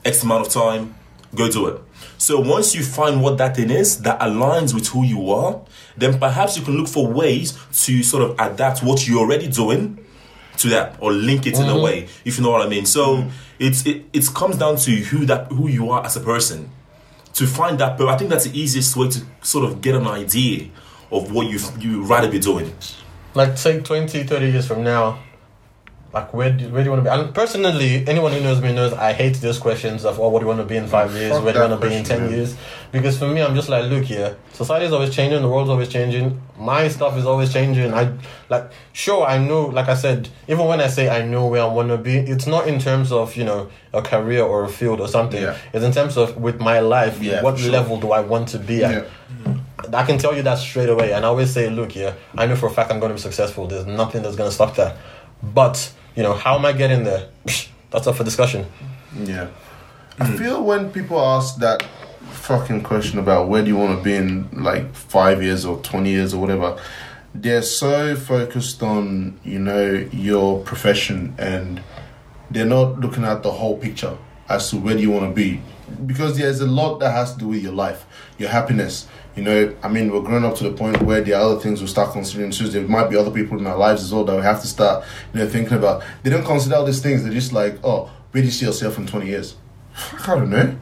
X 0.04 0.24
amount 0.24 0.46
of 0.46 0.52
time, 0.52 0.96
go 1.34 1.50
do 1.50 1.68
it. 1.68 1.82
So 2.18 2.42
once 2.42 2.76
you 2.76 2.84
find 2.84 3.22
what 3.22 3.38
that 3.38 3.56
thing 3.56 3.70
is 3.70 4.02
that 4.02 4.20
aligns 4.20 4.74
with 4.74 4.88
who 4.88 5.06
you 5.06 5.32
are, 5.32 5.62
then 5.96 6.20
perhaps 6.20 6.58
you 6.58 6.64
can 6.64 6.76
look 6.76 6.90
for 6.90 7.08
ways 7.08 7.58
to 7.86 8.04
sort 8.04 8.24
of 8.24 8.38
adapt 8.38 8.84
what 8.84 9.08
you're 9.08 9.20
already 9.20 9.48
doing 9.48 10.05
to 10.58 10.70
that 10.70 10.98
or 11.00 11.12
link 11.12 11.46
it 11.46 11.56
in 11.56 11.64
a 11.64 11.66
mm-hmm. 11.68 11.82
way, 11.82 12.08
if 12.24 12.38
you 12.38 12.44
know 12.44 12.52
what 12.52 12.66
I 12.66 12.70
mean. 12.70 12.86
So 12.86 13.18
mm-hmm. 13.18 13.30
it's 13.60 13.86
it, 13.86 14.06
it 14.14 14.28
comes 14.34 14.58
down 14.58 14.78
to 14.78 14.92
who 14.92 15.26
that 15.26 15.52
who 15.52 15.68
you 15.68 15.90
are 15.92 16.06
as 16.06 16.16
a 16.16 16.22
person. 16.22 16.72
To 17.34 17.46
find 17.46 17.78
that, 17.80 17.98
but 17.98 18.08
I 18.08 18.16
think 18.16 18.30
that's 18.30 18.46
the 18.46 18.58
easiest 18.58 18.96
way 18.96 19.10
to 19.10 19.22
sort 19.42 19.66
of 19.66 19.82
get 19.82 19.94
an 19.94 20.08
idea 20.08 20.70
of 21.12 21.34
what 21.34 21.48
you 21.48 21.60
you 21.80 22.04
rather 22.04 22.30
be 22.30 22.40
doing. 22.40 22.74
like 23.36 23.58
say 23.58 23.80
20 23.82 24.24
30 24.24 24.46
years 24.50 24.68
from 24.68 24.84
now 24.84 25.20
like 26.16 26.34
where 26.34 26.50
do, 26.50 26.70
where 26.70 26.82
do 26.82 26.86
you 26.88 26.92
want 26.92 27.04
to 27.04 27.10
be 27.10 27.14
and 27.14 27.36
personally 27.36 28.08
anyone 28.08 28.32
who 28.32 28.40
knows 28.40 28.62
me 28.62 28.74
knows 28.74 28.94
i 28.94 29.12
hate 29.12 29.36
those 29.42 29.58
questions 29.60 30.06
of 30.06 30.18
oh 30.18 30.30
what 30.30 30.40
do 30.40 30.44
you 30.46 30.48
want 30.48 30.60
to 30.62 30.66
be 30.66 30.78
in 30.78 30.88
five 30.88 31.14
years 31.14 31.34
Fuck 31.34 31.44
where 31.44 31.52
do 31.54 31.60
you 31.60 31.68
want 31.68 31.82
to 31.82 31.88
be 31.90 31.94
in 31.94 32.04
10 32.06 32.22
man. 32.22 32.32
years 32.32 32.56
because 32.94 33.20
for 33.20 33.28
me 33.28 33.42
i'm 33.42 33.54
just 33.54 33.68
like 33.68 33.90
look 33.92 34.06
here 34.06 34.38
society 34.54 34.86
is 34.86 34.94
always 34.94 35.14
changing 35.14 35.42
the 35.42 35.50
world's 35.50 35.70
always 35.70 35.90
changing 35.90 36.42
my 36.58 36.88
stuff 36.88 37.18
is 37.18 37.26
always 37.26 37.52
changing 37.52 37.94
i 37.94 38.10
like 38.50 38.72
sure 38.94 39.28
i 39.28 39.38
know 39.38 39.66
like 39.66 39.90
i 39.90 39.94
said 39.94 40.30
even 40.48 40.66
when 40.66 40.80
i 40.80 40.88
say 40.88 41.10
i 41.10 41.22
know 41.26 41.48
where 41.48 41.62
i 41.64 41.68
want 41.68 41.90
to 41.90 41.98
be 41.98 42.16
it's 42.16 42.48
not 42.48 42.66
in 42.66 42.80
terms 42.80 43.12
of 43.12 43.36
you 43.36 43.44
know 43.44 43.70
a 43.92 44.02
career 44.02 44.42
or 44.42 44.64
a 44.64 44.70
field 44.70 45.02
or 45.02 45.10
something 45.10 45.42
Yeah. 45.44 45.58
it's 45.74 45.84
in 45.84 45.92
terms 45.92 46.16
of 46.18 46.38
with 46.38 46.62
my 46.62 46.80
life 46.80 47.22
Yeah, 47.22 47.42
what 47.44 47.60
sure. 47.60 47.72
level 47.72 48.00
do 48.00 48.14
i 48.14 48.22
want 48.22 48.48
to 48.50 48.60
be 48.60 48.84
at 48.86 48.92
Yeah. 48.94 49.10
I 49.94 50.04
can 50.06 50.18
tell 50.18 50.36
you 50.36 50.42
that 50.44 50.58
straight 50.58 50.90
away, 50.90 51.14
and 51.14 51.24
I 51.24 51.28
always 51.28 51.52
say, 51.52 51.70
look, 51.70 51.96
yeah, 51.96 52.16
I 52.36 52.48
know 52.48 52.56
for 52.56 52.66
a 52.68 52.72
fact 52.72 52.90
I'm 52.92 53.00
going 53.00 53.12
to 53.12 53.16
be 53.16 53.22
successful. 53.22 53.68
There's 53.68 53.86
nothing 53.86 54.24
that's 54.24 54.36
going 54.36 54.50
to 54.50 54.54
stop 54.54 54.76
that. 54.78 54.98
But 55.44 55.92
you 56.16 56.24
know, 56.24 56.34
how 56.34 56.56
am 56.56 56.66
I 56.66 56.74
getting 56.74 57.04
there? 57.04 57.30
That's 57.92 58.08
up 58.08 58.16
for 58.16 58.24
discussion. 58.24 58.66
Yeah. 59.16 59.50
I 60.20 60.36
feel 60.38 60.64
when 60.64 60.92
people 60.92 61.20
ask 61.20 61.58
that 61.58 61.84
fucking 62.32 62.84
question 62.84 63.20
about 63.20 63.50
where 63.50 63.62
do 63.62 63.68
you 63.68 63.78
want 63.78 63.98
to 63.98 64.04
be 64.04 64.16
in 64.16 64.50
like 64.52 64.94
five 64.96 65.42
years 65.42 65.66
or 65.66 65.78
20 65.82 66.10
years 66.10 66.34
or 66.34 66.40
whatever, 66.40 66.80
they're 67.34 67.62
so 67.62 68.16
focused 68.16 68.82
on 68.82 69.38
you 69.44 69.60
know 69.60 70.08
your 70.12 70.62
profession 70.64 71.36
and 71.38 71.82
they're 72.50 72.66
not 72.66 73.00
looking 73.00 73.26
at 73.26 73.44
the 73.44 73.52
whole 73.52 73.78
picture 73.78 74.18
as 74.48 74.70
to 74.70 74.78
where 74.78 74.96
do 74.96 75.02
you 75.02 75.12
want 75.12 75.30
to 75.30 75.34
be 75.34 75.60
because 76.06 76.38
there's 76.38 76.62
a 76.62 76.66
lot 76.66 77.00
that 77.00 77.12
has 77.12 77.34
to 77.34 77.40
do 77.40 77.48
with 77.48 77.62
your 77.62 77.74
life 77.74 78.06
your 78.38 78.50
happiness 78.50 79.08
you 79.36 79.44
know 79.44 79.76
i 79.84 79.88
mean 79.88 80.12
we're 80.12 80.22
growing 80.22 80.46
up 80.46 80.56
to 80.56 80.64
the 80.64 80.72
point 80.72 81.02
where 81.02 81.22
there 81.22 81.36
are 81.36 81.42
other 81.42 81.60
things 81.60 81.82
we 81.82 81.88
start 81.88 82.12
considering 82.14 82.52
too. 82.52 82.68
There 82.68 82.82
might 82.88 83.10
be 83.10 83.18
other 83.18 83.32
people 83.32 83.58
in 83.60 83.68
our 83.68 83.78
lives 83.78 84.04
as 84.04 84.14
well 84.14 84.24
that 84.26 84.36
we 84.36 84.42
have 84.42 84.62
to 84.62 84.68
start 84.68 85.06
you 85.34 85.40
know 85.40 85.48
thinking 85.48 85.78
about. 85.78 86.04
They 86.24 86.30
don't 86.30 86.46
consider 86.46 86.76
all 86.76 86.86
these 86.86 87.02
things. 87.02 87.24
They're 87.24 87.34
just 87.34 87.54
like 87.54 87.80
oh 87.84 88.10
where 88.32 88.42
do 88.42 88.46
you 88.48 88.52
see 88.52 88.66
yourself 88.66 88.98
in 88.98 89.08
20 89.08 89.28
years? 89.28 89.56
I 90.28 90.36
don't 90.36 90.50
know. 90.50 90.78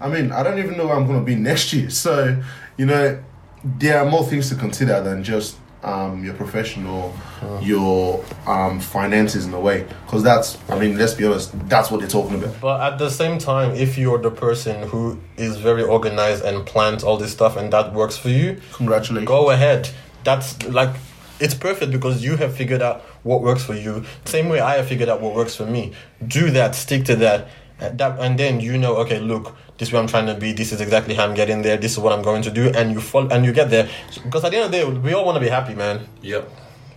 I 0.00 0.08
mean 0.08 0.30
i 0.32 0.42
don't 0.42 0.58
even 0.58 0.76
know 0.76 0.86
where 0.86 0.96
i'm 0.96 1.06
going 1.06 1.18
to 1.18 1.24
be 1.24 1.34
next 1.34 1.72
year. 1.72 1.90
So 1.90 2.40
you 2.76 2.86
know 2.86 3.22
there 3.64 3.98
are 3.98 4.08
more 4.08 4.24
things 4.24 4.48
to 4.50 4.54
consider 4.54 5.00
than 5.02 5.24
just 5.24 5.56
um, 5.82 6.24
your 6.24 6.34
profession 6.34 6.86
or 6.86 7.14
your 7.62 8.24
um, 8.46 8.80
finances 8.80 9.46
in 9.46 9.54
a 9.54 9.60
way 9.60 9.86
because 10.04 10.22
that's 10.24 10.58
i 10.68 10.78
mean 10.78 10.98
let's 10.98 11.14
be 11.14 11.24
honest 11.24 11.52
that's 11.68 11.90
what 11.90 12.00
they're 12.00 12.08
talking 12.08 12.34
about 12.42 12.60
But 12.60 12.80
at 12.80 12.98
the 12.98 13.10
same 13.10 13.38
time, 13.38 13.74
if 13.74 13.96
you're 13.96 14.18
the 14.18 14.30
person 14.30 14.88
who 14.88 15.18
is 15.36 15.56
very 15.56 15.82
organized 15.84 16.44
and 16.44 16.66
plans 16.66 17.04
all 17.04 17.16
this 17.16 17.32
stuff 17.32 17.56
and 17.56 17.72
that 17.72 17.94
works 17.94 18.16
for 18.16 18.28
you, 18.28 18.60
congratulations 18.72 19.28
go 19.28 19.50
ahead. 19.50 19.88
That's 20.24 20.60
like 20.66 20.94
it's 21.40 21.54
perfect 21.54 21.92
because 21.92 22.24
you 22.24 22.36
have 22.36 22.56
figured 22.56 22.82
out 22.82 23.02
what 23.22 23.42
works 23.42 23.62
for 23.62 23.74
you. 23.74 24.04
Same 24.24 24.48
way 24.48 24.58
I 24.60 24.76
have 24.78 24.88
figured 24.88 25.08
out 25.08 25.20
what 25.20 25.34
works 25.36 25.54
for 25.54 25.66
me. 25.66 25.92
Do 26.26 26.50
that, 26.50 26.74
stick 26.74 27.04
to 27.04 27.16
that. 27.16 27.48
That 27.78 28.18
and 28.18 28.36
then 28.38 28.58
you 28.60 28.76
know, 28.76 28.96
okay, 28.96 29.20
look, 29.20 29.54
this 29.78 29.88
is 29.88 29.92
where 29.92 30.02
I'm 30.02 30.08
trying 30.08 30.26
to 30.26 30.34
be. 30.34 30.52
This 30.52 30.72
is 30.72 30.80
exactly 30.80 31.14
how 31.14 31.24
I'm 31.24 31.34
getting 31.34 31.62
there. 31.62 31.76
This 31.76 31.92
is 31.92 31.98
what 31.98 32.12
I'm 32.12 32.22
going 32.22 32.42
to 32.42 32.50
do, 32.50 32.68
and 32.74 32.92
you 32.92 33.00
fall 33.00 33.32
and 33.32 33.44
you 33.44 33.52
get 33.52 33.70
there. 33.70 33.88
Because 34.24 34.44
at 34.44 34.50
the 34.50 34.56
end 34.58 34.66
of 34.66 34.72
the 34.72 34.78
day, 34.78 34.84
we 34.84 35.14
all 35.14 35.24
want 35.24 35.36
to 35.36 35.40
be 35.40 35.48
happy, 35.48 35.74
man. 35.74 36.08
Yep. 36.22 36.50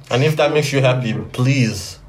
And 0.10 0.24
if 0.24 0.36
that 0.38 0.52
makes 0.52 0.74
you 0.74 0.82
happy, 0.82 1.13
please. 1.13 2.00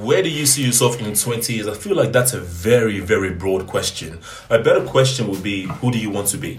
Where 0.00 0.22
do 0.22 0.30
you 0.30 0.46
see 0.46 0.64
yourself 0.64 0.98
in 1.00 1.14
20 1.14 1.52
years? 1.52 1.68
I 1.68 1.74
feel 1.74 1.94
like 1.94 2.10
that's 2.10 2.32
a 2.32 2.40
very, 2.40 3.00
very 3.00 3.30
broad 3.30 3.66
question. 3.66 4.18
A 4.48 4.58
better 4.58 4.84
question 4.84 5.28
would 5.28 5.42
be 5.42 5.64
who 5.64 5.90
do 5.90 5.98
you 5.98 6.10
want 6.10 6.28
to 6.28 6.38
be? 6.38 6.58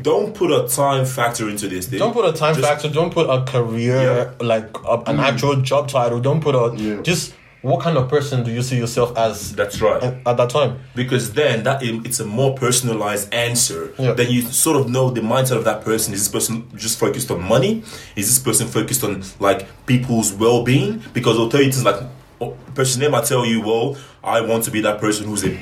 Don't 0.00 0.34
put 0.34 0.50
a 0.50 0.68
time 0.68 1.04
factor 1.04 1.48
into 1.48 1.68
this. 1.68 1.86
Dude. 1.86 1.98
Don't 1.98 2.12
put 2.12 2.24
a 2.24 2.32
time 2.32 2.54
Just- 2.54 2.66
factor. 2.66 2.88
Don't 2.88 3.12
put 3.12 3.28
a 3.28 3.44
career 3.44 4.34
like 4.40 4.68
a, 4.84 4.94
an 5.06 5.18
mm. 5.18 5.22
actual 5.22 5.56
job 5.56 5.88
title. 5.88 6.20
Don't 6.20 6.40
put 6.40 6.54
a 6.54 6.72
Yeah. 6.76 7.02
just 7.02 7.34
what 7.62 7.80
kind 7.82 7.96
of 7.98 8.08
person 8.08 8.42
do 8.42 8.50
you 8.50 8.62
see 8.62 8.76
yourself 8.78 9.16
as 9.18 9.54
That's 9.54 9.80
right. 9.80 10.02
at, 10.02 10.26
at 10.26 10.36
that 10.36 10.50
time? 10.50 10.80
because 10.94 11.32
then 11.34 11.62
that 11.64 11.82
it's 11.82 12.20
a 12.20 12.24
more 12.24 12.54
personalized 12.54 13.32
answer. 13.34 13.92
Yeah. 13.98 14.12
Then 14.12 14.30
you 14.30 14.42
sort 14.42 14.76
of 14.80 14.88
know 14.88 15.10
the 15.10 15.20
mindset 15.20 15.56
of 15.58 15.64
that 15.64 15.84
person. 15.84 16.14
Is 16.14 16.20
this 16.20 16.32
person 16.32 16.68
just 16.76 16.98
focused 16.98 17.30
on 17.30 17.42
money? 17.42 17.82
Is 18.16 18.26
this 18.28 18.38
person 18.38 18.66
focused 18.66 19.04
on 19.04 19.22
like 19.40 19.66
people's 19.86 20.32
well 20.32 20.64
being? 20.64 21.02
Because 21.12 21.36
they'll 21.36 21.50
tell 21.50 21.60
you 21.62 21.70
things 21.70 21.84
like 21.84 22.00
Oh, 22.42 22.56
person 22.74 23.02
name. 23.02 23.14
I 23.14 23.20
tell 23.22 23.44
you, 23.44 23.60
well, 23.60 23.96
I 24.24 24.40
want 24.40 24.64
to 24.64 24.70
be 24.70 24.80
that 24.80 24.98
person 24.98 25.26
who's 25.26 25.44
a 25.44 25.58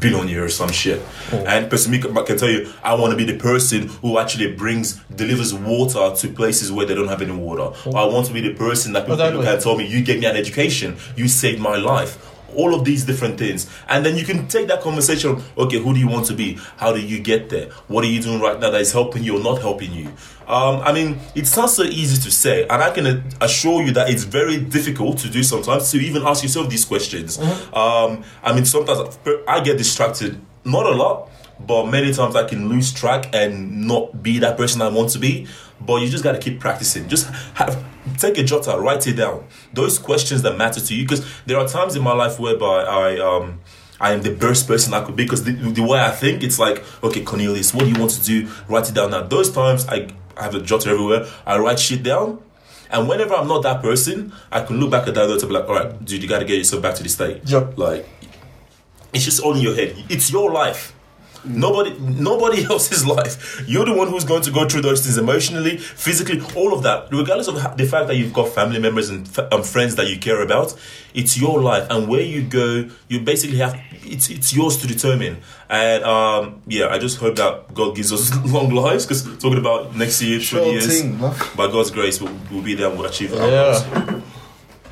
billionaire 0.00 0.44
or 0.44 0.48
some 0.48 0.70
shit. 0.72 1.00
Oh. 1.32 1.44
And 1.46 1.70
person 1.70 1.92
B 1.92 1.98
can 2.00 2.12
tell 2.38 2.48
you, 2.50 2.72
I 2.82 2.94
want 2.94 3.12
to 3.12 3.16
be 3.16 3.24
the 3.24 3.38
person 3.38 3.88
who 3.88 4.18
actually 4.18 4.52
brings 4.54 4.94
delivers 5.14 5.54
water 5.54 6.12
to 6.16 6.28
places 6.28 6.72
where 6.72 6.86
they 6.86 6.94
don't 6.94 7.08
have 7.08 7.22
any 7.22 7.32
water. 7.32 7.72
Or 7.88 7.96
I 7.96 8.04
want 8.04 8.26
to 8.26 8.32
be 8.32 8.40
the 8.40 8.54
person 8.54 8.92
that 8.94 9.00
people 9.02 9.14
Exactly. 9.14 9.38
look 9.38 9.46
at 9.46 9.60
tell 9.62 9.76
me, 9.76 9.86
you 9.86 10.02
gave 10.02 10.18
me 10.20 10.26
an 10.26 10.36
education, 10.36 10.96
you 11.16 11.28
saved 11.28 11.60
my 11.60 11.76
life. 11.76 12.24
All 12.56 12.74
of 12.74 12.82
these 12.82 13.04
different 13.04 13.38
things. 13.38 13.70
And 13.90 14.04
then 14.06 14.16
you 14.16 14.24
can 14.24 14.48
take 14.48 14.68
that 14.68 14.80
conversation, 14.80 15.42
okay, 15.58 15.78
who 15.78 15.92
do 15.92 16.00
you 16.00 16.08
want 16.08 16.24
to 16.26 16.34
be? 16.34 16.58
How 16.78 16.92
do 16.94 17.00
you 17.00 17.20
get 17.20 17.50
there? 17.50 17.66
What 17.88 18.04
are 18.04 18.08
you 18.08 18.22
doing 18.22 18.40
right 18.40 18.58
now 18.58 18.70
that 18.70 18.80
is 18.80 18.90
helping 18.90 19.22
you 19.22 19.38
or 19.38 19.42
not 19.42 19.60
helping 19.60 19.92
you? 19.92 20.08
Um, 20.48 20.80
I 20.80 20.92
mean, 20.92 21.18
it 21.34 21.46
sounds 21.46 21.74
so 21.74 21.82
easy 21.82 22.20
to 22.22 22.30
say, 22.30 22.62
and 22.62 22.82
I 22.82 22.90
can 22.90 23.22
assure 23.40 23.82
you 23.82 23.92
that 23.92 24.08
it's 24.08 24.24
very 24.24 24.58
difficult 24.58 25.18
to 25.18 25.28
do 25.28 25.42
sometimes 25.42 25.90
to 25.90 25.98
even 25.98 26.22
ask 26.22 26.42
yourself 26.42 26.70
these 26.70 26.86
questions. 26.86 27.38
Um, 27.72 28.24
I 28.42 28.54
mean, 28.54 28.64
sometimes 28.64 29.18
I 29.46 29.60
get 29.60 29.76
distracted, 29.76 30.40
not 30.64 30.86
a 30.86 30.92
lot, 30.92 31.30
but 31.60 31.86
many 31.86 32.14
times 32.14 32.34
I 32.34 32.48
can 32.48 32.68
lose 32.68 32.92
track 32.92 33.34
and 33.34 33.86
not 33.86 34.22
be 34.22 34.38
that 34.38 34.56
person 34.56 34.80
I 34.80 34.88
want 34.88 35.10
to 35.10 35.18
be. 35.18 35.46
But 35.80 35.96
you 36.02 36.08
just 36.08 36.24
got 36.24 36.32
to 36.32 36.38
keep 36.38 36.58
practicing. 36.60 37.08
Just 37.08 37.28
have 37.54 37.84
take 38.16 38.38
a 38.38 38.42
jot 38.42 38.66
out, 38.66 38.80
write 38.80 39.06
it 39.06 39.14
down. 39.14 39.46
Those 39.74 39.98
questions 39.98 40.42
that 40.42 40.56
matter 40.56 40.80
to 40.80 40.94
you, 40.94 41.04
because 41.04 41.24
there 41.46 41.58
are 41.58 41.68
times 41.68 41.94
in 41.94 42.02
my 42.02 42.14
life 42.14 42.40
whereby 42.40 42.84
I 42.84 43.18
um 43.20 43.60
I 44.00 44.12
am 44.12 44.22
the 44.22 44.34
best 44.34 44.66
person 44.66 44.94
I 44.94 45.04
could 45.04 45.14
be. 45.14 45.24
Because 45.24 45.44
the, 45.44 45.52
the 45.52 45.82
way 45.82 46.00
I 46.00 46.10
think, 46.10 46.42
it's 46.42 46.58
like, 46.58 46.82
okay, 47.04 47.22
Cornelius, 47.22 47.74
what 47.74 47.84
do 47.84 47.90
you 47.90 47.98
want 48.00 48.12
to 48.12 48.24
do? 48.24 48.50
Write 48.68 48.88
it 48.88 48.94
down. 48.94 49.10
Now, 49.10 49.22
those 49.22 49.50
times 49.50 49.86
I 49.88 50.08
have 50.42 50.54
a 50.54 50.60
jotter 50.60 50.88
everywhere. 50.88 51.26
I 51.46 51.58
write 51.58 51.78
shit 51.78 52.02
down. 52.02 52.42
And 52.90 53.08
whenever 53.08 53.34
I'm 53.34 53.48
not 53.48 53.62
that 53.64 53.82
person, 53.82 54.32
I 54.50 54.62
can 54.62 54.80
look 54.80 54.90
back 54.90 55.06
at 55.06 55.14
that 55.14 55.28
note 55.28 55.42
and 55.42 55.48
be 55.48 55.54
like, 55.54 55.68
all 55.68 55.74
right, 55.74 56.04
dude, 56.04 56.22
you 56.22 56.28
got 56.28 56.38
to 56.38 56.44
get 56.44 56.56
yourself 56.56 56.82
back 56.82 56.94
to 56.94 57.02
the 57.02 57.08
state. 57.08 57.42
Yep. 57.44 57.76
Like, 57.76 58.08
it's 59.12 59.24
just 59.24 59.40
all 59.40 59.54
in 59.54 59.60
your 59.60 59.74
head. 59.74 59.94
It's 60.08 60.30
your 60.30 60.50
life. 60.50 60.94
Nobody, 61.44 61.96
nobody 61.98 62.64
else's 62.70 63.06
life. 63.06 63.62
You're 63.66 63.84
the 63.84 63.94
one 63.94 64.08
who's 64.08 64.24
going 64.24 64.42
to 64.42 64.50
go 64.50 64.68
through 64.68 64.82
those 64.82 65.02
things 65.02 65.18
emotionally, 65.18 65.76
physically, 65.78 66.40
all 66.56 66.72
of 66.72 66.82
that. 66.82 67.08
Regardless 67.12 67.48
of 67.48 67.54
the 67.76 67.84
fact 67.86 68.08
that 68.08 68.16
you've 68.16 68.32
got 68.32 68.48
family 68.48 68.78
members 68.80 69.08
and 69.08 69.26
f- 69.26 69.52
um, 69.52 69.62
friends 69.62 69.94
that 69.96 70.08
you 70.08 70.18
care 70.18 70.42
about, 70.42 70.74
it's 71.14 71.38
your 71.40 71.60
life, 71.60 71.86
and 71.90 72.08
where 72.08 72.20
you 72.22 72.42
go, 72.42 72.88
you 73.08 73.20
basically 73.20 73.58
have. 73.58 73.78
It's 74.04 74.30
it's 74.30 74.54
yours 74.54 74.76
to 74.78 74.86
determine. 74.86 75.38
And 75.70 76.02
um, 76.04 76.62
yeah, 76.66 76.88
I 76.88 76.98
just 76.98 77.18
hope 77.18 77.36
that 77.36 77.74
God 77.74 77.94
gives 77.94 78.12
us 78.12 78.34
long 78.52 78.70
lives. 78.70 79.04
Because 79.06 79.22
talking 79.38 79.58
about 79.58 79.94
next 79.96 80.20
year, 80.22 80.40
Sure 80.40 80.60
twenty 80.60 80.72
years, 80.74 80.86
thing, 81.02 81.18
by 81.18 81.70
God's 81.70 81.90
grace, 81.90 82.20
we'll, 82.20 82.34
we'll 82.50 82.62
be 82.62 82.74
there 82.74 82.88
and 82.88 82.98
we'll 82.98 83.08
achieve 83.08 83.32
our 83.34 83.48
Yeah. 83.48 83.84
goals. 84.02 84.22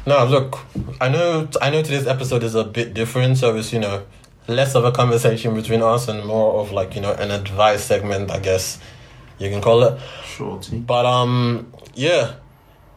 No, 0.07 0.25
look, 0.25 0.59
I 1.01 1.09
know 1.09 1.49
I 1.61 1.71
know 1.71 1.83
today's 1.83 2.07
episode 2.07 2.45
is 2.45 2.55
a 2.55 2.63
bit 2.63 2.95
different, 2.95 3.39
so 3.39 3.57
it's 3.57 3.73
you 3.73 3.81
know 3.81 4.05
less 4.49 4.75
of 4.75 4.85
a 4.85 4.93
conversation 4.93 5.55
between 5.55 5.83
us 5.83 6.09
and 6.09 6.25
more 6.25 6.61
of 6.61 6.73
like 6.73 6.95
you 6.95 7.01
know 7.01 7.13
an 7.13 7.31
advice 7.31 7.85
segment, 7.85 8.31
I 8.31 8.39
guess 8.39 8.79
you 9.39 9.51
can 9.51 9.61
call 9.61 9.83
it. 9.85 10.01
Sure 10.25 10.61
thing. 10.63 10.83
But 10.83 11.07
um, 11.07 11.73
yeah. 11.95 12.35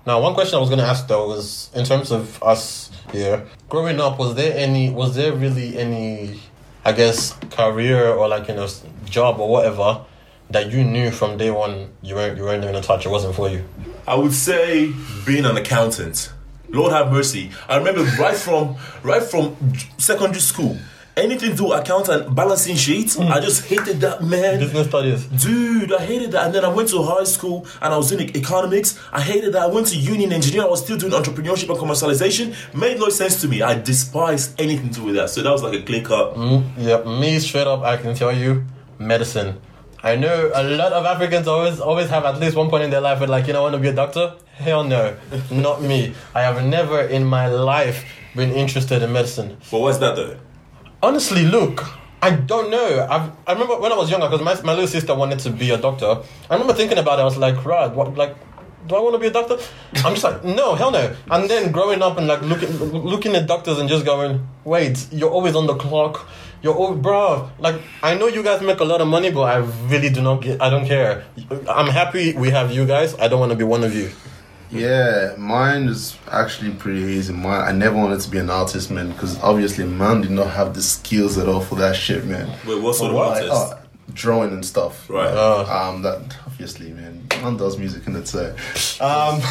Now, 0.05 0.21
one 0.21 0.33
question 0.33 0.57
I 0.57 0.62
was 0.62 0.69
gonna 0.69 0.83
ask 0.83 1.07
though 1.07 1.27
was 1.27 1.69
in 1.75 1.85
terms 1.85 2.12
of 2.12 2.41
us 2.41 2.89
here 3.12 3.45
growing 3.67 3.99
up, 3.99 4.17
was 4.17 4.35
there 4.35 4.57
any, 4.57 4.89
was 4.89 5.15
there 5.15 5.33
really 5.33 5.77
any, 5.77 6.39
I 6.85 6.93
guess, 6.93 7.33
career 7.51 8.07
or 8.09 8.27
like 8.27 8.47
you 8.47 8.55
know 8.55 8.67
job 9.05 9.39
or 9.39 9.49
whatever 9.49 10.05
that 10.49 10.71
you 10.71 10.83
knew 10.83 11.12
from 11.12 11.38
day 11.38 11.51
one 11.51 11.89
you 12.01 12.15
weren't 12.15 12.38
you 12.38 12.43
weren't 12.43 12.63
gonna 12.63 12.81
touch? 12.81 13.05
It 13.05 13.09
wasn't 13.09 13.35
for 13.35 13.49
you. 13.49 13.65
I 14.07 14.15
would 14.15 14.33
say 14.33 14.91
being 15.25 15.45
an 15.45 15.57
accountant. 15.57 16.31
Lord 16.69 16.93
have 16.93 17.12
mercy. 17.12 17.51
I 17.67 17.77
remember 17.77 18.03
right 18.19 18.35
from 18.35 18.75
right 19.03 19.23
from 19.23 19.55
secondary 19.97 20.41
school, 20.41 20.77
anything 21.19 21.51
to 21.51 21.55
do 21.58 21.63
with 21.69 21.79
accountant 21.79 22.34
balancing 22.34 22.75
sheets. 22.75 23.15
Hmm. 23.15 23.23
I 23.23 23.39
just 23.39 23.65
hated 23.65 24.01
that 24.01 24.23
man. 24.23 24.60
Business 24.60 24.88
studies. 24.88 25.25
Dude, 25.25 25.93
I 25.93 26.03
hated 26.05 26.32
that. 26.32 26.45
And 26.45 26.55
then 26.55 26.65
I 26.65 26.69
went 26.69 26.89
to 26.89 27.01
high 27.03 27.23
school 27.25 27.67
and 27.82 27.93
I 27.93 27.97
was 27.97 28.10
doing 28.10 28.36
economics. 28.36 28.99
I 29.12 29.21
hated 29.21 29.53
that. 29.53 29.63
I 29.63 29.67
went 29.67 29.88
to 29.88 29.97
union 29.97 30.32
engineering. 30.34 30.67
I 30.67 30.69
was 30.69 30.84
still 30.84 30.97
doing 30.97 31.13
entrepreneurship 31.13 31.69
and 31.69 31.77
commercialization. 31.77 32.55
Made 32.73 32.99
no 32.99 33.10
sense 33.10 33.41
to 33.41 33.47
me. 33.47 33.62
I 33.62 33.79
despised 33.79 34.60
anything 34.60 34.89
to 34.89 34.95
do 34.99 35.05
with 35.05 35.15
that. 35.15 35.29
So 35.29 35.41
that 35.43 35.51
was 35.51 35.63
like 35.63 35.73
a 35.73 35.84
clear 35.84 36.01
cut. 36.03 36.34
Hmm. 36.34 36.62
Yep, 36.77 37.05
me 37.05 37.39
straight 37.39 37.67
up, 37.67 37.82
I 37.82 37.97
can 37.97 38.15
tell 38.15 38.36
you, 38.36 38.65
medicine. 38.97 39.60
I 40.01 40.15
know 40.15 40.51
a 40.55 40.63
lot 40.63 40.93
of 40.93 41.05
Africans 41.05 41.45
always 41.47 41.82
always 41.82 42.10
have 42.10 42.23
at 42.23 42.39
least 42.39 42.55
one 42.55 42.69
point 42.69 42.84
in 42.86 42.89
their 42.89 43.01
life 43.01 43.19
where 43.19 43.27
like, 43.27 43.47
you 43.47 43.53
know, 43.53 43.60
I 43.60 43.63
want 43.63 43.73
to 43.75 43.79
be 43.79 43.89
a 43.89 43.93
doctor. 43.93 44.34
Hell 44.53 44.86
no, 44.86 45.17
not 45.51 45.82
me. 45.82 46.13
I 46.34 46.41
have 46.41 46.63
never 46.65 47.01
in 47.01 47.25
my 47.25 47.47
life 47.47 48.05
been 48.34 48.51
interested 48.51 49.03
in 49.03 49.12
medicine. 49.12 49.58
But 49.69 49.79
what's 49.79 49.97
that 49.97 50.15
though? 50.15 50.38
Honestly, 51.01 51.45
look, 51.45 51.85
I 52.21 52.31
don't 52.31 52.69
know. 52.69 53.07
I've, 53.09 53.31
I 53.47 53.53
remember 53.53 53.79
when 53.79 53.91
I 53.91 53.95
was 53.95 54.12
younger, 54.12 54.27
because 54.27 54.43
my, 54.43 54.62
my 54.63 54.73
little 54.73 54.88
sister 54.88 55.15
wanted 55.15 55.39
to 55.39 55.49
be 55.49 55.71
a 55.71 55.77
doctor. 55.77 56.21
I 56.49 56.53
remember 56.53 56.73
thinking 56.73 56.97
about 56.97 57.19
it. 57.19 57.21
I 57.21 57.25
was 57.25 57.38
like, 57.38 57.63
Rod, 57.63 57.95
what, 57.95 58.15
like, 58.15 58.35
do 58.88 58.95
I 58.95 58.99
want 58.99 59.13
to 59.13 59.19
be 59.19 59.27
a 59.27 59.31
doctor? 59.31 59.57
I'm 60.05 60.13
just 60.13 60.23
like, 60.23 60.43
no, 60.43 60.75
hell 60.75 60.91
no. 60.91 61.15
And 61.31 61.49
then 61.49 61.71
growing 61.71 62.01
up 62.01 62.17
and 62.17 62.27
like 62.27 62.41
looking 62.41 62.69
looking 62.77 63.35
at 63.35 63.47
doctors 63.47 63.77
and 63.77 63.88
just 63.88 64.05
going, 64.05 64.45
wait, 64.65 65.07
you're 65.12 65.29
always 65.29 65.55
on 65.55 65.67
the 65.67 65.75
clock. 65.75 66.27
You're 66.62 66.75
oh, 66.77 66.93
bro. 66.93 67.49
Like, 67.59 67.81
I 68.03 68.15
know 68.15 68.27
you 68.27 68.43
guys 68.43 68.62
make 68.62 68.81
a 68.81 68.83
lot 68.83 68.99
of 68.99 69.07
money, 69.07 69.31
but 69.31 69.43
I 69.43 69.57
really 69.88 70.09
do 70.09 70.21
not 70.21 70.41
get. 70.41 70.62
I 70.62 70.69
don't 70.69 70.85
care. 70.85 71.23
I'm 71.69 71.88
happy 71.88 72.33
we 72.33 72.49
have 72.49 72.71
you 72.71 72.85
guys. 72.85 73.15
I 73.15 73.29
don't 73.29 73.39
want 73.39 73.51
to 73.51 73.57
be 73.57 73.63
one 73.63 73.83
of 73.85 73.95
you. 73.95 74.12
Yeah, 74.71 75.34
mine 75.38 75.88
is 75.88 76.15
actually 76.32 76.71
pretty 76.71 77.01
easy. 77.01 77.34
Mine, 77.34 77.62
I 77.67 77.71
never 77.71 77.95
wanted 77.97 78.19
to 78.21 78.29
be 78.29 78.38
an 78.38 78.49
artist, 78.49 78.91
man, 78.91 79.12
because 79.12 79.39
obviously, 79.41 79.86
man 79.86 80.21
did 80.21 80.32
not 80.32 80.51
have 80.51 80.75
the 80.75 80.82
skills 80.82 81.38
at 81.38 81.47
all 81.47 81.62
for 81.62 81.75
that 81.75 81.95
shit, 81.95 82.25
man. 82.25 82.47
Wait, 82.67 82.82
what 82.82 82.95
sort 82.95 83.12
of 83.12 83.17
Like, 83.17 83.49
artist? 83.49 83.88
Drawing 84.13 84.51
and 84.51 84.65
stuff. 84.65 85.09
Right. 85.09 85.27
Uh, 85.27 85.65
Um, 85.89 86.01
that 86.01 86.35
obviously, 86.45 86.91
man, 86.91 87.25
man 87.41 87.57
does 87.57 87.77
music 87.77 88.05
in 88.07 88.15
it. 88.15 88.27
So, 88.27 88.55
um, 89.01 89.41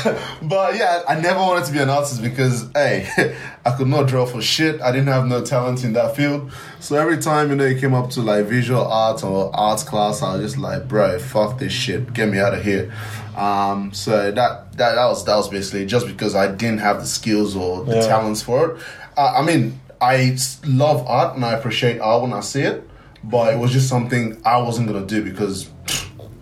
but 0.48 0.76
yeah, 0.76 1.02
I 1.08 1.20
never 1.20 1.38
wanted 1.40 1.64
to 1.66 1.72
be 1.72 1.78
an 1.78 1.88
artist 1.90 2.22
because, 2.22 2.68
hey, 2.74 3.34
I 3.66 3.70
could 3.72 3.88
not 3.88 4.08
draw 4.08 4.26
for 4.26 4.42
shit. 4.42 4.80
I 4.82 4.90
didn't 4.92 5.08
have 5.08 5.26
no 5.26 5.42
talent 5.44 5.84
in 5.84 5.92
that 5.94 6.16
field. 6.16 6.52
So 6.80 6.96
every 6.96 7.18
time 7.18 7.50
you 7.50 7.56
know 7.56 7.64
you 7.66 7.78
came 7.80 7.94
up 7.94 8.10
to 8.10 8.20
like 8.20 8.46
visual 8.46 8.84
art 8.86 9.24
or 9.24 9.54
arts 9.54 9.82
class, 9.84 10.22
I 10.22 10.36
was 10.36 10.42
just 10.52 10.58
like, 10.58 10.88
bro, 10.88 11.18
fuck 11.18 11.58
this 11.58 11.72
shit, 11.72 12.12
get 12.12 12.28
me 12.28 12.38
out 12.38 12.54
of 12.54 12.62
here. 12.62 12.92
Um, 13.36 13.92
so 13.92 14.30
that 14.32 14.72
that 14.72 14.94
that 14.94 15.06
was 15.06 15.24
that 15.26 15.36
was 15.36 15.48
basically 15.48 15.86
just 15.86 16.06
because 16.06 16.34
I 16.34 16.50
didn't 16.50 16.78
have 16.78 17.00
the 17.00 17.06
skills 17.06 17.54
or 17.56 17.84
the 17.84 17.96
Yeah. 17.96 18.06
talents 18.06 18.42
for 18.42 18.70
it. 18.72 18.82
Uh, 19.16 19.34
I 19.36 19.42
mean, 19.42 19.80
I 20.00 20.36
love 20.64 21.06
art 21.06 21.34
and 21.36 21.44
I 21.44 21.52
appreciate 21.54 22.00
art 22.00 22.22
when 22.22 22.32
I 22.32 22.40
see 22.40 22.62
it. 22.62 22.87
But 23.30 23.52
it 23.52 23.58
was 23.58 23.72
just 23.72 23.88
something 23.88 24.40
I 24.44 24.58
wasn't 24.58 24.88
gonna 24.88 25.06
do 25.06 25.22
because 25.22 25.70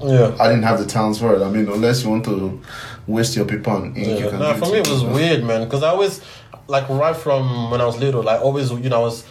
yeah. 0.00 0.36
I 0.38 0.48
didn't 0.48 0.64
have 0.64 0.78
the 0.78 0.86
talents 0.86 1.18
for 1.18 1.34
it. 1.34 1.42
I 1.42 1.50
mean, 1.50 1.68
unless 1.68 2.04
you 2.04 2.10
want 2.10 2.24
to 2.26 2.60
waste 3.06 3.34
your 3.36 3.44
paper 3.44 3.70
and 3.70 3.96
ink, 3.96 4.20
you 4.20 4.28
can. 4.28 4.38
No, 4.38 4.52
do 4.52 4.58
for 4.58 4.66
me 4.66 4.78
it 4.78 4.88
was 4.88 5.02
weird, 5.04 5.44
man, 5.44 5.64
because 5.64 5.82
I 5.82 5.88
always, 5.88 6.20
like, 6.68 6.88
right 6.88 7.16
from 7.16 7.70
when 7.70 7.80
I 7.80 7.86
was 7.86 7.98
little, 7.98 8.22
like, 8.22 8.40
always, 8.40 8.70
you 8.70 8.88
know, 8.88 8.96
I 8.96 9.04
was, 9.04 9.24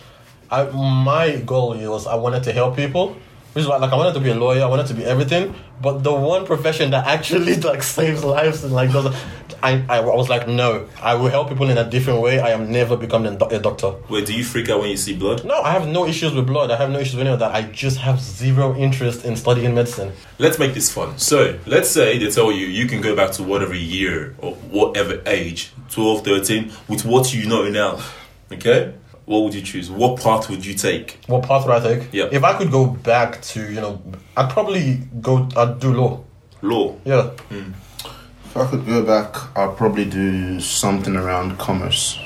I 0.49 0.63
my 0.65 1.37
goal 1.45 1.77
was 1.89 2.07
I 2.07 2.15
wanted 2.15 2.43
to 2.43 2.51
help 2.51 2.75
people, 2.75 3.15
which 3.55 3.61
is 3.61 3.69
why, 3.69 3.77
like, 3.77 3.93
I 3.93 3.95
wanted 3.95 4.15
to 4.15 4.19
be 4.19 4.31
a 4.31 4.35
lawyer, 4.35 4.63
I 4.63 4.65
wanted 4.65 4.87
to 4.87 4.93
be 4.93 5.05
everything, 5.05 5.55
but 5.81 6.03
the 6.03 6.13
one 6.13 6.45
profession 6.45 6.91
that 6.91 7.07
actually 7.07 7.55
like 7.61 7.83
saves 7.83 8.21
lives 8.21 8.65
and 8.65 8.73
like 8.73 8.91
does, 8.91 9.15
I, 9.63 9.81
I, 9.87 10.01
was 10.01 10.27
like, 10.27 10.45
no, 10.45 10.89
I 11.01 11.15
will 11.15 11.29
help 11.29 11.47
people 11.47 11.69
in 11.69 11.77
a 11.77 11.89
different 11.89 12.19
way. 12.19 12.41
I 12.41 12.49
am 12.49 12.69
never 12.69 12.97
becoming 12.97 13.41
a, 13.41 13.45
a 13.45 13.59
doctor. 13.59 13.95
Wait, 14.09 14.25
do 14.25 14.33
you 14.33 14.43
freak 14.43 14.69
out 14.69 14.81
when 14.81 14.89
you 14.89 14.97
see 14.97 15.15
blood? 15.15 15.45
No, 15.45 15.61
I 15.61 15.71
have 15.71 15.87
no 15.87 16.05
issues 16.05 16.33
with 16.33 16.45
blood. 16.45 16.69
I 16.69 16.75
have 16.75 16.89
no 16.89 16.99
issues 16.99 17.15
with 17.15 17.27
any 17.27 17.33
of 17.33 17.39
that. 17.39 17.55
I 17.55 17.61
just 17.61 17.99
have 17.99 18.19
zero 18.19 18.75
interest 18.75 19.23
in 19.23 19.37
studying 19.37 19.73
medicine. 19.73 20.11
Let's 20.37 20.59
make 20.59 20.73
this 20.73 20.91
fun. 20.91 21.17
So, 21.17 21.57
let's 21.65 21.89
say 21.89 22.17
they 22.17 22.29
tell 22.29 22.51
you 22.51 22.67
you 22.67 22.87
can 22.87 22.99
go 22.99 23.15
back 23.15 23.31
to 23.33 23.43
whatever 23.43 23.73
year 23.73 24.35
or 24.39 24.55
whatever 24.55 25.21
age, 25.25 25.71
12, 25.91 26.25
13, 26.25 26.73
with 26.89 27.05
what 27.05 27.33
you 27.33 27.47
know 27.47 27.69
now. 27.69 28.03
Okay? 28.51 28.93
What 29.25 29.39
would 29.43 29.53
you 29.55 29.61
choose? 29.61 29.89
What 29.89 30.21
path 30.21 30.49
would 30.49 30.63
you 30.65 30.75
take? 30.75 31.19
What 31.27 31.43
path 31.43 31.65
would 31.65 31.75
I 31.75 31.79
take? 31.95 32.13
Yeah. 32.13 32.29
If 32.31 32.43
I 32.43 32.53
could 32.57 32.71
go 32.71 32.85
back 32.85 33.41
to, 33.41 33.59
you 33.71 33.81
know, 33.81 34.01
I'd 34.37 34.49
probably 34.51 34.97
go. 35.19 35.49
I'd 35.57 35.79
do 35.79 35.93
law. 35.93 36.23
Law. 36.61 36.95
Yeah. 37.05 37.31
If 37.49 38.55
I 38.57 38.67
could 38.67 38.85
go 38.85 39.03
back, 39.03 39.35
I'd 39.57 39.75
probably 39.75 40.05
do 40.05 40.59
something 40.59 41.15
around 41.15 41.57
commerce. 41.57 42.19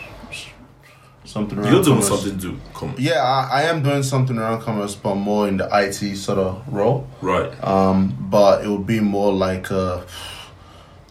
Something 1.23 1.59
around 1.59 1.71
You're 1.73 1.83
doing 1.83 2.01
commerce. 2.01 2.21
something 2.23 2.39
to 2.39 2.59
come. 2.73 2.95
Yeah, 2.97 3.21
I, 3.23 3.61
I 3.61 3.63
am 3.63 3.81
doing 3.83 4.03
something 4.03 4.37
around 4.37 4.61
commerce, 4.61 4.95
but 4.95 5.15
more 5.15 5.47
in 5.47 5.57
the 5.57 5.69
IT 5.71 6.17
sort 6.17 6.39
of 6.39 6.63
role. 6.67 7.07
Right. 7.21 7.51
Um, 7.63 8.17
but 8.29 8.65
it 8.65 8.67
would 8.67 8.85
be 8.87 8.99
more 8.99 9.31
like 9.31 9.69
a, 9.71 10.05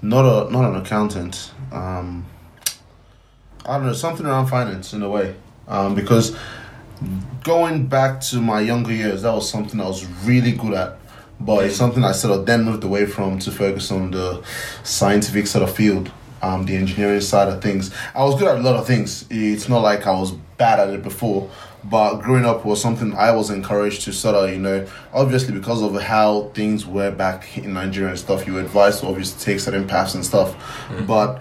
not 0.03 0.25
a 0.25 0.51
not 0.53 0.65
an 0.71 0.77
accountant. 0.77 1.53
Um, 1.73 2.27
I 3.65 3.79
don't 3.79 3.87
know 3.87 3.93
something 3.93 4.27
around 4.27 4.49
finance 4.49 4.93
in 4.93 5.03
a 5.03 5.09
way. 5.09 5.35
Um, 5.69 5.95
because 5.95 6.37
going 7.45 7.87
back 7.87 8.21
to 8.21 8.41
my 8.41 8.61
younger 8.61 8.93
years, 8.93 9.23
that 9.23 9.33
was 9.33 9.49
something 9.49 9.81
I 9.81 9.87
was 9.87 10.05
really 10.25 10.53
good 10.53 10.75
at. 10.75 10.99
But 11.41 11.67
it's 11.67 11.77
something 11.77 12.03
I 12.03 12.13
sort 12.13 12.37
of 12.39 12.47
then 12.47 12.65
moved 12.65 12.83
away 12.83 13.07
from 13.07 13.39
to 13.41 13.53
focus 13.53 13.93
on 13.93 14.11
the 14.11 14.43
scientific 14.83 15.47
sort 15.47 15.63
of 15.63 15.75
field, 15.75 16.11
um, 16.43 16.67
the 16.67 16.75
engineering 16.75 17.21
side 17.21 17.49
of 17.49 17.63
things. 17.63 17.95
I 18.15 18.25
was 18.25 18.35
good 18.37 18.49
at 18.49 18.59
a 18.59 18.61
lot 18.61 18.75
of 18.75 18.87
things. 18.87 19.25
It's 19.31 19.69
not 19.69 19.79
like 19.81 20.07
I 20.07 20.19
was 20.19 20.33
bad 20.57 20.81
at 20.81 20.91
it 20.93 21.05
before, 21.05 21.49
but 21.85 22.17
growing 22.17 22.45
up 22.45 22.65
was 22.65 22.81
something 22.81 23.15
I 23.15 23.31
was 23.31 23.51
encouraged 23.51 24.03
to 24.03 24.13
sort 24.13 24.35
of, 24.35 24.51
you 24.51 24.59
know, 24.59 24.87
obviously 25.13 25.55
because 25.55 25.81
of 25.81 25.95
how 26.03 26.51
things 26.55 26.85
were 26.85 27.13
back 27.13 27.57
in 27.57 27.73
Nigeria 27.73 28.11
and 28.11 28.19
stuff, 28.19 28.45
you 28.47 28.55
were 28.55 28.61
advised 28.61 29.01
to 29.01 29.07
obviously 29.07 29.41
take 29.41 29.61
certain 29.61 29.87
paths 29.87 30.15
and 30.15 30.25
stuff. 30.25 30.57
But 31.07 31.41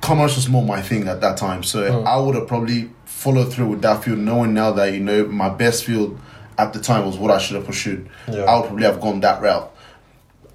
commerce 0.00 0.36
was 0.36 0.48
more 0.48 0.64
my 0.64 0.80
thing 0.80 1.06
at 1.06 1.20
that 1.20 1.36
time. 1.36 1.62
So 1.62 2.02
I 2.04 2.16
would 2.16 2.34
have 2.34 2.48
probably 2.48 2.90
followed 3.24 3.50
through 3.50 3.68
with 3.68 3.80
that 3.82 4.04
field, 4.04 4.18
knowing 4.18 4.52
now 4.52 4.70
that, 4.72 4.92
you 4.92 5.00
know, 5.00 5.24
my 5.26 5.48
best 5.48 5.84
field 5.84 6.20
at 6.58 6.74
the 6.74 6.78
time 6.78 7.06
was 7.06 7.16
what 7.16 7.30
I 7.30 7.38
should 7.38 7.56
have 7.56 7.64
pursued. 7.66 8.06
Yeah. 8.30 8.42
I 8.42 8.56
would 8.56 8.66
probably 8.66 8.84
have 8.84 9.00
gone 9.00 9.20
that 9.20 9.40
route. 9.40 9.74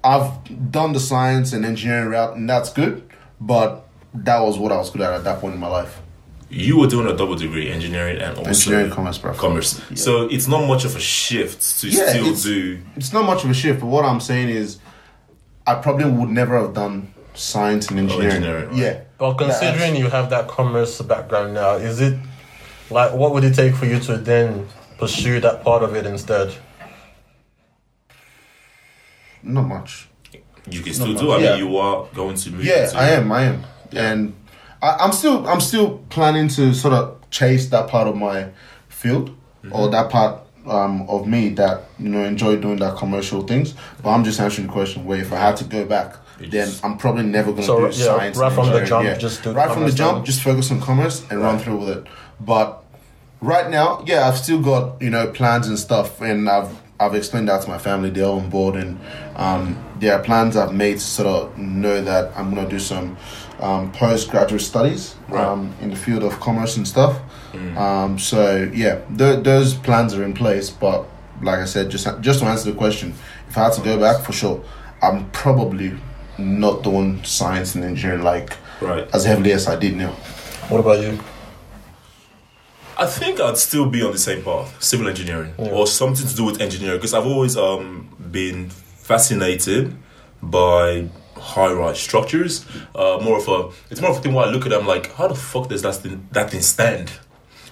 I've 0.04 0.30
done 0.70 0.92
the 0.92 1.00
science 1.00 1.52
and 1.52 1.64
engineering 1.64 2.08
route, 2.10 2.36
and 2.36 2.48
that's 2.48 2.72
good, 2.72 3.02
but 3.40 3.86
that 4.14 4.38
was 4.40 4.56
what 4.56 4.70
I 4.70 4.76
was 4.76 4.88
good 4.90 5.02
at 5.02 5.12
at 5.12 5.24
that 5.24 5.40
point 5.40 5.54
in 5.54 5.60
my 5.60 5.66
life. 5.66 6.00
You 6.48 6.78
were 6.78 6.86
doing 6.86 7.06
a 7.08 7.16
double 7.16 7.34
degree, 7.34 7.70
engineering 7.70 8.18
and 8.20 8.36
also 8.38 8.48
Engineering, 8.50 8.90
commerce, 8.90 9.18
bro. 9.18 9.34
commerce. 9.34 9.80
Yeah. 9.90 9.96
So 9.96 10.22
it's 10.28 10.46
not 10.48 10.66
much 10.66 10.84
of 10.84 10.94
a 10.96 11.00
shift 11.00 11.80
to 11.80 11.88
Yeah, 11.88 12.08
still 12.10 12.24
it's- 12.26 12.42
do. 12.44 12.78
It's 12.96 13.12
not 13.12 13.24
much 13.24 13.44
of 13.44 13.50
a 13.50 13.54
shift, 13.54 13.80
but 13.80 13.86
what 13.86 14.04
I'm 14.04 14.20
saying 14.20 14.48
is, 14.48 14.78
I 15.66 15.74
probably 15.74 16.06
would 16.10 16.30
never 16.30 16.56
have 16.60 16.72
done 16.74 17.12
science 17.34 17.88
and 17.90 17.98
oh, 17.98 18.02
engineering. 18.04 18.36
engineering, 18.36 18.68
right. 18.70 18.76
Yeah. 18.78 19.00
But 19.18 19.34
considering 19.34 19.96
you 19.96 20.08
have 20.08 20.30
that 20.30 20.48
commerce 20.48 21.00
background 21.02 21.54
now, 21.54 21.72
is 21.74 22.00
it 22.00 22.16
like 22.90 23.12
what 23.14 23.32
would 23.32 23.44
it 23.44 23.54
take 23.54 23.74
for 23.74 23.86
you 23.86 23.98
to 24.00 24.16
then 24.16 24.66
pursue 24.98 25.40
that 25.40 25.62
part 25.64 25.82
of 25.82 25.94
it 25.94 26.06
instead? 26.06 26.54
Not 29.42 29.62
much. 29.62 30.08
You 30.68 30.82
can 30.82 30.92
still 30.92 31.08
Not 31.08 31.20
do. 31.20 31.26
much. 31.28 31.40
I 31.42 31.50
mean, 31.56 31.58
you 31.58 31.76
are 31.78 32.06
going 32.14 32.36
to 32.36 32.50
move. 32.50 32.64
Yeah, 32.64 32.84
into- 32.84 32.98
I 32.98 33.08
am. 33.10 33.32
I 33.32 33.42
am, 33.44 33.64
and 33.92 34.34
I, 34.82 34.96
I'm 35.00 35.12
still 35.12 35.46
I'm 35.48 35.60
still 35.60 35.98
planning 36.10 36.48
to 36.48 36.74
sort 36.74 36.94
of 36.94 37.18
chase 37.30 37.68
that 37.70 37.88
part 37.88 38.06
of 38.08 38.16
my 38.16 38.50
field 38.88 39.30
or 39.30 39.34
Mm-hmm. 39.70 39.90
that 39.92 40.10
part 40.10 40.40
um, 40.66 41.02
of 41.08 41.26
me 41.26 41.50
that 41.50 41.82
you 41.98 42.08
know 42.08 42.24
enjoy 42.24 42.56
doing 42.56 42.78
that 42.78 42.96
commercial 42.96 43.42
things. 43.42 43.74
But 44.02 44.10
I'm 44.10 44.24
just 44.24 44.38
answering 44.40 44.66
the 44.66 44.72
question 44.72 45.04
where 45.06 45.18
if 45.20 45.32
I 45.32 45.36
had 45.36 45.56
to 45.58 45.64
go 45.64 45.84
back, 45.86 46.16
then 46.38 46.70
I'm 46.84 46.98
probably 46.98 47.22
never 47.24 47.50
going 47.52 47.62
to 47.62 47.66
So, 47.66 47.78
do 47.78 47.84
yeah, 47.86 47.90
science. 48.16 48.36
right 48.36 48.46
and 48.46 48.54
from 48.54 48.66
the 48.68 48.80
engineering, 48.80 49.06
jump, 49.08 49.20
just 49.20 49.42
do 49.42 49.52
right 49.52 49.66
from 49.68 49.80
the 49.80 49.90
commerce 49.90 49.94
jump, 49.94 50.16
then? 50.18 50.24
just 50.26 50.42
focus 50.42 50.70
on 50.70 50.80
commerce 50.80 51.26
and 51.30 51.40
run 51.40 51.58
through 51.58 51.76
with 51.78 51.88
it. 51.90 52.06
But 52.40 52.79
right 53.40 53.70
now, 53.70 54.02
yeah, 54.06 54.28
I've 54.28 54.36
still 54.38 54.60
got 54.60 55.00
you 55.02 55.10
know 55.10 55.28
plans 55.28 55.68
and 55.68 55.78
stuff, 55.78 56.20
and 56.20 56.48
I've 56.48 56.70
I've 56.98 57.14
explained 57.14 57.48
that 57.48 57.62
to 57.62 57.68
my 57.68 57.78
family. 57.78 58.10
They're 58.10 58.26
on 58.28 58.50
board, 58.50 58.76
and 58.76 58.98
um, 59.36 59.82
there 59.98 60.14
are 60.14 60.22
plans 60.22 60.56
I've 60.56 60.74
made 60.74 60.94
to 60.94 61.00
sort 61.00 61.26
of 61.28 61.58
know 61.58 62.00
that 62.02 62.32
I'm 62.36 62.54
gonna 62.54 62.68
do 62.68 62.78
some 62.78 63.16
um, 63.60 63.92
postgraduate 63.92 64.60
studies 64.62 65.14
Right. 65.28 65.44
um, 65.44 65.74
in 65.80 65.90
the 65.90 65.96
field 65.96 66.22
of 66.22 66.38
commerce 66.40 66.76
and 66.76 66.86
stuff. 66.86 67.18
Um, 67.76 68.18
so 68.18 68.70
yeah, 68.72 69.00
th- 69.18 69.42
those 69.44 69.74
plans 69.74 70.14
are 70.14 70.22
in 70.22 70.34
place. 70.34 70.70
But 70.70 71.06
like 71.42 71.58
I 71.58 71.64
said, 71.64 71.90
just 71.90 72.06
just 72.20 72.40
to 72.40 72.46
answer 72.46 72.70
the 72.70 72.76
question, 72.78 73.12
if 73.48 73.58
I 73.58 73.64
had 73.64 73.72
to 73.74 73.80
go 73.82 73.98
back 73.98 74.24
for 74.24 74.32
sure, 74.32 74.62
I'm 75.02 75.28
probably 75.30 75.92
not 76.38 76.82
doing 76.82 77.22
science 77.24 77.74
and 77.74 77.84
engineering 77.84 78.22
like 78.22 78.56
Right. 78.80 79.06
as 79.12 79.24
heavily 79.26 79.52
as 79.52 79.66
I 79.68 79.76
did 79.76 79.94
now. 79.96 80.12
What 80.70 80.78
about 80.80 81.00
you? 81.00 81.18
I 83.00 83.06
think 83.06 83.40
I'd 83.40 83.56
still 83.56 83.86
be 83.86 84.02
on 84.02 84.12
the 84.12 84.18
same 84.18 84.42
path, 84.42 84.70
civil 84.82 85.08
engineering 85.08 85.54
Yeah. 85.58 85.70
or 85.70 85.86
something 85.86 86.26
to 86.26 86.34
do 86.36 86.44
with 86.44 86.60
engineering, 86.60 86.98
because 86.98 87.14
I've 87.14 87.26
always 87.26 87.56
um, 87.56 88.14
been 88.30 88.68
fascinated 88.68 89.96
by 90.42 91.08
high-rise 91.36 91.98
structures. 91.98 92.66
Uh, 92.94 93.18
more 93.22 93.38
of 93.38 93.48
a, 93.48 93.70
it's 93.90 94.02
more 94.02 94.10
of 94.10 94.18
a 94.18 94.20
thing 94.20 94.34
where 94.34 94.46
I 94.46 94.50
look 94.50 94.66
at 94.66 94.70
them 94.70 94.86
like, 94.86 95.12
how 95.14 95.28
the 95.28 95.34
fuck 95.34 95.68
does 95.70 95.80
that 95.82 95.94
thing, 95.96 96.28
that 96.32 96.50
thing 96.50 96.60
stand? 96.60 97.10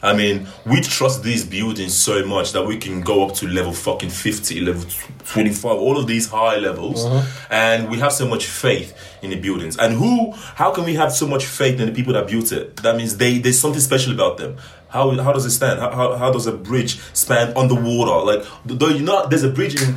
I 0.00 0.14
mean, 0.14 0.46
we 0.64 0.80
trust 0.80 1.24
these 1.24 1.44
buildings 1.44 1.92
so 1.92 2.24
much 2.24 2.52
that 2.52 2.64
we 2.64 2.76
can 2.78 3.00
go 3.00 3.26
up 3.26 3.34
to 3.36 3.48
level 3.48 3.72
fucking 3.72 4.10
50, 4.10 4.60
level 4.60 4.84
25, 5.26 5.64
all 5.72 5.98
of 5.98 6.06
these 6.06 6.28
high 6.28 6.56
levels, 6.56 7.04
and 7.50 7.90
we 7.90 7.98
have 7.98 8.12
so 8.12 8.26
much 8.28 8.46
faith 8.46 8.96
in 9.22 9.30
the 9.30 9.36
buildings. 9.40 9.76
And 9.76 9.94
who, 9.94 10.30
how 10.54 10.70
can 10.70 10.84
we 10.84 10.94
have 10.94 11.12
so 11.12 11.26
much 11.26 11.46
faith 11.46 11.80
in 11.80 11.86
the 11.86 11.92
people 11.92 12.12
that 12.12 12.28
built 12.28 12.52
it? 12.52 12.76
That 12.76 12.94
means 12.96 13.16
they, 13.16 13.38
there's 13.38 13.58
something 13.58 13.80
special 13.80 14.12
about 14.12 14.38
them. 14.38 14.56
How, 14.88 15.10
how 15.22 15.32
does 15.32 15.44
it 15.44 15.50
stand? 15.50 15.80
How, 15.80 15.90
how, 15.90 16.16
how 16.16 16.32
does 16.32 16.46
a 16.46 16.52
bridge 16.52 16.98
span 17.12 17.56
underwater? 17.56 18.24
Like, 18.24 18.46
though 18.64 18.88
you 18.88 19.02
know, 19.02 19.26
there's 19.28 19.44
a 19.44 19.50
bridge 19.50 19.80
in, 19.80 19.90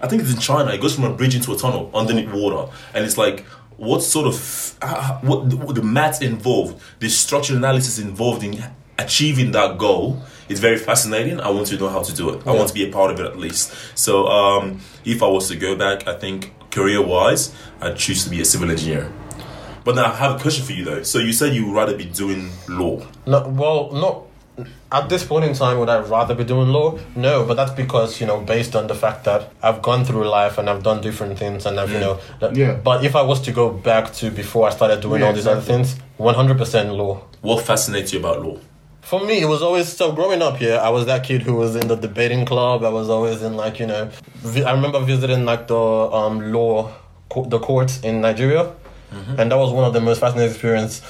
I 0.00 0.08
think 0.08 0.22
it's 0.22 0.32
in 0.32 0.40
China, 0.40 0.70
it 0.70 0.80
goes 0.80 0.94
from 0.94 1.04
a 1.04 1.12
bridge 1.12 1.34
into 1.34 1.52
a 1.52 1.56
tunnel 1.56 1.90
underneath 1.94 2.32
water. 2.32 2.72
And 2.94 3.04
it's 3.04 3.18
like, 3.18 3.44
what 3.76 4.02
sort 4.02 4.26
of, 4.26 4.76
what 5.22 5.50
the, 5.50 5.56
what 5.56 5.74
the 5.74 5.82
maths 5.82 6.20
involved, 6.20 6.80
the 7.00 7.08
structural 7.08 7.58
analysis 7.58 7.98
involved 7.98 8.42
in 8.44 8.62
achieving 8.98 9.52
that 9.52 9.78
goal 9.78 10.22
is 10.48 10.60
very 10.60 10.76
fascinating. 10.76 11.40
I 11.40 11.50
want 11.50 11.66
to 11.68 11.78
know 11.78 11.88
how 11.88 12.02
to 12.02 12.14
do 12.14 12.30
it. 12.30 12.46
I 12.46 12.52
want 12.52 12.68
to 12.68 12.74
be 12.74 12.88
a 12.88 12.92
part 12.92 13.10
of 13.10 13.20
it 13.20 13.26
at 13.26 13.38
least. 13.38 13.72
So, 13.98 14.28
um, 14.28 14.80
if 15.04 15.22
I 15.22 15.26
was 15.26 15.48
to 15.48 15.56
go 15.56 15.74
back, 15.74 16.06
I 16.06 16.14
think 16.14 16.54
career 16.70 17.02
wise, 17.02 17.52
I'd 17.80 17.96
choose 17.96 18.24
to 18.24 18.30
be 18.30 18.40
a 18.40 18.44
civil 18.44 18.70
engineer. 18.70 19.12
But 19.84 19.94
now 19.96 20.06
I 20.12 20.14
have 20.16 20.36
a 20.36 20.38
question 20.38 20.64
for 20.64 20.72
you 20.72 20.84
though. 20.84 21.02
So 21.02 21.18
you 21.18 21.32
said 21.32 21.54
you 21.54 21.66
would 21.66 21.74
rather 21.74 21.96
be 21.96 22.04
doing 22.04 22.50
law. 22.68 23.04
No, 23.26 23.48
well, 23.48 23.90
not 23.92 24.22
at 24.92 25.08
this 25.08 25.24
point 25.24 25.44
in 25.44 25.54
time. 25.54 25.78
Would 25.78 25.88
I 25.88 25.98
rather 26.00 26.34
be 26.34 26.44
doing 26.44 26.68
law? 26.68 26.98
No, 27.16 27.44
but 27.44 27.54
that's 27.54 27.72
because 27.72 28.20
you 28.20 28.26
know, 28.26 28.40
based 28.40 28.76
on 28.76 28.86
the 28.86 28.94
fact 28.94 29.24
that 29.24 29.50
I've 29.62 29.80
gone 29.82 30.04
through 30.04 30.28
life 30.28 30.58
and 30.58 30.68
I've 30.70 30.82
done 30.82 31.00
different 31.00 31.38
things, 31.38 31.66
and 31.66 31.80
I've 31.80 31.90
you 31.90 31.98
know, 32.00 32.20
that, 32.40 32.54
Yeah. 32.54 32.74
But 32.74 33.04
if 33.04 33.16
I 33.16 33.22
was 33.22 33.40
to 33.42 33.52
go 33.52 33.70
back 33.70 34.12
to 34.14 34.30
before 34.30 34.68
I 34.68 34.70
started 34.70 35.00
doing 35.00 35.20
Yeah, 35.22 35.28
all 35.28 35.32
these 35.32 35.46
other 35.46 35.62
things, 35.62 35.96
one 36.16 36.34
hundred 36.34 36.58
percent 36.58 36.92
law. 36.92 37.22
What 37.40 37.64
fascinates 37.64 38.12
you 38.12 38.20
about 38.20 38.42
law? 38.42 38.58
for 39.00 39.18
me, 39.26 39.40
it 39.42 39.46
was 39.46 39.62
always 39.62 39.88
so 39.92 40.12
growing 40.12 40.40
up 40.42 40.56
here. 40.58 40.78
I 40.78 40.88
was 40.90 41.06
that 41.06 41.24
kid 41.24 41.42
who 41.42 41.54
was 41.54 41.74
in 41.74 41.88
the 41.88 41.96
debating 41.96 42.46
club. 42.46 42.84
I 42.84 42.88
was 42.88 43.10
always 43.10 43.42
in 43.42 43.56
like 43.56 43.80
you 43.80 43.86
know, 43.86 44.10
vi- 44.36 44.62
I 44.62 44.72
remember 44.72 45.00
visiting 45.00 45.44
like 45.44 45.66
the 45.66 45.76
um 45.76 46.52
law, 46.52 46.92
co- 47.28 47.44
the 47.44 47.58
courts 47.58 48.00
in 48.04 48.20
Nigeria, 48.20 48.70
Mm-hmm. 49.12 49.40
and 49.40 49.50
that 49.50 49.58
was 49.58 49.72
one 49.72 49.84
of 49.84 49.92
the 49.92 50.00
most 50.00 50.20
fascinating 50.20 50.50
experience. 50.50 51.02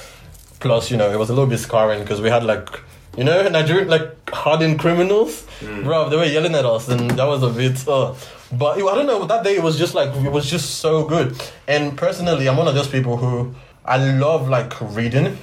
Plus, 0.59 0.91
you 0.91 0.97
know, 0.97 1.11
it 1.11 1.17
was 1.17 1.29
a 1.29 1.33
little 1.33 1.49
bit 1.49 1.59
scarring 1.59 2.01
because 2.01 2.21
we 2.21 2.29
had 2.29 2.43
like. 2.43 2.69
You 3.15 3.23
know, 3.23 3.47
Nigerian 3.47 3.89
like 3.89 4.27
hardened 4.31 4.79
criminals, 4.79 5.45
mm. 5.59 5.83
bro. 5.83 6.09
They 6.09 6.17
were 6.17 6.25
yelling 6.25 6.55
at 6.55 6.65
us, 6.65 6.89
and 6.89 7.11
that 7.11 7.25
was 7.25 7.43
a 7.43 7.49
bit. 7.49 7.87
Uh, 7.87 8.15
but 8.51 8.77
I 8.77 8.95
don't 8.95 9.05
know. 9.05 9.25
That 9.25 9.43
day 9.43 9.55
it 9.55 9.63
was 9.63 9.77
just 9.77 9.93
like 9.93 10.15
it 10.15 10.31
was 10.31 10.49
just 10.49 10.79
so 10.79 11.05
good. 11.05 11.39
And 11.67 11.97
personally, 11.97 12.47
I'm 12.47 12.57
one 12.57 12.67
of 12.67 12.75
those 12.75 12.87
people 12.87 13.17
who 13.17 13.53
I 13.85 13.97
love 13.97 14.49
like 14.49 14.79
reading. 14.81 15.37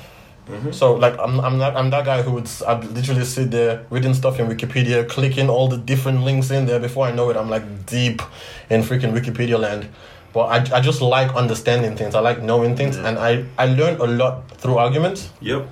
Mm-hmm. 0.49 0.73
So 0.73 0.95
like 0.95 1.19
I'm 1.19 1.41
I'm 1.41 1.59
that 1.59 1.77
I'm 1.77 1.91
that 1.91 2.05
guy 2.05 2.23
who 2.23 2.33
would 2.33 2.51
I'd 2.67 2.85
literally 2.85 3.25
sit 3.25 3.51
there 3.51 3.87
reading 3.91 4.15
stuff 4.15 4.41
in 4.41 4.49
Wikipedia, 4.49 5.09
clicking 5.09 5.49
all 5.49 5.69
the 5.69 5.79
different 5.79 6.23
links 6.23 6.51
in 6.51 6.67
there. 6.67 6.81
Before 6.81 7.07
I 7.07 7.13
know 7.13 7.31
it, 7.31 7.37
I'm 7.37 7.51
like 7.51 7.87
deep 7.87 8.23
in 8.69 8.83
freaking 8.83 9.13
Wikipedia 9.13 9.59
land. 9.59 9.89
But 10.33 10.73
I, 10.73 10.79
I 10.79 10.81
just 10.81 11.01
like 11.03 11.35
understanding 11.35 11.97
things. 11.97 12.15
I 12.15 12.21
like 12.21 12.43
knowing 12.43 12.77
things, 12.77 12.97
and 12.97 13.19
I 13.19 13.45
I 13.59 13.67
learned 13.67 14.01
a 14.01 14.07
lot 14.07 14.49
through 14.59 14.79
arguments. 14.79 15.31
Yep. 15.41 15.69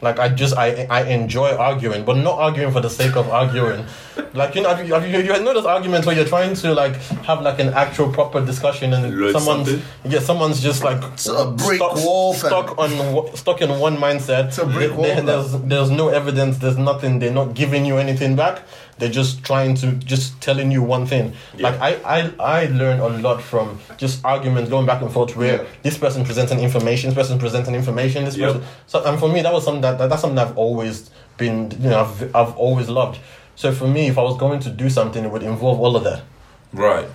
Like 0.00 0.18
I 0.18 0.28
just 0.28 0.56
I 0.56 0.86
I 0.90 1.04
enjoy 1.04 1.50
arguing, 1.56 2.04
but 2.04 2.16
not 2.16 2.38
arguing 2.38 2.72
for 2.72 2.80
the 2.80 2.90
sake 2.90 3.16
of 3.16 3.28
arguing. 3.28 3.84
Like 4.32 4.54
you 4.54 4.62
know, 4.62 4.74
have 4.74 4.86
you, 4.86 4.94
have 4.94 5.06
you, 5.08 5.18
you 5.18 5.40
know 5.42 5.54
those 5.54 5.64
arguments 5.66 6.06
where 6.06 6.14
you're 6.14 6.24
trying 6.26 6.54
to 6.54 6.72
like 6.74 6.96
have 7.26 7.42
like 7.42 7.58
an 7.58 7.68
actual 7.70 8.12
proper 8.12 8.44
discussion 8.44 8.92
and 8.92 9.18
Learn 9.18 9.32
someone's 9.32 9.68
something. 9.70 10.10
yeah 10.12 10.20
someone's 10.20 10.62
just 10.62 10.84
like 10.84 11.02
a 11.02 11.50
brick 11.50 11.76
stuck, 11.76 11.96
wall, 11.96 12.34
stuck 12.34 12.78
on 12.78 13.36
stuck 13.36 13.60
in 13.62 13.70
one 13.78 13.96
mindset. 13.96 14.48
It's 14.48 14.58
a 14.58 14.66
brick 14.66 14.90
There- 14.90 14.96
wall, 14.96 15.02
there- 15.06 15.22
there's 15.22 15.52
there's 15.62 15.90
no 15.90 16.08
evidence. 16.08 16.58
There's 16.58 16.78
nothing. 16.78 17.18
They're 17.18 17.32
not 17.32 17.54
giving 17.54 17.84
you 17.84 17.96
anything 17.98 18.36
back. 18.36 18.62
They're 18.98 19.10
just 19.10 19.42
trying 19.42 19.74
to 19.76 19.92
just 19.94 20.40
telling 20.40 20.70
you 20.70 20.80
one 20.82 21.06
thing. 21.06 21.32
Like 21.58 21.80
I 21.80 21.90
I 22.04 22.30
I 22.38 22.66
learn 22.66 23.00
a 23.00 23.08
lot 23.08 23.42
from 23.42 23.80
just 23.96 24.24
arguments 24.24 24.70
going 24.70 24.86
back 24.86 25.02
and 25.02 25.12
forth 25.12 25.34
where 25.36 25.56
Yeah. 25.62 25.68
this 25.82 25.98
person 25.98 26.24
presenting 26.24 26.60
information, 26.60 27.10
this 27.10 27.16
person 27.18 27.38
presenting 27.38 27.74
information, 27.74 28.24
this 28.24 28.36
Yep. 28.36 28.52
person. 28.52 28.66
So 28.86 29.04
and 29.04 29.18
for 29.18 29.28
me 29.28 29.42
that 29.42 29.52
was 29.52 29.64
something 29.64 29.82
that, 29.82 29.98
that 29.98 30.08
that's 30.10 30.22
something 30.22 30.38
I've 30.38 30.56
always 30.56 31.10
been 31.36 31.72
you 31.80 31.90
know 31.90 32.00
I've 32.02 32.34
I've 32.36 32.56
always 32.56 32.88
loved. 32.88 33.18
So 33.56 33.72
for 33.72 33.86
me, 33.86 34.08
if 34.08 34.18
I 34.18 34.22
was 34.22 34.36
going 34.36 34.60
to 34.60 34.70
do 34.70 34.90
something, 34.90 35.24
it 35.24 35.30
would 35.30 35.42
involve 35.42 35.80
all 35.80 35.96
of 35.96 36.04
that. 36.04 36.22
Right. 36.72 37.08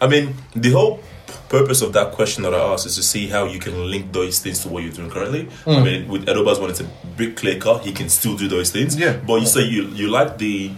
I 0.00 0.06
mean, 0.06 0.34
the 0.54 0.70
whole 0.70 1.00
purpose 1.48 1.82
of 1.82 1.92
that 1.92 2.12
question 2.12 2.42
that 2.44 2.54
I 2.54 2.72
asked 2.72 2.86
is 2.86 2.96
to 2.96 3.02
see 3.02 3.26
how 3.26 3.44
you 3.44 3.58
can 3.58 3.90
link 3.90 4.12
those 4.12 4.38
things 4.38 4.60
to 4.60 4.68
what 4.68 4.82
you're 4.82 4.92
doing 4.92 5.10
currently. 5.10 5.44
Hmm. 5.64 5.70
I 5.70 5.82
mean, 5.82 6.08
with 6.08 6.26
Edobas 6.26 6.60
when 6.60 6.70
it's 6.70 6.80
a 6.80 6.88
bricklayer, 7.16 7.78
he 7.80 7.92
can 7.92 8.08
still 8.08 8.36
do 8.36 8.48
those 8.48 8.70
things. 8.70 8.96
Yeah. 8.96 9.16
But 9.16 9.40
you 9.40 9.46
say 9.46 9.62
you 9.62 9.88
you 9.88 10.08
like 10.08 10.38
the 10.38 10.70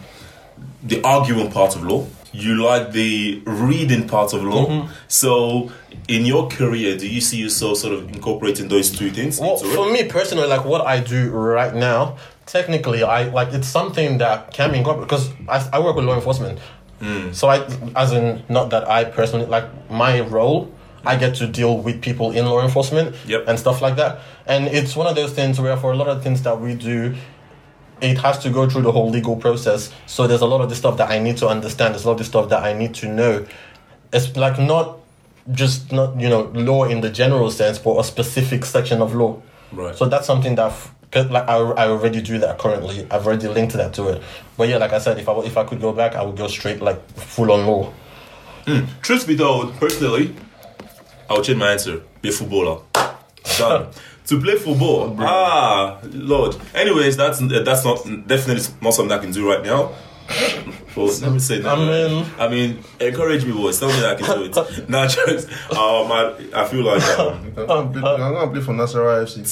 the 0.83 1.03
arguing 1.03 1.51
part 1.51 1.77
of 1.77 1.85
law. 1.85 2.07
You 2.33 2.65
like 2.65 2.93
the 2.93 3.43
reading 3.45 4.09
part 4.09 4.33
of 4.33 4.43
law. 4.43 4.67
Mm-hmm. 4.67 4.93
So, 5.07 5.71
in 6.09 6.25
your 6.25 6.49
career, 6.49 6.97
do 6.97 7.07
you 7.07 7.21
see 7.21 7.37
yourself 7.37 7.77
sort 7.77 7.93
of 7.93 8.09
incorporating 8.09 8.69
those 8.69 8.91
two 8.91 9.11
things? 9.11 9.39
Well, 9.39 9.59
for 9.59 9.93
me 9.93 10.09
personally, 10.09 10.49
like 10.49 10.65
what 10.65 10.87
I 10.87 11.01
do 11.01 11.31
right 11.31 11.75
now, 11.75 12.17
technically, 12.47 13.03
I 13.03 13.24
like 13.24 13.53
it's 13.53 13.68
something 13.68 14.18
that 14.18 14.53
can 14.53 14.72
be 14.72 14.78
incorporated 14.78 15.09
because 15.09 15.30
I, 15.49 15.76
I 15.76 15.80
work 15.80 15.97
with 15.97 16.05
law 16.05 16.14
enforcement. 16.14 16.59
Mm. 17.01 17.34
So 17.34 17.49
I, 17.49 17.66
as 17.97 18.12
in, 18.12 18.45
not 18.49 18.70
that 18.70 18.88
I 18.88 19.05
personally 19.05 19.47
like 19.47 19.64
my 19.90 20.20
role. 20.20 20.70
I 21.05 21.16
get 21.16 21.34
to 21.36 21.49
deal 21.49 21.78
with 21.78 22.01
people 22.01 22.30
in 22.30 22.47
law 22.47 22.62
enforcement 22.62 23.16
Yep. 23.26 23.49
and 23.49 23.59
stuff 23.59 23.82
like 23.82 23.97
that, 23.97 24.20
and 24.47 24.68
it's 24.68 24.95
one 24.95 25.09
of 25.09 25.16
those 25.16 25.32
things 25.32 25.59
where 25.61 25.76
for 25.76 25.90
a 25.90 25.97
lot 25.97 26.07
of 26.07 26.22
things 26.22 26.43
that 26.45 26.61
we 26.61 26.76
do, 26.76 27.16
it 28.01 28.18
has 28.18 28.38
to 28.45 28.51
go 28.51 28.68
through 28.70 28.82
the 28.82 28.93
whole 28.93 29.11
legal 29.11 29.34
process. 29.34 29.93
So 30.07 30.28
there's 30.28 30.43
a 30.43 30.47
lot 30.47 30.61
of 30.61 30.68
the 30.68 30.76
stuff 30.76 30.99
that 30.99 31.11
I 31.11 31.18
need 31.18 31.38
to 31.38 31.49
understand. 31.49 31.95
There's 31.95 32.05
a 32.05 32.07
lot 32.07 32.12
of 32.12 32.18
the 32.18 32.24
stuff 32.24 32.51
that 32.51 32.62
I 32.62 32.72
need 32.72 32.95
to 32.95 33.09
know. 33.09 33.45
It's 34.12 34.36
like 34.36 34.61
not 34.61 34.99
just 35.51 35.90
not 35.90 36.20
you 36.20 36.28
know 36.28 36.43
law 36.55 36.84
in 36.84 37.01
the 37.01 37.11
general 37.11 37.51
sense, 37.51 37.80
but 37.80 37.99
a 37.99 38.05
specific 38.05 38.64
section 38.64 39.03
of 39.03 39.12
law. 39.12 39.43
Right. 39.72 39.97
So 39.97 40.07
that's 40.07 40.26
something 40.26 40.55
that. 40.55 40.72
F- 41.13 41.25
'cause, 41.25 41.31
Like 41.31 41.49
I, 41.49 41.57
I 41.57 41.89
already 41.89 42.21
do 42.23 42.39
that 42.39 42.59
currently. 42.59 43.07
I've 43.11 43.27
already 43.27 43.49
linked 43.49 43.75
that 43.75 43.93
to 43.95 44.09
it. 44.09 44.23
But 44.57 44.69
yeah, 44.69 44.79
like 44.79 44.93
I 44.93 44.99
said, 44.99 45.19
if 45.19 45.29
I 45.29 45.33
if 45.41 45.57
I 45.57 45.65
could 45.65 45.81
go 45.81 45.93
back, 45.93 46.15
I 46.15 46.23
would 46.23 46.37
go 46.37 46.49
straight 46.49 46.81
like 46.83 47.01
full 47.17 47.51
on 47.53 47.67
law. 47.67 47.93
Truth 49.03 49.27
be 49.27 49.37
told, 49.37 49.75
personally, 49.81 50.35
I 51.29 51.35
would 51.35 51.45
change 51.45 51.59
my 51.59 51.73
answer. 51.73 52.01
Be 52.21 52.29
a 52.29 52.33
footballer. 52.33 52.81
Done. 53.59 53.89
to 54.27 54.41
play 54.41 54.57
football. 54.57 55.17
Ah, 55.19 55.99
Lord. 56.13 56.57
Anyways, 56.75 57.17
that's 57.17 57.41
that's 57.41 57.85
not 57.85 58.05
definitely 58.29 58.63
not 58.81 58.95
something 58.95 59.13
I 59.13 59.19
can 59.19 59.33
do 59.33 59.49
right 59.51 59.65
now. 59.65 59.93
Well, 60.97 61.07
let 61.07 61.33
me 61.33 61.39
say 61.41 61.59
that. 61.59 61.77
I 61.77 61.85
mean- 61.85 62.27
I 62.39 62.49
mean, 62.49 62.79
encourage 63.01 63.45
me, 63.45 63.53
boys. 63.53 63.81
Tell 63.81 63.89
me 63.89 63.99
that 64.01 64.11
I 64.13 64.15
can 64.15 64.39
do 64.39 64.45
it. 64.45 64.89
Nah, 64.89 65.07
jokes. 65.09 65.47
Um, 65.73 66.13
I, 66.13 66.35
I 66.55 66.65
feel 66.69 66.85
like 66.85 67.03
um, 67.19 67.53
I'm 67.57 67.93
gonna 67.93 68.49
play 68.53 68.61
for 68.61 68.73
Nasarawa 68.75 69.25
FC. 69.25 69.45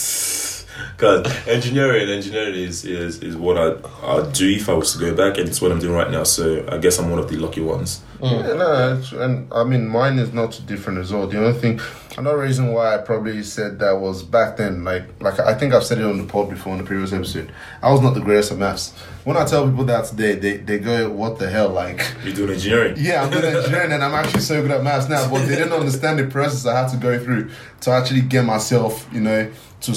Cause 0.96 1.26
engineering, 1.46 2.08
engineering 2.08 2.54
is, 2.54 2.84
is, 2.84 3.20
is 3.22 3.36
what 3.36 3.56
I 3.56 3.76
I'd 4.02 4.32
do 4.32 4.48
if 4.48 4.68
I 4.68 4.74
was 4.74 4.92
to 4.92 4.98
go 4.98 5.14
back, 5.14 5.38
and 5.38 5.48
it's 5.48 5.60
what 5.60 5.72
I'm 5.72 5.78
doing 5.78 5.94
right 5.94 6.10
now. 6.10 6.24
So 6.24 6.66
I 6.68 6.78
guess 6.78 6.98
I'm 6.98 7.10
one 7.10 7.18
of 7.18 7.28
the 7.28 7.36
lucky 7.36 7.60
ones. 7.60 8.02
Yeah, 8.22 8.42
mm. 8.42 8.58
no, 8.58 8.98
it's, 8.98 9.12
and 9.12 9.50
I 9.52 9.64
mean 9.64 9.88
mine 9.88 10.18
is 10.18 10.32
not 10.32 10.52
too 10.52 10.62
different 10.64 10.98
as 10.98 11.12
well. 11.12 11.26
The 11.26 11.38
only 11.38 11.58
thing, 11.58 11.80
another 12.18 12.38
reason 12.38 12.72
why 12.72 12.94
I 12.94 12.98
probably 12.98 13.42
said 13.42 13.78
that 13.78 13.92
was 13.92 14.22
back 14.22 14.58
then, 14.58 14.84
like 14.84 15.04
like 15.22 15.40
I 15.40 15.54
think 15.54 15.72
I've 15.72 15.84
said 15.84 15.98
it 15.98 16.04
on 16.04 16.18
the 16.18 16.30
pod 16.30 16.50
before 16.50 16.72
in 16.72 16.78
the 16.78 16.84
previous 16.84 17.12
episode. 17.12 17.50
I 17.82 17.90
was 17.90 18.02
not 18.02 18.12
the 18.12 18.20
greatest 18.20 18.52
at 18.52 18.58
maths. 18.58 18.92
When 19.24 19.36
I 19.36 19.44
tell 19.46 19.68
people 19.68 19.84
that 19.84 20.04
today, 20.04 20.34
they 20.34 20.56
they 20.58 20.78
go, 20.78 21.10
"What 21.10 21.38
the 21.38 21.48
hell?" 21.48 21.70
Like, 21.70 22.06
You're 22.22 22.34
doing 22.34 22.50
engineering. 22.50 22.96
yeah, 22.98 23.22
I'm 23.22 23.30
doing 23.30 23.44
engineering 23.44 23.92
and 23.92 24.04
I'm 24.04 24.14
actually 24.14 24.40
so 24.40 24.60
good 24.60 24.70
at 24.70 24.82
maths 24.82 25.08
now, 25.08 25.30
but 25.30 25.46
they 25.46 25.56
didn't 25.56 25.72
understand 25.72 26.18
the 26.18 26.26
process 26.26 26.66
I 26.66 26.78
had 26.78 26.90
to 26.90 26.98
go 26.98 27.18
through 27.18 27.50
to 27.82 27.90
actually 27.90 28.22
get 28.22 28.44
myself, 28.44 29.08
you 29.12 29.20
know, 29.20 29.50
to 29.80 29.92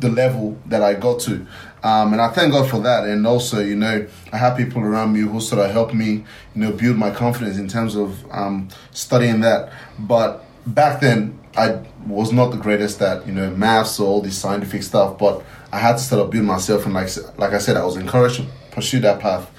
the 0.00 0.08
level 0.08 0.58
that 0.66 0.82
I 0.82 0.94
got 0.94 1.20
to. 1.20 1.46
Um, 1.82 2.12
and 2.12 2.20
I 2.20 2.28
thank 2.28 2.52
God 2.52 2.68
for 2.68 2.80
that. 2.80 3.04
And 3.04 3.26
also, 3.26 3.60
you 3.60 3.76
know, 3.76 4.06
I 4.32 4.36
have 4.36 4.56
people 4.56 4.82
around 4.82 5.12
me 5.12 5.20
who 5.20 5.40
sort 5.40 5.64
of 5.64 5.70
help 5.70 5.94
me, 5.94 6.24
you 6.54 6.60
know, 6.62 6.72
build 6.72 6.96
my 6.96 7.10
confidence 7.10 7.56
in 7.56 7.68
terms 7.68 7.94
of 7.94 8.30
um, 8.30 8.68
studying 8.90 9.40
that. 9.40 9.72
But 9.98 10.44
back 10.66 11.00
then, 11.00 11.38
I 11.56 11.80
was 12.06 12.32
not 12.32 12.50
the 12.50 12.56
greatest 12.56 13.00
at, 13.02 13.26
you 13.26 13.32
know, 13.32 13.50
maths 13.50 13.98
or 13.98 14.06
all 14.06 14.20
this 14.20 14.36
scientific 14.36 14.82
stuff, 14.82 15.18
but 15.18 15.44
I 15.72 15.78
had 15.78 15.92
to 15.94 16.02
sort 16.02 16.22
of 16.22 16.30
build 16.30 16.44
myself. 16.44 16.84
And 16.84 16.94
like, 16.94 17.08
like 17.38 17.52
I 17.52 17.58
said, 17.58 17.76
I 17.76 17.84
was 17.84 17.96
encouraged 17.96 18.36
to 18.36 18.46
pursue 18.72 19.00
that 19.00 19.20
path. 19.20 19.50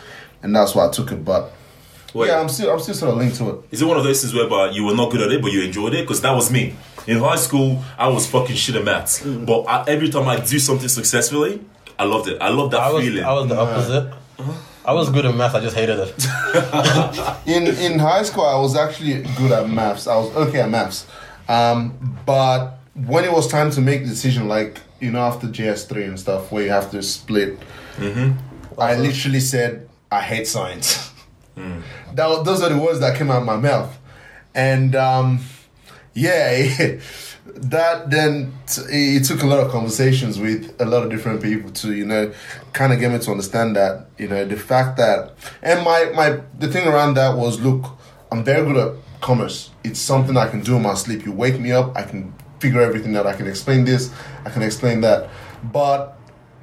And 0.44 0.56
that's 0.56 0.76
why 0.76 0.88
I 0.88 0.92
took 0.92 1.12
it. 1.12 1.24
But 1.24 1.52
Wait. 2.14 2.28
yeah, 2.28 2.40
I'm 2.40 2.50
still, 2.50 2.72
I'm 2.72 2.80
still 2.80 2.96
sort 2.96 3.12
of 3.12 3.18
linked 3.18 3.38
to 3.38 3.50
it. 3.50 3.66
Is 3.72 3.82
it 3.82 3.86
one 3.86 3.98
of 3.98 4.04
those 4.04 4.22
things 4.22 4.34
whereby 4.34 4.72
you 4.72 4.84
were 4.86 4.96
not 4.96 5.12
good 5.12 5.22
at 5.22 5.32
it, 5.32 5.42
but 5.42 5.52
you 5.52 5.64
enjoyed 5.64 5.94
it? 5.94 6.02
Because 6.02 6.22
that 6.22 6.32
was 6.34 6.52
me. 6.52 6.76
In 7.08 7.20
high 7.20 7.36
school, 7.36 7.84
I 7.98 8.08
was 8.08 8.28
fucking 8.28 8.56
shit 8.56 8.76
at 8.76 8.84
maths. 8.84 9.24
But 9.26 9.64
I, 9.64 9.86
every 9.88 10.10
time 10.10 10.28
I 10.28 10.40
do 10.40 10.60
something 10.60 10.90
successfully, 10.90 11.62
I 11.98 12.06
loved 12.06 12.28
it. 12.30 12.42
I 12.42 12.50
loved 12.50 12.74
that 12.74 12.82
I 12.82 12.92
was 12.92 13.04
feeling. 13.04 13.24
I 13.24 13.34
was 13.34 13.48
the 13.48 13.60
opposite. 13.60 14.14
I 14.84 14.94
was 14.94 15.10
good 15.10 15.26
at 15.26 15.36
math. 15.36 15.54
I 15.54 15.60
just 15.60 15.76
hated 15.76 16.00
it. 16.00 16.28
in 17.48 17.68
in 17.94 18.00
high 18.00 18.24
school 18.24 18.46
I 18.46 18.60
was 18.60 18.76
actually 18.76 19.22
good 19.38 19.52
at 19.52 19.70
maths. 19.70 20.08
I 20.08 20.16
was 20.16 20.36
okay 20.36 20.62
at 20.62 20.70
maths. 20.70 21.06
Um, 21.48 22.18
but 22.26 22.80
when 22.96 23.24
it 23.24 23.32
was 23.32 23.48
time 23.48 23.70
to 23.72 23.82
make 23.82 24.02
the 24.02 24.10
decision, 24.10 24.48
like 24.48 24.80
you 25.00 25.12
know, 25.12 25.20
after 25.20 25.48
JS 25.48 25.88
three 25.88 26.06
and 26.06 26.20
stuff, 26.20 26.52
where 26.52 26.64
you 26.64 26.72
have 26.72 26.90
to 26.92 27.04
split, 27.04 27.60
I 28.78 28.96
literally 28.96 29.40
said, 29.40 29.88
"I 30.12 30.22
hate 30.22 30.48
science." 30.48 31.12
that 31.56 32.44
those 32.44 32.62
are 32.64 32.70
the 32.70 32.78
words 32.78 33.00
that 33.02 33.18
came 33.18 33.30
out 33.30 33.42
of 33.42 33.46
my 33.46 33.58
mouth, 33.58 33.96
and 34.56 34.96
um, 34.96 35.40
yeah, 36.14 36.98
that 37.46 38.10
then 38.10 38.54
t- 38.68 38.82
it 39.18 39.24
took 39.24 39.42
a 39.42 39.46
lot 39.46 39.60
of 39.60 39.72
conversations 39.72 40.40
with 40.40 40.80
a 40.80 40.86
lot 40.86 41.04
of 41.04 41.10
different 41.10 41.42
people 41.42 41.72
to 41.72 41.94
you 41.94 42.06
know 42.06 42.32
kind 42.74 42.94
of 42.94 43.00
get 43.00 43.12
me 43.12 43.18
to 43.20 43.32
understand 43.32 43.76
that 43.76 44.08
you 44.18 44.28
know 44.28 44.46
the 44.46 44.56
fact 44.56 44.98
that 44.98 45.34
and 45.62 45.84
my 45.84 46.12
my 46.16 46.40
the 46.60 46.68
thing 46.68 46.88
around 46.88 47.16
that 47.16 47.36
was 47.36 47.60
look 47.60 47.98
i'm 48.32 48.44
very 48.44 48.66
good 48.66 48.78
at 48.78 48.96
commerce. 49.22 49.70
It's 49.84 50.00
something 50.00 50.38
i 50.38 50.48
can 50.48 50.62
do 50.62 50.76
in 50.76 50.82
my 50.82 50.96
sleep. 50.96 51.26
You 51.26 51.32
wake 51.32 51.60
me 51.60 51.72
up 51.72 51.96
i 51.96 52.04
can 52.04 52.34
figure 52.60 52.82
everything 52.82 53.16
out. 53.16 53.26
I 53.26 53.34
can 53.34 53.48
explain 53.48 53.86
this 53.86 54.12
i 54.46 54.50
can 54.50 54.62
explain 54.62 55.02
that. 55.02 55.30
But 55.64 56.18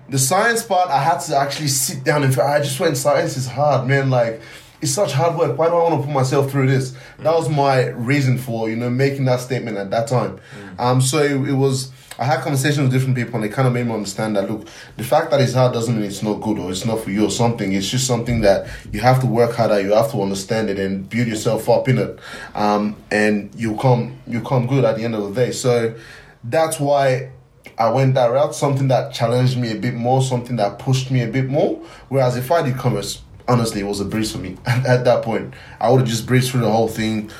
the 0.08 0.18
science 0.18 0.62
part 0.62 0.90
i 0.90 1.02
had 1.02 1.18
to 1.18 1.36
actually 1.36 1.68
sit 1.68 2.04
down 2.04 2.22
and 2.22 2.38
i 2.38 2.60
just 2.60 2.78
went 2.78 2.96
science 2.96 3.36
is 3.36 3.46
hard 3.48 3.88
man. 3.88 4.10
Like 4.10 4.40
it's 4.80 4.92
such 4.92 5.12
hard 5.12 5.36
work. 5.36 5.58
Why 5.58 5.68
do 5.68 5.74
I 5.74 5.90
want 5.90 6.00
to 6.00 6.06
put 6.06 6.12
myself 6.14 6.50
through 6.50 6.68
this? 6.68 6.96
That 7.18 7.34
was 7.34 7.48
my 7.48 7.88
reason 7.88 8.38
for 8.38 8.68
you 8.70 8.76
know 8.76 8.90
making 8.90 9.24
that 9.26 9.40
statement 9.40 9.76
at 9.76 9.90
that 9.90 10.08
time. 10.08 10.40
Um, 10.78 11.00
so 11.00 11.18
it, 11.18 11.48
it 11.48 11.54
was. 11.54 11.92
I 12.20 12.24
had 12.24 12.40
conversations 12.40 12.80
with 12.80 12.90
different 12.90 13.14
people, 13.14 13.36
and 13.36 13.44
they 13.44 13.48
kind 13.48 13.68
of 13.68 13.74
made 13.74 13.86
me 13.86 13.92
understand 13.92 14.34
that 14.34 14.50
look, 14.50 14.66
the 14.96 15.04
fact 15.04 15.30
that 15.30 15.40
it's 15.40 15.54
hard 15.54 15.72
doesn't 15.72 15.94
mean 15.94 16.04
it's 16.04 16.22
not 16.22 16.40
good 16.40 16.58
or 16.58 16.72
it's 16.72 16.84
not 16.84 16.98
for 17.00 17.10
you 17.10 17.24
or 17.24 17.30
something. 17.30 17.72
It's 17.72 17.88
just 17.88 18.08
something 18.08 18.40
that 18.40 18.68
you 18.92 18.98
have 19.00 19.20
to 19.20 19.26
work 19.26 19.54
harder. 19.54 19.80
You 19.80 19.92
have 19.92 20.10
to 20.10 20.20
understand 20.22 20.68
it 20.68 20.80
and 20.80 21.08
build 21.08 21.28
yourself 21.28 21.68
up 21.68 21.88
in 21.88 21.98
it, 21.98 22.18
um, 22.54 22.96
and 23.10 23.54
you 23.54 23.76
come 23.76 24.18
you 24.26 24.40
come 24.42 24.66
good 24.66 24.84
at 24.84 24.96
the 24.96 25.04
end 25.04 25.14
of 25.14 25.32
the 25.32 25.46
day. 25.46 25.52
So 25.52 25.94
that's 26.42 26.80
why 26.80 27.30
I 27.78 27.90
went 27.90 28.14
that 28.14 28.32
route, 28.32 28.54
something 28.54 28.88
that 28.88 29.14
challenged 29.14 29.56
me 29.56 29.70
a 29.70 29.76
bit 29.76 29.94
more, 29.94 30.20
something 30.20 30.56
that 30.56 30.80
pushed 30.80 31.10
me 31.12 31.22
a 31.22 31.28
bit 31.28 31.48
more. 31.48 31.76
Whereas 32.08 32.36
if 32.36 32.50
I 32.50 32.62
did 32.62 32.76
commerce, 32.76 33.22
honestly, 33.48 33.80
it 33.80 33.86
was 33.86 34.00
a 34.00 34.04
breeze 34.04 34.30
for 34.30 34.38
me. 34.38 34.56
At 34.66 35.04
that 35.04 35.24
point, 35.24 35.54
I 35.80 35.90
would 35.90 36.00
have 36.00 36.08
just 36.08 36.26
breezed 36.26 36.50
through 36.50 36.60
the 36.60 36.70
whole 36.70 36.88
thing. 36.88 37.30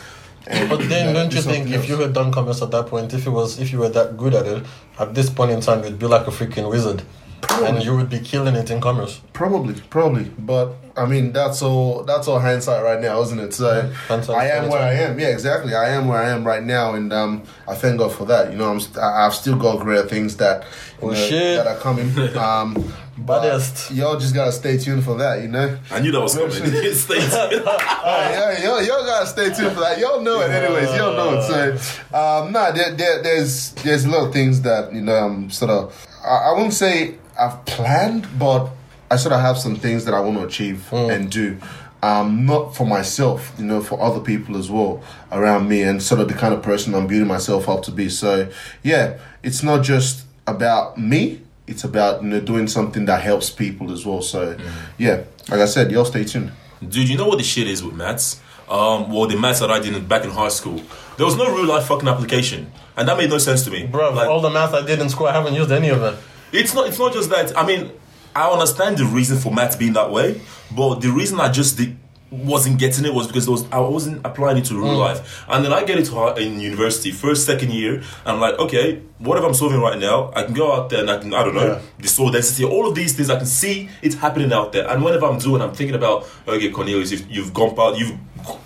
But 0.46 0.88
then, 0.88 1.14
don't 1.14 1.32
you 1.32 1.42
think 1.42 1.68
if 1.68 1.74
else. 1.74 1.88
you 1.88 1.98
had 1.98 2.14
done 2.14 2.32
commerce 2.32 2.62
at 2.62 2.70
that 2.70 2.86
point, 2.86 3.12
if 3.12 3.26
it 3.26 3.30
was, 3.30 3.59
if 3.61 3.70
you 3.70 3.80
were 3.80 3.90
that 3.90 4.16
good 4.16 4.34
at 4.34 4.46
it, 4.46 4.64
at 4.98 5.14
this 5.14 5.28
point 5.28 5.50
in 5.50 5.61
time, 5.61 5.84
you'd 5.84 5.98
be 5.98 6.06
like 6.06 6.26
a 6.26 6.30
freaking 6.30 6.70
wizard, 6.70 7.02
and 7.50 7.84
you 7.84 7.94
would 7.94 8.09
be 8.09 8.18
killing 8.18 8.54
it 8.54 8.70
in 8.70 8.80
commerce. 8.80 9.20
Probably, 9.34 9.74
probably, 9.90 10.24
but 10.24 10.74
I 10.99 11.07
mean 11.07 11.32
that's 11.32 11.62
all 11.62 12.03
that's 12.05 12.28
all 12.28 12.38
hindsight 12.40 12.82
right 12.82 13.01
now, 13.01 13.20
isn't 13.22 13.38
it? 13.38 13.55
So 13.55 13.90
Hindsight 14.09 14.36
I 14.36 14.46
am 14.49 14.68
where 14.68 14.80
I 14.82 14.92
am. 14.94 15.18
Yeah, 15.18 15.28
exactly. 15.28 15.74
I 15.74 15.90
am 15.90 16.09
where 16.09 16.18
I 16.22 16.30
am 16.30 16.44
right 16.46 16.62
now, 16.62 16.94
and 16.94 17.12
um, 17.12 17.42
I 17.66 17.74
thank 17.74 17.99
God 17.99 18.12
for 18.12 18.24
that. 18.26 18.51
You 18.53 18.59
know, 18.59 18.70
I'm 18.70 18.80
st- 18.80 18.99
I- 18.99 19.26
I've 19.26 19.34
still 19.34 19.57
got 19.57 19.80
great 19.80 20.09
things 20.11 20.36
that 20.36 20.64
you 21.01 21.09
Oh, 21.09 21.11
know, 21.11 21.14
shit. 21.14 21.57
that 21.57 21.66
are 21.66 21.78
coming. 21.78 22.12
Um, 22.36 22.92
but 23.20 23.42
Baddest. 23.42 23.90
y'all 23.90 24.16
just 24.16 24.32
gotta 24.32 24.53
stay 24.53 24.78
tuned 24.78 25.03
for 25.05 25.16
that. 25.18 25.42
You 25.42 25.49
know. 25.49 25.76
I 25.90 25.99
knew 25.99 26.12
that 26.12 26.20
was 26.20 26.34
coming. 26.36 26.51
Stay 26.94 27.18
tuned. 27.18 27.32
Oh, 27.66 28.28
yeah, 28.30 28.62
y'all, 28.62 28.80
y'all 28.80 29.05
gotta 29.05 29.26
stay 29.26 29.46
tuned 29.53 29.72
for 29.74 29.80
that. 29.80 29.99
Y'all 29.99 30.20
know 30.22 30.40
it, 30.40 30.51
anyways. 30.51 30.94
Y'all 30.96 31.14
know 31.16 31.36
it. 31.38 31.42
So, 31.80 32.16
um, 32.16 32.53
nah, 32.53 32.70
there, 32.70 32.94
there, 32.94 33.20
there's 33.22 33.72
there's 33.82 34.05
a 34.05 34.09
lot 34.09 34.28
of 34.28 34.32
things 34.32 34.61
that 34.62 34.94
you 34.94 35.01
know. 35.01 35.14
I'm 35.16 35.51
sort 35.51 35.70
of. 35.72 36.07
I, 36.24 36.51
I 36.51 36.53
wouldn't 36.53 36.74
say 36.74 37.16
I've 37.38 37.64
planned, 37.64 38.28
but 38.38 38.70
I 39.11 39.16
sort 39.16 39.32
of 39.34 39.40
have 39.40 39.59
some 39.59 39.76
things 39.76 40.04
that 40.04 40.14
I 40.14 40.20
want 40.20 40.36
to 40.38 40.44
achieve 40.44 40.92
and 40.92 41.30
do. 41.30 41.59
Um, 42.00 42.46
not 42.46 42.76
for 42.76 42.86
myself, 42.86 43.52
you 43.59 43.64
know, 43.64 43.80
for 43.82 44.00
other 44.00 44.20
people 44.20 44.56
as 44.56 44.70
well 44.70 45.02
around 45.32 45.68
me, 45.68 45.82
and 45.82 46.00
sort 46.00 46.20
of 46.20 46.28
the 46.28 46.34
kind 46.34 46.54
of 46.54 46.62
person 46.62 46.94
I'm 46.94 47.09
building 47.09 47.26
myself 47.26 47.68
up 47.68 47.82
to 47.84 47.90
be. 47.90 48.09
So, 48.09 48.48
yeah, 48.84 49.18
it's 49.42 49.64
not 49.64 49.82
just 49.82 50.24
about 50.46 50.96
me. 50.96 51.40
It's 51.66 51.82
about 51.84 52.22
you 52.22 52.28
know 52.28 52.40
doing 52.40 52.68
something 52.68 53.04
that 53.06 53.20
helps 53.22 53.50
people 53.50 53.92
as 53.92 54.06
well. 54.06 54.22
So, 54.22 54.56
yeah, 54.96 55.24
like 55.48 55.61
I 55.61 55.64
said, 55.66 55.90
y'all 55.90 56.04
stay 56.04 56.22
tuned. 56.24 56.52
Dude, 56.80 57.09
you 57.09 57.16
know 57.16 57.26
what 57.26 57.38
the 57.38 57.44
shit 57.44 57.66
is 57.66 57.82
with 57.82 57.94
maths? 57.94 58.40
Um, 58.68 59.11
well, 59.11 59.26
the 59.26 59.36
maths 59.36 59.59
that 59.61 59.70
I 59.70 59.80
did 59.80 59.96
in- 59.96 60.06
back 60.06 60.22
in 60.24 60.30
high 60.30 60.48
school, 60.50 60.80
there 61.16 61.26
was 61.26 61.36
no 61.36 61.52
real 61.52 61.66
life 61.66 61.86
fucking 61.86 62.09
application, 62.09 62.70
and 62.96 63.09
that 63.09 63.16
made 63.18 63.30
no 63.30 63.38
sense 63.38 63.64
to 63.64 63.70
me, 63.72 63.86
Bro, 63.86 64.12
Like, 64.12 64.28
all 64.28 64.40
the 64.40 64.50
math 64.50 64.72
I 64.72 64.82
did 64.86 65.00
in 65.00 65.09
school, 65.09 65.26
I 65.26 65.32
haven't 65.32 65.54
used 65.54 65.72
any 65.72 65.88
of 65.88 66.00
it. 66.02 66.14
It's 66.52 66.74
not. 66.74 66.86
It's 66.88 66.98
not 66.98 67.12
just 67.12 67.28
that. 67.30 67.56
I 67.59 67.66
mean, 67.66 67.90
I 68.39 68.51
understand 68.51 68.99
the 68.99 69.05
reason 69.05 69.36
for 69.39 69.53
maths 69.53 69.76
being 69.76 69.95
that 69.95 70.11
way, 70.11 70.41
but 70.70 71.01
the 71.01 71.11
reason 71.11 71.41
I 71.41 71.51
just 71.51 71.76
did, 71.76 71.97
wasn't 72.30 72.78
getting 72.78 73.05
it 73.07 73.14
was 73.14 73.26
because 73.26 73.47
there 73.47 73.53
was, 73.53 73.64
I 73.72 73.78
wasn't 73.78 74.20
applying 74.24 74.59
it 74.59 74.66
to 74.66 74.74
real 74.74 74.95
mm. 74.95 74.99
life. 74.99 75.45
And 75.49 75.64
then 75.64 75.72
I 75.72 75.82
get 75.84 75.99
it 75.99 76.05
to 76.07 76.14
her 76.16 76.39
in 76.39 76.61
university, 76.61 77.11
first 77.11 77.47
second 77.47 77.72
year. 77.72 78.03
I'm 78.26 78.39
like, 78.39 78.59
okay, 78.59 79.01
whatever 79.18 79.47
I'm 79.47 79.55
solving 79.55 79.80
right 79.80 79.99
now, 79.99 80.30
I 80.36 80.45
can 80.45 80.55
go 80.55 80.72
out 80.72 80.91
there 80.91 81.01
and 81.01 81.11
I 81.11 81.18
can, 81.18 81.32
I 81.32 81.43
don't 81.45 81.55
know, 81.55 81.66
Yeah. 81.66 81.80
the 81.99 82.09
soil 82.09 82.30
density, 82.30 82.64
all 82.64 82.86
of 82.86 82.95
these 82.95 83.16
things 83.16 83.30
I 83.30 83.36
can 83.36 83.47
see 83.47 83.89
it's 84.03 84.14
happening 84.14 84.53
out 84.53 84.72
there. 84.72 84.86
And 84.89 85.03
whenever 85.03 85.26
I'm 85.26 85.39
doing, 85.39 85.62
I'm 85.62 85.72
thinking 85.72 85.97
about, 85.97 86.28
okay, 86.47 86.70
Cornelius, 86.70 87.11
you've, 87.12 87.30
you've 87.30 87.55
gone 87.55 87.74
past, 87.74 87.99
you've 87.99 88.18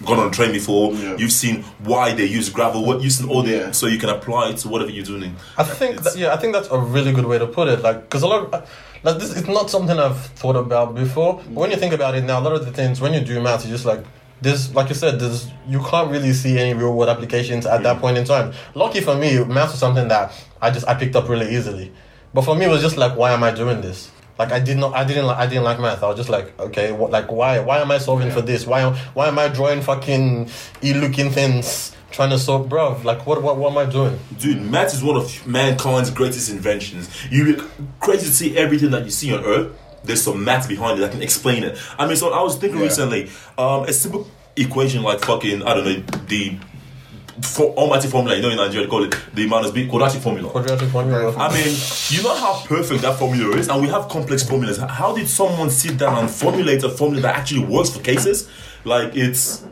gone 0.04 0.18
on 0.18 0.28
a 0.28 0.30
train 0.30 0.50
before, 0.52 0.92
Yeah. 0.94 1.16
you've 1.16 1.32
seen 1.32 1.62
why 1.84 2.14
they 2.14 2.26
use 2.26 2.48
gravel, 2.48 2.84
what 2.84 3.00
you've 3.00 3.12
seen 3.12 3.28
all 3.30 3.42
the, 3.42 3.52
Yeah. 3.52 3.70
so 3.70 3.86
you 3.86 3.98
can 3.98 4.08
apply 4.08 4.50
it 4.50 4.56
to 4.58 4.68
whatever 4.68 4.90
you're 4.90 5.04
doing. 5.04 5.36
I 5.56 5.62
think 5.62 6.02
that, 6.02 6.16
yeah, 6.16 6.34
I 6.34 6.36
think 6.36 6.52
that's 6.52 6.68
a 6.68 6.78
really 6.78 7.12
good 7.12 7.26
way 7.26 7.38
to 7.38 7.46
put 7.46 7.68
it. 7.68 7.80
Like, 7.80 8.00
because 8.02 8.22
a 8.22 8.26
lot, 8.26 8.52
of, 8.52 8.68
like 9.02 9.18
this 9.18 9.36
is 9.36 9.46
not 9.48 9.70
something 9.70 9.98
I've 9.98 10.26
thought 10.26 10.56
about 10.56 10.94
before. 10.94 11.36
But 11.36 11.54
when 11.54 11.70
you 11.70 11.76
think 11.76 11.92
about 11.92 12.14
it 12.14 12.24
now, 12.24 12.40
a 12.40 12.42
lot 12.42 12.52
of 12.52 12.64
the 12.64 12.72
things 12.72 13.00
when 13.00 13.12
you 13.12 13.20
do 13.20 13.40
math, 13.40 13.64
you 13.64 13.70
just 13.70 13.84
like 13.84 14.04
this, 14.40 14.74
like 14.74 14.88
you 14.88 14.94
said, 14.94 15.20
there's 15.20 15.50
you 15.68 15.80
can't 15.80 16.10
really 16.10 16.32
see 16.32 16.58
any 16.58 16.74
real 16.74 16.94
world 16.94 17.08
applications 17.08 17.64
at 17.66 17.82
that 17.82 17.98
mm. 17.98 18.00
point 18.00 18.18
in 18.18 18.24
time. 18.24 18.52
Lucky 18.74 19.00
for 19.00 19.14
me, 19.14 19.42
math 19.44 19.70
was 19.70 19.78
something 19.78 20.08
that 20.08 20.32
I 20.60 20.70
just 20.70 20.86
I 20.88 20.94
picked 20.94 21.16
up 21.16 21.28
really 21.28 21.54
easily. 21.54 21.92
But 22.34 22.42
for 22.42 22.54
me, 22.54 22.64
it 22.64 22.68
was 22.68 22.82
just 22.82 22.96
like, 22.96 23.16
why 23.16 23.32
am 23.32 23.42
I 23.42 23.50
doing 23.52 23.80
this? 23.80 24.10
Like 24.38 24.52
I 24.52 24.58
did 24.58 24.78
not, 24.78 24.94
I 24.94 25.04
didn't 25.04 25.26
like, 25.26 25.36
I 25.36 25.46
didn't 25.46 25.64
like 25.64 25.78
math. 25.78 26.02
I 26.02 26.08
was 26.08 26.16
just 26.16 26.30
like, 26.30 26.58
okay, 26.58 26.90
what, 26.92 27.10
like 27.10 27.30
why, 27.30 27.60
why 27.60 27.80
am 27.80 27.90
I 27.90 27.98
solving 27.98 28.30
for 28.30 28.40
this? 28.40 28.66
Why, 28.66 28.80
am- 28.80 28.94
why 29.14 29.28
am 29.28 29.38
I 29.38 29.48
drawing 29.48 29.82
fucking 29.82 30.48
e-looking 30.82 31.30
things, 31.30 31.94
trying 32.12 32.30
to 32.30 32.38
solve, 32.38 32.68
bro? 32.68 33.00
Like 33.02 33.26
what, 33.26 33.42
what, 33.42 33.56
what 33.56 33.72
am 33.72 33.78
I 33.78 33.90
doing? 33.90 34.18
Dude, 34.38 34.60
math 34.62 34.94
is 34.94 35.02
one 35.02 35.16
of 35.16 35.46
mankind's 35.46 36.10
greatest 36.10 36.50
inventions. 36.50 37.08
You 37.30 37.56
crazy 38.00 38.26
to 38.26 38.32
see 38.32 38.56
everything 38.56 38.90
that 38.92 39.04
you 39.04 39.10
see 39.10 39.32
on 39.34 39.44
Earth. 39.44 39.76
There's 40.04 40.22
some 40.22 40.44
math 40.44 40.68
behind 40.68 40.98
it 40.98 41.02
that 41.02 41.12
can 41.12 41.22
explain 41.22 41.62
it. 41.62 41.78
I 41.98 42.06
mean, 42.06 42.16
so 42.16 42.32
I 42.32 42.42
was 42.42 42.56
thinking 42.56 42.78
Yeah. 42.80 42.86
recently, 42.86 43.30
um, 43.56 43.84
a 43.84 43.92
simple 43.92 44.26
equation 44.56 45.02
like 45.02 45.20
fucking 45.20 45.62
I 45.62 45.74
don't 45.74 45.84
know 45.84 46.18
the 46.26 46.58
for, 47.40 47.66
almighty 47.76 48.08
formula. 48.08 48.36
You 48.36 48.42
know 48.42 48.50
in 48.50 48.56
Nigeria 48.56 48.86
they 48.86 48.90
call 48.90 49.04
it 49.04 49.16
the 49.32 49.46
minus 49.46 49.70
b 49.70 49.86
quadratic 49.86 50.20
formula. 50.20 50.50
Quadratic 50.50 50.88
formula. 50.90 51.34
I 51.38 51.52
mean, 51.54 51.74
you 52.10 52.22
know 52.22 52.34
how 52.36 52.62
perfect 52.66 53.02
that 53.02 53.18
formula 53.18 53.56
is, 53.56 53.68
and 53.68 53.80
we 53.80 53.88
have 53.88 54.08
complex 54.08 54.42
formulas. 54.42 54.78
How 54.78 55.14
did 55.14 55.28
someone 55.28 55.70
sit 55.70 55.96
down 55.98 56.18
and 56.18 56.30
formulate 56.30 56.82
a 56.82 56.88
formula 56.90 57.22
that 57.22 57.36
actually 57.36 57.64
works 57.64 57.90
for 57.90 58.00
cases? 58.02 58.48
Like 58.84 59.16
it's, 59.16 59.64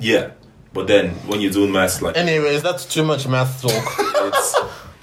yeah. 0.00 0.30
But 0.74 0.86
then 0.88 1.10
when 1.28 1.40
you're 1.40 1.52
doing 1.52 1.72
maths, 1.72 2.02
like 2.02 2.16
Anyways, 2.16 2.62
that's 2.62 2.84
too 2.84 3.04
much 3.04 3.26
math 3.28 3.62
talk. 3.62 3.72
it's, 4.28 4.54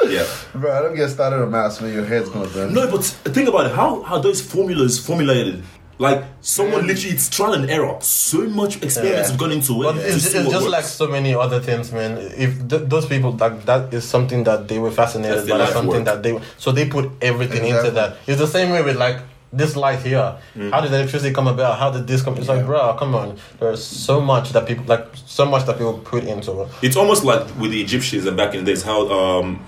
yeah. 0.06 0.28
Bro, 0.60 0.78
I 0.78 0.82
don't 0.82 0.96
get 0.96 1.10
started 1.10 1.42
on 1.42 1.50
maths, 1.50 1.80
man. 1.82 1.94
Your 1.94 2.06
head's 2.06 2.30
gonna 2.30 2.50
burn. 2.50 2.74
No, 2.74 2.92
but 2.92 3.04
think 3.06 3.48
about 3.50 3.68
it. 3.68 3.72
How 3.74 4.04
how 4.04 4.20
those 4.20 4.42
formulas 4.42 5.00
formulated? 5.00 5.64
Like 5.98 6.24
someone 6.42 6.88
literally, 6.88 7.14
it's 7.16 7.30
trial 7.30 7.54
and 7.54 7.70
error. 7.70 7.96
So 8.02 8.40
much 8.50 8.82
experience 8.82 9.16
Yeah. 9.28 9.28
has 9.28 9.38
gone 9.38 9.52
into 9.52 9.74
it. 9.82 9.84
But 9.84 9.94
to 9.94 10.08
it's, 10.08 10.24
see 10.32 10.38
it's 10.40 10.48
what 10.48 10.54
just 10.54 10.68
like 10.68 10.84
so 10.84 11.08
many 11.08 11.36
other 11.36 11.60
things, 11.60 11.92
man. 11.94 12.18
If 12.18 12.68
th- 12.68 12.90
those 12.90 13.06
people 13.06 13.32
like 13.34 13.66
that 13.66 13.94
is 13.94 14.04
something 14.04 14.44
that 14.46 14.68
they 14.68 14.80
were 14.80 14.90
fascinated 14.90 15.38
by, 15.38 15.44
their 15.46 15.58
that's 15.60 15.70
life 15.70 15.74
something 15.74 16.04
work. 16.04 16.06
that 16.06 16.24
they 16.24 16.40
so 16.58 16.72
they 16.72 16.90
put 16.90 17.12
everything 17.22 17.64
into 17.66 17.86
Exactly. 17.86 17.92
that. 18.02 18.18
It's 18.26 18.40
the 18.40 18.48
same 18.48 18.72
way 18.72 18.82
with 18.82 18.98
like 18.98 19.20
this 19.54 19.76
light 19.76 20.00
here. 20.00 20.38
Mm. 20.56 20.72
How 20.72 20.82
did 20.82 20.94
electricity 20.94 21.34
come 21.34 21.48
about? 21.48 21.78
How 21.78 21.92
did 21.92 22.08
this 22.08 22.22
come? 22.22 22.38
It's 22.38 22.48
like, 22.48 22.66
bro, 22.66 22.96
come 22.98 23.14
on. 23.16 23.38
There's 23.60 23.84
so 23.84 24.22
much 24.22 24.52
that 24.52 24.66
people 24.68 24.86
like, 24.86 25.08
so 25.26 25.46
much 25.46 25.66
that 25.66 25.74
people 25.78 25.98
put 26.00 26.24
into 26.24 26.62
it. 26.62 26.70
It's 26.82 26.96
almost 26.96 27.24
like 27.24 27.46
with 27.60 27.72
the 27.72 27.82
Egyptians 27.82 28.26
and 28.26 28.38
back 28.38 28.54
in 28.54 28.64
the 28.64 28.72
days, 28.72 28.84
how 28.84 29.10
um, 29.12 29.60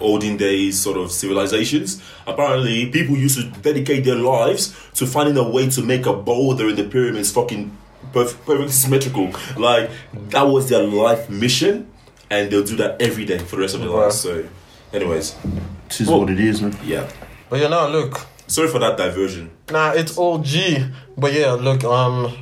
olden 0.00 0.36
days 0.36 0.78
sort 0.78 0.96
of 0.96 1.10
civilizations. 1.12 2.02
Apparently, 2.26 2.86
people 2.90 3.16
used 3.16 3.38
to 3.38 3.48
dedicate 3.62 4.04
their 4.04 4.16
lives 4.16 4.74
to 4.94 5.06
finding 5.06 5.36
a 5.36 5.48
way 5.48 5.68
to 5.70 5.82
make 5.82 6.06
a 6.06 6.12
boulder 6.12 6.68
in 6.68 6.76
the 6.76 6.84
pyramids 6.84 7.30
fucking 7.30 7.76
perf- 8.12 8.34
perfectly 8.44 8.68
symmetrical. 8.70 9.30
Like 9.56 9.90
that 10.30 10.42
was 10.42 10.68
their 10.68 10.82
life 10.82 11.30
mission, 11.30 11.90
and 12.30 12.50
they'll 12.50 12.64
do 12.64 12.76
that 12.76 13.00
every 13.00 13.24
day 13.24 13.38
for 13.38 13.56
the 13.56 13.62
rest 13.62 13.74
of 13.76 13.80
their 13.82 13.90
Bruh. 13.90 14.02
lives. 14.02 14.20
So, 14.20 14.44
anyways, 14.92 15.36
This 15.88 16.00
is 16.02 16.08
Well- 16.08 16.20
what 16.20 16.30
it 16.30 16.40
is, 16.40 16.60
man. 16.60 16.76
yeah. 16.84 17.08
But 17.48 17.60
you 17.60 17.68
know, 17.68 17.88
look, 17.88 18.26
Sorry 18.48 18.66
for 18.68 18.78
that 18.78 18.96
diversion. 18.96 19.50
Nah, 19.70 19.92
it's 19.92 20.16
all 20.16 20.38
G. 20.38 20.84
But 21.16 21.34
yeah, 21.34 21.52
look, 21.52 21.84
um, 21.84 22.34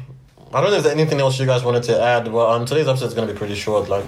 I 0.55 0.61
don't 0.61 0.71
know 0.71 0.77
if 0.77 0.85
there's 0.85 0.95
anything 0.95 1.21
else 1.21 1.39
you 1.39 1.47
guys 1.47 1.65
wanted 1.65 1.83
to 1.85 2.01
add. 2.01 2.31
But 2.31 2.49
um, 2.49 2.65
today's 2.65 2.87
episode 2.87 3.07
is 3.07 3.15
gonna 3.15 3.33
be 3.33 3.37
pretty 3.37 3.57
short. 3.57 3.89
Like, 3.89 4.05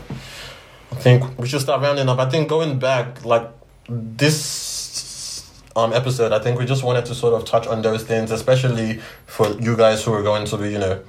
I 0.92 0.94
think 0.94 1.38
we 1.38 1.48
should 1.48 1.60
start 1.60 1.82
rounding 1.82 2.08
up. 2.08 2.18
I 2.20 2.30
think 2.30 2.48
going 2.48 2.78
back, 2.78 3.24
like 3.24 3.50
this 3.88 5.50
um 5.74 5.92
episode, 5.92 6.32
I 6.32 6.38
think 6.38 6.58
we 6.58 6.66
just 6.66 6.84
wanted 6.84 7.04
to 7.06 7.14
sort 7.16 7.34
of 7.34 7.44
touch 7.44 7.66
on 7.66 7.82
those 7.82 8.04
things, 8.04 8.30
especially 8.30 9.00
for 9.26 9.48
you 9.60 9.76
guys 9.76 10.04
who 10.04 10.12
are 10.12 10.22
going 10.22 10.46
to 10.46 10.56
be, 10.56 10.70
you 10.70 10.78
know, 10.78 11.02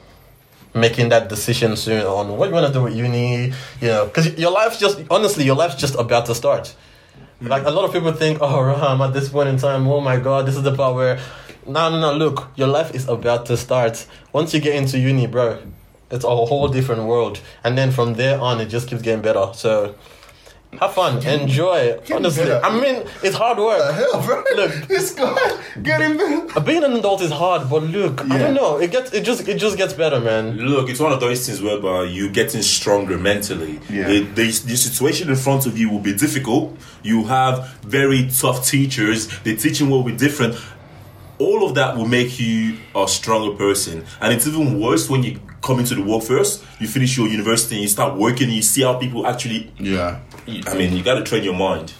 making 0.73 1.09
that 1.09 1.29
decision 1.29 1.75
soon 1.75 2.03
on 2.05 2.35
what 2.35 2.49
you 2.49 2.55
want 2.55 2.65
to 2.65 2.73
do 2.73 2.83
with 2.83 2.95
uni. 2.95 3.53
You 3.79 3.87
know, 3.87 4.05
because 4.05 4.37
your 4.39 4.51
life's 4.51 4.79
just 4.79 4.99
honestly, 5.11 5.45
your 5.45 5.55
life's 5.55 5.75
just 5.75 5.93
about 5.93 6.25
to 6.25 6.35
start. 6.35 6.75
Like 7.41 7.63
a 7.63 7.69
lot 7.69 7.85
of 7.85 7.93
people 7.93 8.11
think, 8.11 8.39
oh, 8.41 8.61
Raham, 8.61 9.01
at 9.01 9.13
this 9.13 9.29
point 9.29 9.47
in 9.47 9.57
time, 9.57 9.87
oh 9.87 10.01
my 10.01 10.17
God, 10.19 10.45
this 10.45 10.57
is 10.57 10.63
the 10.63 10.75
part 10.75 10.95
where. 10.95 11.19
No, 11.65 11.89
no, 11.89 11.99
no. 11.99 12.13
Look, 12.13 12.49
your 12.55 12.67
life 12.67 12.93
is 12.93 13.07
about 13.07 13.45
to 13.45 13.55
start. 13.55 14.05
Once 14.33 14.53
you 14.53 14.59
get 14.59 14.75
into 14.75 14.99
uni, 14.99 15.27
bro, 15.27 15.61
it's 16.11 16.25
a 16.25 16.27
whole 16.27 16.67
different 16.67 17.03
world, 17.03 17.39
and 17.63 17.77
then 17.77 17.91
from 17.91 18.15
there 18.15 18.39
on, 18.39 18.59
it 18.59 18.65
just 18.65 18.87
keeps 18.89 19.01
getting 19.01 19.21
better. 19.21 19.51
So, 19.53 19.95
have 20.77 20.93
fun, 20.93 21.25
enjoy. 21.25 21.77
It. 21.77 22.11
Honestly. 22.11 22.51
I 22.51 22.69
mean, 22.79 23.03
it's 23.23 23.35
hard 23.35 23.57
work. 23.57 23.93
Hell, 23.95 24.21
bro. 24.21 24.43
Look. 24.55 24.71
this 24.87 25.13
guy 25.15 25.59
getting 25.81 26.15
better. 26.15 26.47
Uh, 26.55 26.61
being 26.61 26.83
an 26.83 26.93
adult 26.93 27.21
is 27.21 27.31
hard, 27.31 27.69
but 27.69 27.83
look, 27.83 28.21
I 28.29 28.37
don't 28.37 28.53
know. 28.53 28.77
It 28.77 28.91
gets, 28.91 29.11
it 29.11 29.23
just, 29.23 29.47
it 29.47 29.57
just 29.57 29.77
gets 29.77 29.93
better, 29.93 30.19
man. 30.19 30.57
Look, 30.57 30.89
it's 30.89 30.99
one 30.99 31.11
of 31.11 31.19
those 31.19 31.45
things 31.45 31.61
whereby 31.61 32.03
you're 32.03 32.31
getting 32.31 32.61
stronger 32.61 33.17
mentally. 33.17 33.79
Yeah. 33.89 34.07
The, 34.07 34.19
the, 34.21 34.43
the 34.43 34.77
situation 34.77 35.29
in 35.29 35.35
front 35.35 35.65
of 35.65 35.77
you 35.77 35.89
will 35.89 35.99
be 35.99 36.13
difficult. 36.13 36.77
You 37.01 37.25
have 37.25 37.67
very 37.81 38.29
tough 38.29 38.65
teachers. 38.65 39.27
The 39.39 39.55
teaching 39.55 39.89
will 39.89 40.03
be 40.03 40.15
different. 40.15 40.55
All 41.39 41.65
of 41.67 41.73
that 41.75 41.97
will 41.97 42.07
make 42.07 42.39
you 42.39 42.77
a 42.95 43.07
stronger 43.07 43.57
person. 43.57 44.05
And 44.21 44.33
it's 44.33 44.45
even 44.45 44.79
worse 44.79 45.09
when 45.09 45.23
you 45.23 45.39
come 45.61 45.79
into 45.79 45.95
the 45.95 46.03
workforce. 46.03 46.63
You 46.79 46.87
finish 46.87 47.17
your 47.17 47.27
university 47.27 47.75
and 47.75 47.83
you 47.83 47.89
start 47.89 48.17
working. 48.17 48.45
And 48.45 48.53
you 48.53 48.61
see 48.61 48.81
how 48.83 48.97
people 48.97 49.27
actually. 49.27 49.71
Yeah. 49.79 50.19
I 50.47 50.75
mean, 50.75 50.95
you 50.95 51.03
got 51.03 51.15
to 51.15 51.23
train 51.23 51.43
your 51.43 51.55
mind. 51.55 51.93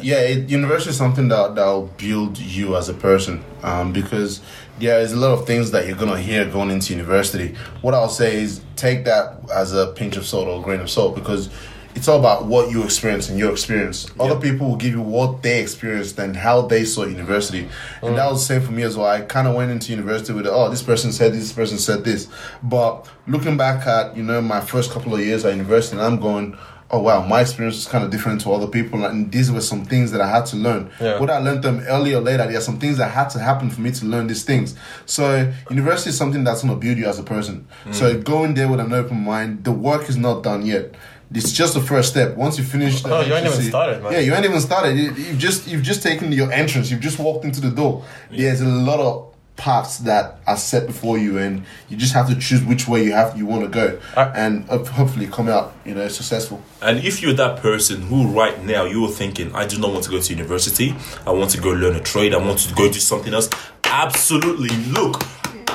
Yeah, 0.00 0.20
it, 0.20 0.50
university 0.50 0.90
is 0.90 0.96
something 0.96 1.28
that 1.28 1.54
that'll 1.54 1.86
build 1.96 2.38
you 2.38 2.76
as 2.76 2.88
a 2.88 2.94
person. 2.94 3.44
Um, 3.62 3.92
because 3.92 4.40
there 4.78 5.00
is 5.00 5.12
a 5.12 5.16
lot 5.16 5.32
of 5.38 5.46
things 5.46 5.70
that 5.70 5.86
you're 5.86 5.96
gonna 5.96 6.20
hear 6.20 6.44
going 6.44 6.70
into 6.70 6.92
university. 6.92 7.54
What 7.80 7.94
I'll 7.94 8.08
say 8.08 8.42
is 8.42 8.60
take 8.76 9.04
that 9.04 9.38
as 9.52 9.72
a 9.72 9.92
pinch 9.92 10.16
of 10.16 10.26
salt 10.26 10.48
or 10.48 10.60
a 10.60 10.62
grain 10.62 10.80
of 10.80 10.90
salt 10.90 11.14
because 11.14 11.48
it's 11.94 12.08
all 12.08 12.18
about 12.18 12.46
what 12.46 12.70
you 12.70 12.82
experience 12.82 13.28
and 13.28 13.38
your 13.38 13.52
experience. 13.52 14.10
Other 14.18 14.38
people 14.38 14.68
will 14.68 14.76
give 14.76 14.92
you 14.92 15.00
what 15.00 15.42
they 15.42 15.60
experienced 15.60 16.18
and 16.18 16.36
how 16.36 16.62
they 16.62 16.84
saw 16.84 17.04
university. 17.04 17.68
And 18.02 18.16
that 18.16 18.26
mm. 18.26 18.32
was 18.32 18.46
the 18.46 18.54
same 18.54 18.62
for 18.66 18.72
me 18.72 18.82
as 18.82 18.96
well. 18.96 19.06
I 19.06 19.20
kind 19.20 19.46
of 19.46 19.54
went 19.54 19.70
into 19.70 19.90
university 19.92 20.32
with, 20.32 20.46
oh, 20.46 20.68
this 20.70 20.82
person 20.82 21.12
said 21.12 21.32
this, 21.32 21.40
this 21.40 21.52
person 21.52 21.78
said 21.78 22.04
this. 22.04 22.28
But 22.62 23.08
looking 23.26 23.56
back 23.56 23.86
at, 23.86 24.16
you 24.16 24.22
know, 24.22 24.40
my 24.40 24.60
first 24.60 24.90
couple 24.90 25.14
of 25.14 25.20
years 25.20 25.44
at 25.44 25.52
university, 25.52 25.96
and 25.96 26.04
I'm 26.04 26.18
going, 26.18 26.58
oh, 26.90 27.00
wow, 27.00 27.26
my 27.26 27.40
experience 27.40 27.76
was 27.76 27.86
kind 27.86 28.04
of 28.04 28.10
different 28.10 28.40
to 28.42 28.52
other 28.52 28.68
people. 28.68 29.04
And 29.04 29.32
these 29.32 29.50
were 29.50 29.60
some 29.60 29.84
things 29.84 30.12
that 30.12 30.20
I 30.20 30.28
had 30.28 30.46
to 30.46 30.56
learn. 30.56 30.90
Yeah. 31.00 31.18
Whether 31.18 31.32
I 31.32 31.38
learned 31.38 31.62
them 31.62 31.80
early 31.88 32.14
or 32.14 32.20
later, 32.20 32.46
there 32.46 32.58
are 32.58 32.60
some 32.60 32.78
things 32.78 32.98
that 32.98 33.10
had 33.10 33.28
to 33.30 33.38
happen 33.38 33.70
for 33.70 33.80
me 33.80 33.90
to 33.92 34.04
learn 34.04 34.26
these 34.26 34.44
things. 34.44 34.76
So 35.06 35.52
university 35.70 36.10
is 36.10 36.16
something 36.16 36.44
that's 36.44 36.62
going 36.62 36.74
to 36.74 36.80
build 36.80 36.98
you 36.98 37.06
as 37.06 37.18
a 37.18 37.24
person. 37.24 37.66
Mm. 37.84 37.94
So 37.94 38.20
going 38.20 38.54
there 38.54 38.68
with 38.68 38.80
an 38.80 38.92
open 38.92 39.22
mind, 39.22 39.64
the 39.64 39.72
work 39.72 40.08
is 40.08 40.16
not 40.16 40.42
done 40.42 40.66
yet. 40.66 40.94
It's 41.34 41.52
just 41.52 41.74
the 41.74 41.80
first 41.80 42.10
step. 42.10 42.36
Once 42.36 42.58
you 42.58 42.64
finish, 42.64 43.02
the 43.02 43.14
Oh, 43.14 43.20
you 43.20 43.34
ain't 43.34 43.46
even 43.46 43.62
started, 43.62 44.02
man. 44.02 44.12
Yeah, 44.12 44.20
you 44.20 44.34
ain't 44.34 44.44
even 44.44 44.60
started. 44.60 44.96
You, 44.96 45.12
you've 45.12 45.38
just 45.38 45.66
you've 45.66 45.82
just 45.82 46.02
taken 46.02 46.30
your 46.32 46.52
entrance. 46.52 46.90
You've 46.90 47.00
just 47.00 47.18
walked 47.18 47.44
into 47.44 47.60
the 47.60 47.70
door. 47.70 48.04
There's 48.30 48.60
a 48.60 48.66
lot 48.68 49.00
of 49.00 49.30
paths 49.56 49.98
that 49.98 50.38
are 50.48 50.56
set 50.56 50.84
before 50.86 51.16
you, 51.16 51.38
and 51.38 51.62
you 51.88 51.96
just 51.96 52.12
have 52.12 52.28
to 52.28 52.34
choose 52.36 52.62
which 52.64 52.88
way 52.88 53.04
you 53.04 53.12
have 53.12 53.36
you 53.38 53.46
want 53.46 53.62
to 53.62 53.68
go, 53.68 54.00
I- 54.16 54.24
and 54.34 54.64
hopefully 54.68 55.28
come 55.28 55.48
out, 55.48 55.72
you 55.84 55.94
know, 55.94 56.08
successful. 56.08 56.60
And 56.82 56.98
if 57.04 57.22
you're 57.22 57.34
that 57.34 57.60
person 57.60 58.02
who 58.02 58.26
right 58.28 58.64
now 58.64 58.84
you're 58.84 59.08
thinking, 59.08 59.54
I 59.54 59.64
do 59.66 59.78
not 59.78 59.92
want 59.92 60.04
to 60.04 60.10
go 60.10 60.20
to 60.20 60.32
university, 60.32 60.92
I 61.24 61.30
want 61.30 61.50
to 61.52 61.60
go 61.60 61.70
learn 61.70 61.94
a 61.94 62.00
trade, 62.00 62.34
I 62.34 62.38
want 62.38 62.58
to 62.60 62.74
go 62.74 62.88
do 62.90 62.98
something 62.98 63.32
else, 63.32 63.48
absolutely. 63.84 64.70
Look, 64.92 65.22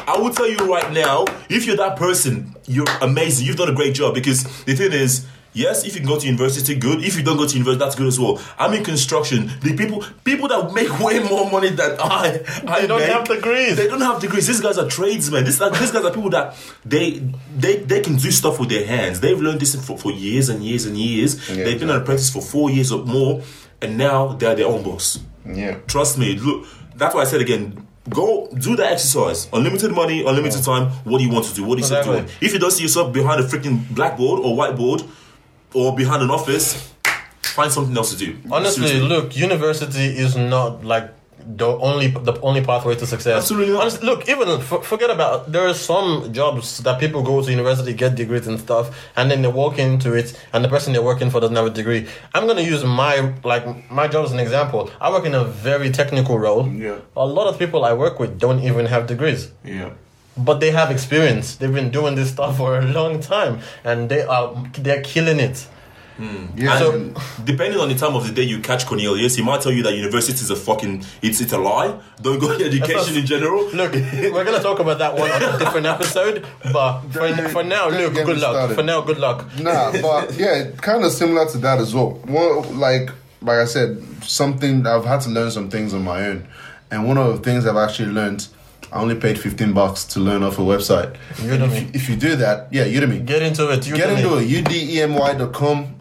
I 0.08 0.18
will 0.18 0.32
tell 0.34 0.50
you 0.50 0.58
right 0.72 0.92
now, 0.92 1.26
if 1.50 1.66
you're 1.66 1.78
that 1.78 1.96
person, 1.98 2.56
you're 2.68 2.86
amazing. 3.02 3.48
You've 3.48 3.56
done 3.58 3.70
a 3.70 3.74
great 3.76 3.94
job 3.96 4.14
because 4.14 4.44
the 4.66 4.76
thing 4.76 4.92
is, 4.92 5.26
yes, 5.54 5.86
if 5.86 6.00
you 6.00 6.06
go 6.06 6.20
to 6.20 6.26
university, 6.26 6.76
good. 6.76 7.04
If 7.04 7.18
you 7.18 7.24
don't 7.24 7.38
go 7.38 7.48
to 7.48 7.54
university, 7.54 7.80
that's 7.84 7.96
good 7.96 8.08
as 8.08 8.20
well. 8.20 8.42
I'm 8.58 8.74
in 8.74 8.84
construction. 8.84 9.52
The 9.62 9.76
people 9.76 10.04
people 10.24 10.48
that 10.48 10.74
make 10.74 11.00
way 11.00 11.20
more 11.20 11.50
money 11.50 11.70
than 11.70 11.92
I, 12.00 12.42
I 12.68 12.82
They 12.82 12.88
don't 12.88 13.00
make, 13.00 13.10
have 13.10 13.28
degrees. 13.28 13.76
They 13.78 13.88
don't 13.88 14.02
have 14.02 14.22
degrees. 14.22 14.48
These 14.48 14.62
guys 14.62 14.78
are 14.78 14.88
tradesmen. 14.88 15.46
These, 15.46 15.62
are, 15.62 15.70
these 15.72 15.92
guys 15.92 16.06
are 16.06 16.12
people 16.14 16.30
that 16.32 16.56
they 16.86 17.22
they 17.58 17.78
they 17.78 18.02
can 18.02 18.16
do 18.16 18.32
stuff 18.32 18.60
with 18.60 18.70
their 18.70 18.86
hands. 18.86 19.20
They've 19.20 19.40
learned 19.40 19.60
this 19.62 19.76
for, 19.76 19.98
for 19.98 20.12
years 20.12 20.50
and 20.50 20.64
years 20.64 20.86
and 20.86 20.98
years. 20.98 21.50
Yeah, 21.50 21.64
They've 21.66 21.80
been 21.80 21.90
an 21.90 22.02
apprentice 22.02 22.30
for 22.32 22.42
four 22.42 22.70
years 22.70 22.92
or 22.92 23.04
more, 23.06 23.42
and 23.82 23.98
now 23.98 24.34
they're 24.34 24.56
their 24.56 24.68
own 24.68 24.84
boss. 24.84 25.20
Yeah. 25.46 25.78
Trust 25.88 26.18
me. 26.18 26.36
Look, 26.36 26.68
that's 26.96 27.16
why 27.16 27.22
I 27.22 27.26
said 27.26 27.42
again. 27.42 27.86
Go 28.10 28.50
do 28.58 28.76
the 28.76 28.84
exercise. 28.90 29.48
Unlimited 29.54 29.92
money, 29.92 30.26
unlimited 30.26 30.64
time. 30.64 30.90
What 31.04 31.20
do 31.20 31.24
you 31.26 31.30
want 31.32 31.46
to 31.46 31.54
do? 31.54 31.64
What 31.64 31.76
do 31.76 31.82
you 31.82 31.88
say 31.88 32.00
Exactly. 32.00 32.22
doing? 32.22 32.32
If 32.42 32.54
you 32.54 32.60
don't 32.60 32.72
see 32.72 32.82
yourself 32.82 33.14
behind 33.14 33.40
a 33.40 33.44
freaking 33.48 33.88
blackboard 33.94 34.40
or 34.40 34.56
whiteboard 34.58 35.08
or 35.74 35.96
behind 35.96 36.22
an 36.24 36.32
office, 36.32 36.92
find 37.42 37.72
something 37.72 37.96
else 37.96 38.12
to 38.14 38.18
do. 38.18 38.38
Honestly, 38.52 38.88
Seriously. 38.88 39.08
look, 39.10 39.36
university 39.38 40.06
is 40.06 40.36
not 40.36 40.84
like 40.84 41.14
the 41.52 41.66
only 41.66 42.08
the 42.08 42.40
only 42.42 42.62
pathway 42.64 42.96
to 42.96 43.08
success. 43.08 43.38
Absolutely 43.38 43.74
not. 43.74 43.82
Honestly, 43.82 44.06
look, 44.06 44.28
even 44.30 44.60
forget 44.62 45.10
about 45.10 45.52
there 45.52 45.68
are 45.68 45.74
some 45.74 46.32
jobs 46.34 46.80
that 46.80 47.00
people 47.00 47.24
go 47.24 47.42
to 47.42 47.50
university, 47.50 47.94
get 47.94 48.16
degrees 48.16 48.46
and 48.46 48.60
stuff, 48.60 48.96
and 49.16 49.32
then 49.32 49.42
they 49.42 49.48
walk 49.48 49.80
into 49.80 50.14
it, 50.14 50.38
and 50.54 50.64
the 50.64 50.70
person 50.70 50.94
they're 50.94 51.02
working 51.02 51.30
for 51.30 51.40
doesn't 51.40 51.56
have 51.56 51.66
a 51.66 51.70
degree. 51.72 52.08
I'm 52.36 52.46
gonna 52.46 52.62
use 52.62 52.84
my 52.84 53.34
like 53.44 53.90
my 53.90 54.08
job 54.08 54.26
as 54.26 54.32
an 54.32 54.40
example. 54.40 54.92
I 55.02 55.10
work 55.12 55.26
in 55.26 55.34
a 55.34 55.44
very 55.46 55.90
technical 55.92 56.38
role. 56.38 56.68
Yeah. 56.68 57.00
A 57.16 57.26
lot 57.26 57.48
of 57.48 57.58
people 57.58 57.84
I 57.86 57.94
work 57.94 58.20
with 58.20 58.38
don't 58.38 58.60
even 58.60 58.86
have 58.88 59.08
degrees 59.08 59.52
Yeah. 59.64 59.92
But 60.46 60.60
they 60.60 60.72
have 60.72 60.92
experience. 60.92 61.56
They've 61.56 61.74
been 61.74 61.92
doing 61.92 62.16
this 62.16 62.30
stuff 62.32 62.58
for 62.58 62.78
a 62.80 62.86
long 62.86 63.20
time, 63.20 63.60
and 63.84 64.10
they 64.10 64.24
are 64.24 64.54
they're 64.74 65.02
killing 65.02 65.40
it. 65.40 65.68
Hmm. 66.18 66.48
Yeah. 66.58 66.78
So- 66.80 67.14
Depending 67.46 67.80
on 67.80 67.88
the 67.88 67.96
time 67.96 68.14
of 68.14 68.28
the 68.28 68.34
day 68.34 68.42
you 68.44 68.60
catch 68.60 68.86
Cornelius, 68.86 69.36
he 69.38 69.42
might 69.42 69.62
tell 69.62 69.72
you 69.72 69.84
that 69.84 69.94
university 69.96 70.34
is 70.42 70.50
a 70.50 70.56
fucking 70.58 71.06
it's 71.22 71.40
it's 71.40 71.54
a 71.54 71.58
lie. 71.58 71.98
Don't 72.22 72.40
go 72.40 72.58
to 72.58 72.66
education 72.66 73.16
in 73.16 73.26
general. 73.26 73.64
Look, 73.74 73.94
we're 73.94 74.44
gonna 74.44 74.62
talk 74.62 74.80
about 74.80 74.98
that 75.00 75.16
one 75.16 75.32
on 75.32 75.42
a 75.42 75.58
different 75.58 75.86
episode, 75.86 76.46
but 76.74 77.02
for, 77.12 77.34
for 77.50 77.64
now, 77.64 77.88
look, 77.90 78.14
good 78.16 78.38
luck. 78.38 78.54
started. 78.56 78.76
For 78.76 78.84
now, 78.84 79.00
good 79.02 79.18
luck. 79.20 79.46
nah, 79.62 79.92
but 80.02 80.38
yeah, 80.38 80.72
kind 80.82 81.06
of 81.06 81.12
similar 81.14 81.46
to 81.52 81.58
that 81.60 81.80
as 81.80 81.96
well. 81.96 82.12
One, 82.26 82.78
like, 82.78 83.12
like 83.42 83.60
I 83.60 83.66
said, 83.66 84.04
something 84.22 84.86
I've 84.86 85.06
had 85.06 85.22
to 85.22 85.30
learn 85.30 85.52
some 85.52 85.70
things 85.70 85.94
on 85.94 86.04
my 86.04 86.26
own, 86.26 86.46
and 86.92 87.08
one 87.08 87.18
of 87.18 87.28
the 87.38 87.42
things 87.42 87.66
I've 87.66 87.78
actually 87.78 88.10
learned, 88.12 88.46
I 88.92 89.02
only 89.02 89.16
paid 89.16 89.40
fifteen 89.40 89.74
bucks 89.74 90.04
to 90.06 90.20
learn 90.20 90.42
off 90.44 90.58
a 90.58 90.62
website. 90.62 91.16
Udemy. 91.36 91.94
If 91.96 92.10
you 92.10 92.16
do 92.16 92.36
that, 92.38 92.74
yeah, 92.74 92.86
Udemy. 92.86 93.26
Get 93.26 93.42
into 93.42 93.70
it. 93.70 93.82
Udemy. 93.82 93.96
Get 93.98 94.10
into 94.10 94.38
it. 94.38 94.48
Udemy.com. 94.48 95.96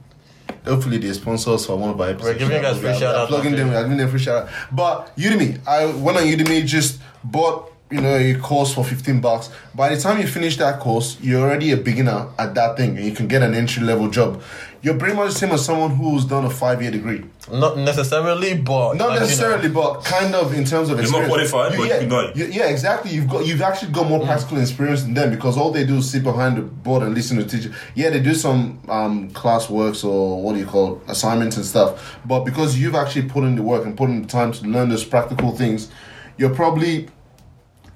Hopefully 0.64 0.99
they 0.99 1.12
sponsor 1.12 1.53
us 1.53 1.66
for 1.66 1.76
one 1.76 1.91
of 1.91 2.01
our 2.01 2.09
episodes. 2.09 2.34
We're 2.34 2.39
giving 2.39 2.57
you 2.57 2.62
guys 2.62 2.78
free 2.78 2.99
shout-outs, 2.99 3.28
Plugging 3.28 3.57
them. 3.57 3.70
I'm 3.70 3.84
giving 3.84 3.97
them 3.99 4.11
free 4.11 4.18
shout 4.18 4.45
out. 4.45 4.51
But 4.72 5.16
Udemy, 5.16 5.61
I 5.66 5.86
went 5.86 6.18
on 6.18 6.24
Udemy, 6.24 6.66
just 6.66 7.01
bought 7.24 7.72
you 7.91 8.01
know 8.01 8.14
a 8.16 8.34
course 8.34 8.74
for 8.74 8.84
fifteen 8.84 9.20
bucks. 9.20 9.51
By 9.74 9.95
the 9.95 10.01
time 10.01 10.20
you 10.20 10.26
finish 10.26 10.57
that 10.59 10.80
course, 10.80 11.16
you're 11.20 11.41
already 11.43 11.72
a 11.72 11.76
beginner 11.76 12.28
at 12.39 12.55
that 12.55 12.76
thing, 12.76 12.97
and 12.97 13.05
you 13.07 13.12
can 13.12 13.28
get 13.28 13.43
an 13.43 13.55
entry 13.55 13.82
level 13.82 14.09
job. 14.11 14.43
You're 14.80 14.97
pretty 14.97 15.16
much 15.16 15.32
the 15.32 15.39
same 15.41 15.51
as 15.51 15.64
someone 15.64 15.91
who's 15.97 16.24
done 16.24 16.45
a 16.45 16.51
five 16.51 16.80
year 16.80 16.91
degree. 16.93 17.24
Not 17.51 17.78
necessarily, 17.78 18.55
but 18.59 18.95
Not 18.95 19.09
like, 19.09 19.14
you 19.14 19.14
know, 19.14 19.20
necessarily, 19.20 19.68
but 19.70 20.05
kind 20.05 20.34
of 20.36 20.55
in 20.55 20.64
terms 20.64 20.89
of 20.91 21.01
experience. 21.01 21.28
You're 21.28 21.28
more 21.28 21.41
experience. 21.41 21.51
qualified, 21.51 21.78
but 21.78 21.89
yeah, 21.89 22.01
you 22.01 22.07
know 22.07 22.20
it. 22.28 22.36
you- 22.36 22.47
yeah, 22.61 22.68
exactly. 22.68 23.11
You've 23.11 23.28
got 23.28 23.45
you've 23.47 23.62
actually 23.62 23.91
got 23.93 24.05
Mm. 24.07 24.11
more 24.11 24.26
practical 24.26 24.61
experience 24.61 25.03
than 25.03 25.14
them 25.14 25.30
because 25.30 25.57
all 25.57 25.72
they 25.72 25.84
do 25.84 25.97
is 25.97 26.11
sit 26.11 26.22
behind 26.22 26.59
the 26.59 26.62
board 26.62 27.03
and 27.03 27.14
listen 27.14 27.39
to 27.39 27.45
the 27.45 27.51
teacher. 27.51 27.74
Yeah, 27.97 28.11
they 28.11 28.20
do 28.20 28.34
some 28.34 28.78
um, 28.89 29.30
class 29.30 29.68
works 29.70 30.05
or 30.05 30.41
what 30.43 30.53
do 30.53 30.59
you 30.61 30.66
call 30.66 30.97
it, 30.97 31.11
assignments 31.11 31.57
and 31.57 31.64
stuff. 31.66 32.18
But 32.26 32.45
because 32.45 32.78
you've 32.78 32.95
actually 32.95 33.22
put 33.22 33.43
in 33.45 33.57
the 33.57 33.62
work 33.62 33.84
and 33.84 33.97
put 33.97 34.11
in 34.11 34.22
the 34.22 34.28
time 34.28 34.53
to 34.53 34.64
learn 34.66 34.91
those 34.91 35.05
practical 35.05 35.57
things, 35.57 35.89
you're 36.36 36.55
probably 36.55 37.09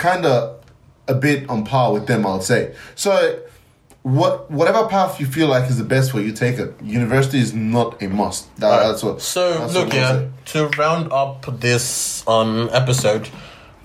kind 0.02 0.26
of 0.26 0.60
a 1.08 1.14
bit 1.14 1.48
on 1.48 1.64
par 1.64 1.92
with 1.92 2.06
them. 2.06 2.26
I 2.26 2.34
would 2.34 2.42
say 2.42 2.74
so. 2.94 3.40
What 4.02 4.50
whatever 4.50 4.88
path 4.88 5.20
you 5.20 5.26
feel 5.26 5.46
like 5.46 5.70
is 5.70 5.78
the 5.78 5.84
best 5.84 6.10
for 6.10 6.20
you, 6.20 6.32
take 6.32 6.58
it. 6.58 6.74
University 6.82 7.38
is 7.38 7.54
not 7.54 8.02
a 8.02 8.08
must. 8.08 8.54
That, 8.56 8.82
that's 8.82 9.00
what. 9.04 9.22
So 9.22 9.58
that's 9.58 9.74
look, 9.74 9.86
what 9.86 9.94
yeah. 9.94 10.28
To 10.46 10.66
round 10.70 11.12
up 11.12 11.46
this 11.60 12.26
um 12.26 12.68
episode, 12.72 13.28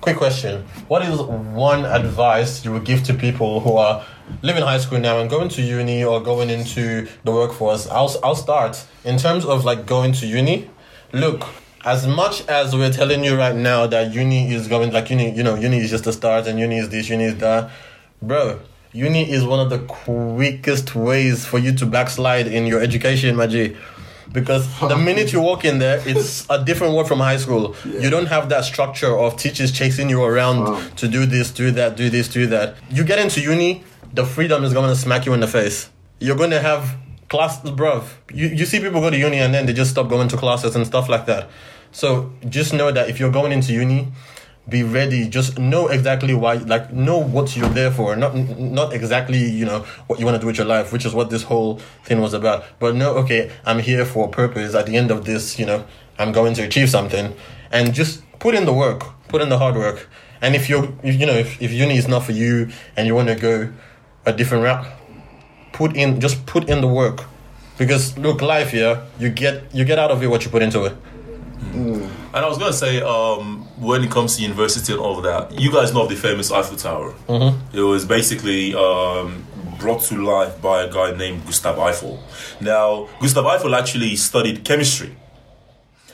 quick 0.02 0.18
question: 0.18 0.66
What 0.88 1.04
is 1.04 1.22
one 1.22 1.86
advice 1.86 2.66
you 2.66 2.72
would 2.74 2.84
give 2.84 3.04
to 3.04 3.14
people 3.14 3.60
who 3.60 3.78
are 3.78 4.04
living 4.42 4.64
high 4.64 4.80
school 4.80 5.00
now 5.00 5.20
and 5.20 5.30
going 5.30 5.50
to 5.50 5.62
uni 5.62 6.04
or 6.04 6.20
going 6.20 6.50
into 6.50 7.08
the 7.24 7.32
workforce? 7.32 7.88
I'll 7.88 8.12
I'll 8.24 8.42
start 8.48 8.84
in 9.06 9.20
terms 9.20 9.46
of 9.46 9.66
like 9.66 9.86
going 9.86 10.14
to 10.14 10.26
uni. 10.26 10.68
Look, 11.14 11.46
as 11.88 12.06
much 12.06 12.46
as 12.50 12.76
we're 12.76 12.92
telling 12.92 13.24
you 13.24 13.38
right 13.38 13.56
now 13.56 13.88
that 13.88 14.14
uni 14.14 14.54
is 14.54 14.68
going 14.68 14.92
like 14.92 15.10
uni, 15.10 15.34
you 15.34 15.42
know, 15.42 15.56
uni 15.56 15.78
is 15.78 15.90
just 15.90 16.06
a 16.06 16.12
start 16.12 16.46
and 16.46 16.60
uni 16.60 16.80
is 16.80 16.90
this, 16.90 17.08
uni 17.08 17.24
is 17.24 17.38
that, 17.38 17.72
bro. 18.22 18.60
Uni 18.92 19.32
is 19.32 19.46
one 19.46 19.62
of 19.62 19.70
the 19.70 19.80
quickest 19.80 20.96
ways 20.96 21.46
for 21.46 21.60
you 21.60 21.72
to 21.76 21.86
backslide 21.86 22.46
in 22.48 22.66
your 22.66 22.82
education, 22.82 23.38
Maji. 23.38 23.78
Because 24.34 24.68
the 24.82 24.98
minute 24.98 25.32
you 25.32 25.40
walk 25.40 25.64
in 25.64 25.80
there, 25.80 26.04
it's 26.06 26.46
a 26.50 26.62
different 26.62 26.94
world 26.94 27.08
from 27.08 27.20
high 27.20 27.38
school. 27.38 27.74
You 27.86 28.10
don't 28.10 28.26
have 28.26 28.50
that 28.50 28.66
structure 28.66 29.18
of 29.18 29.38
teachers 29.38 29.72
chasing 29.72 30.10
you 30.10 30.22
around 30.22 30.98
to 30.98 31.08
do 31.08 31.26
this, 31.26 31.52
do 31.52 31.72
that, 31.72 31.96
do 31.96 32.10
this, 32.10 32.28
do 32.28 32.48
that. 32.48 32.76
You 32.90 33.06
get 33.06 33.18
into 33.18 33.40
uni, 33.40 33.86
the 34.14 34.26
freedom 34.26 34.66
is 34.66 34.74
going 34.74 34.90
to 34.90 34.96
smack 34.96 35.26
you 35.26 35.32
in 35.34 35.40
the 35.40 35.48
face. 35.48 35.90
You're 36.20 36.36
going 36.36 36.52
to 36.52 36.60
have 36.60 36.98
classes, 37.30 37.72
bruv. 37.72 38.04
You, 38.34 38.48
you 38.48 38.66
see 38.66 38.82
people 38.82 39.00
go 39.00 39.10
to 39.10 39.18
uni 39.18 39.38
and 39.38 39.54
then 39.54 39.66
they 39.66 39.74
just 39.74 39.92
stop 39.92 40.10
going 40.10 40.28
to 40.28 40.36
classes 40.36 40.76
and 40.76 40.86
stuff 40.86 41.08
like 41.08 41.26
that. 41.28 41.50
So 41.92 42.32
just 42.48 42.74
know 42.74 42.92
that 42.92 43.10
if 43.10 43.20
you're 43.20 43.32
going 43.32 43.52
into 43.52 43.74
uni, 43.74 44.12
be 44.70 44.84
ready. 44.84 45.28
Just 45.30 45.58
know 45.58 45.88
exactly 45.88 46.34
why, 46.34 46.56
like, 46.56 46.92
know 46.92 47.18
what 47.18 47.56
you're 47.56 47.70
there 47.70 47.92
for. 47.92 48.16
Not 48.16 48.36
not 48.36 48.94
exactly, 48.94 49.44
you 49.50 49.66
know, 49.66 49.86
what 50.08 50.20
you 50.20 50.26
want 50.26 50.36
to 50.36 50.42
do 50.42 50.48
with 50.48 50.58
your 50.58 50.68
life, 50.68 50.92
which 50.92 51.06
is 51.06 51.14
what 51.14 51.30
this 51.30 51.44
whole 51.44 51.80
thing 52.04 52.20
was 52.20 52.34
about. 52.34 52.66
But 52.80 52.96
no, 52.96 53.16
okay, 53.18 53.52
I'm 53.66 53.80
here 53.80 54.06
for 54.06 54.28
a 54.28 54.30
purpose. 54.30 54.76
At 54.76 54.86
the 54.86 54.98
end 54.98 55.10
of 55.12 55.26
this, 55.26 55.58
you 55.58 55.66
know, 55.66 55.86
I'm 56.20 56.32
going 56.32 56.54
to 56.56 56.64
achieve 56.64 56.90
something, 56.90 57.34
and 57.72 57.94
just 57.94 58.22
put 58.40 58.56
in 58.56 58.66
the 58.66 58.74
work, 58.74 59.04
put 59.30 59.42
in 59.42 59.50
the 59.50 59.58
hard 59.58 59.76
work. 59.76 60.10
And 60.42 60.56
if 60.56 60.70
you're, 60.70 60.94
you 61.04 61.26
know, 61.26 61.34
if, 61.34 61.62
if 61.62 61.72
uni 61.72 61.98
is 61.98 62.08
not 62.08 62.24
for 62.24 62.32
you 62.32 62.70
and 62.96 63.08
you 63.08 63.16
want 63.16 63.28
to 63.30 63.36
go 63.36 63.74
a 64.26 64.34
different 64.34 64.64
route, 64.64 64.86
put 65.74 65.96
in, 65.96 66.20
just 66.20 66.46
put 66.46 66.70
in 66.70 66.82
the 66.82 66.88
work. 66.88 67.24
Because 67.78 68.18
look, 68.18 68.42
life, 68.42 68.74
yeah, 68.74 69.06
you 69.20 69.30
get 69.30 69.74
you 69.74 69.86
get 69.86 69.98
out 69.98 70.12
of 70.12 70.22
it 70.24 70.28
what 70.28 70.44
you 70.44 70.52
put 70.52 70.62
into 70.62 70.86
it. 70.86 70.96
And 71.60 72.46
I 72.46 72.48
was 72.48 72.58
gonna 72.58 72.74
say, 72.74 73.02
um, 73.02 73.68
when 73.78 74.04
it 74.04 74.12
comes 74.12 74.36
to 74.38 74.42
university 74.42 74.94
and 74.94 75.02
all 75.02 75.18
of 75.18 75.24
that, 75.24 75.60
you 75.60 75.72
guys 75.72 75.94
know 75.94 76.04
of 76.04 76.10
the 76.10 76.16
famous 76.16 76.52
Eiffel 76.52 76.78
Tower. 76.78 77.14
Mm-hmm. 77.28 77.78
It 77.78 77.82
was 77.82 78.06
basically 78.06 78.74
um, 78.76 79.46
brought 79.80 80.02
to 80.04 80.16
life 80.24 80.62
by 80.62 80.84
a 80.84 80.92
guy 80.92 81.16
named 81.16 81.46
Gustave 81.46 81.80
Eiffel. 81.80 82.20
Now, 82.62 83.08
Gustave 83.20 83.48
Eiffel 83.48 83.76
actually 83.76 84.16
studied 84.16 84.64
chemistry. 84.66 85.16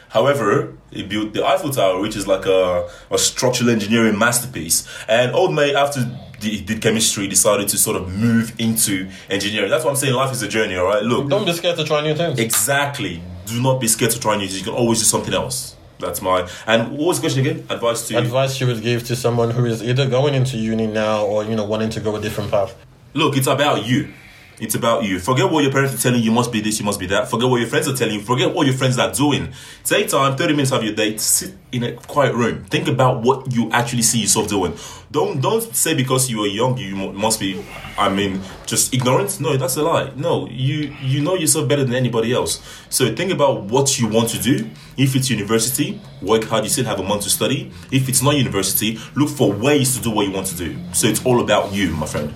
However, 0.10 0.78
he 0.92 1.02
built 1.04 1.34
the 1.34 1.44
Eiffel 1.46 1.72
Tower, 1.72 2.00
which 2.00 2.16
is 2.16 2.28
like 2.28 2.46
a, 2.46 2.88
a 3.10 3.18
structural 3.18 3.72
engineering 3.72 4.18
masterpiece. 4.20 4.88
And 5.08 5.32
old 5.34 5.56
mate, 5.56 5.74
after 5.76 6.02
he 6.40 6.62
did 6.62 6.82
chemistry, 6.84 7.28
decided 7.28 7.68
to 7.70 7.78
sort 7.80 7.98
of 7.98 8.14
move 8.14 8.54
into 8.60 9.10
engineering. 9.30 9.72
That's 9.72 9.84
what 9.84 9.90
I'm 9.92 9.96
saying. 9.98 10.14
Life 10.14 10.32
is 10.32 10.44
a 10.44 10.48
journey, 10.48 10.76
all 10.76 10.86
right? 10.86 11.02
Look, 11.02 11.30
Don't 11.30 11.46
be 11.46 11.54
scared 11.54 11.78
to 11.78 11.84
try 11.84 12.02
new 12.02 12.14
things. 12.14 12.38
exactly. 12.40 13.24
Do 13.54 13.62
not 13.62 13.80
be 13.80 13.88
scared 13.88 14.10
to 14.12 14.20
try 14.20 14.36
new 14.36 14.48
things. 14.48 14.58
You 14.58 14.66
can 14.66 14.74
always 14.74 14.98
do 14.98 15.06
something 15.06 15.34
else. 15.34 15.76
That's 16.00 16.24
my. 16.24 16.50
And 16.66 16.98
what 16.98 17.08
was 17.08 17.18
the 17.20 17.28
question 17.28 17.46
again? 17.46 17.68
Advice 17.70 18.08
to 18.08 18.18
Advice 18.18 18.60
you 18.60 18.66
would 18.66 18.82
give 18.82 19.04
to 19.06 19.16
someone 19.16 19.52
who 19.52 19.64
is 19.66 19.84
either 19.84 20.10
going 20.10 20.34
into 20.34 20.58
uni 20.58 20.88
now 20.88 21.24
or 21.26 21.44
you 21.44 21.56
know 21.56 21.64
wanting 21.64 21.92
to 21.92 22.00
go 22.00 22.16
a 22.16 22.22
different 22.22 22.50
path. 22.50 22.76
Look, 23.14 23.38
it's 23.38 23.46
about 23.46 23.86
you. 23.86 24.12
It's 24.60 24.76
about 24.76 25.04
you. 25.04 25.20
Forget 25.20 25.52
what 25.52 25.64
your 25.64 25.72
parents 25.72 25.96
are 25.96 25.98
telling 25.98 26.20
you. 26.20 26.26
You 26.26 26.32
must 26.32 26.52
be 26.52 26.62
this. 26.62 26.80
You 26.80 26.86
must 26.86 27.00
be 27.00 27.08
that. 27.08 27.30
Forget 27.30 27.50
what 27.50 27.60
your 27.60 27.70
friends 27.70 27.88
are 27.88 27.96
telling 27.96 28.16
you. 28.16 28.22
Forget 28.22 28.54
what 28.54 28.68
your 28.68 28.76
friends 28.76 29.00
are 29.00 29.12
doing. 29.12 29.54
Take 29.84 30.10
time, 30.10 30.38
thirty 30.38 30.54
minutes 30.54 30.72
of 30.72 30.84
your 30.84 30.94
day, 30.94 31.18
sit 31.18 31.56
in 31.72 31.84
a 31.84 31.94
quiet 31.94 32.36
room. 32.36 32.64
Think 32.66 32.88
about 32.88 33.24
what 33.24 33.52
you 33.52 33.72
actually 33.72 34.04
see 34.04 34.22
yourself 34.22 34.48
doing. 34.48 34.76
Don't 35.12 35.42
don't 35.42 35.62
say 35.76 35.96
because 35.96 36.30
you 36.30 36.44
are 36.44 36.48
young 36.48 36.78
you 36.78 36.96
must 36.96 37.40
be. 37.40 37.64
I 37.98 38.10
mean, 38.10 38.42
just 38.66 38.94
ignorant. 38.94 39.40
No, 39.40 39.58
that's 39.58 39.76
a 39.78 39.84
lie. 39.84 40.12
No, 40.16 40.48
you 40.48 40.96
you 41.02 41.22
know 41.22 41.36
yourself 41.36 41.68
better 41.68 41.84
than 41.84 41.96
anybody 41.96 42.32
else. 42.32 42.62
So 42.90 43.14
think 43.14 43.32
about 43.32 43.64
what 43.64 44.00
you 44.00 44.08
want 44.08 44.30
to 44.30 44.40
do. 44.40 44.70
If 44.98 45.16
it's 45.16 45.30
university, 45.30 46.00
work 46.22 46.44
hard. 46.44 46.64
You 46.64 46.70
still 46.70 46.86
have 46.86 47.00
a 47.00 47.04
month 47.04 47.24
to 47.24 47.30
study. 47.30 47.72
If 47.92 48.08
it's 48.08 48.22
not 48.22 48.36
university, 48.36 49.00
look 49.16 49.30
for 49.30 49.52
ways 49.52 49.98
to 49.98 50.04
do 50.04 50.12
what 50.12 50.28
you 50.28 50.32
want 50.32 50.48
to 50.48 50.56
do. 50.56 50.78
So 50.94 51.08
it's 51.08 51.26
all 51.26 51.42
about 51.42 51.74
you, 51.74 51.92
my 51.96 52.06
friend. 52.06 52.34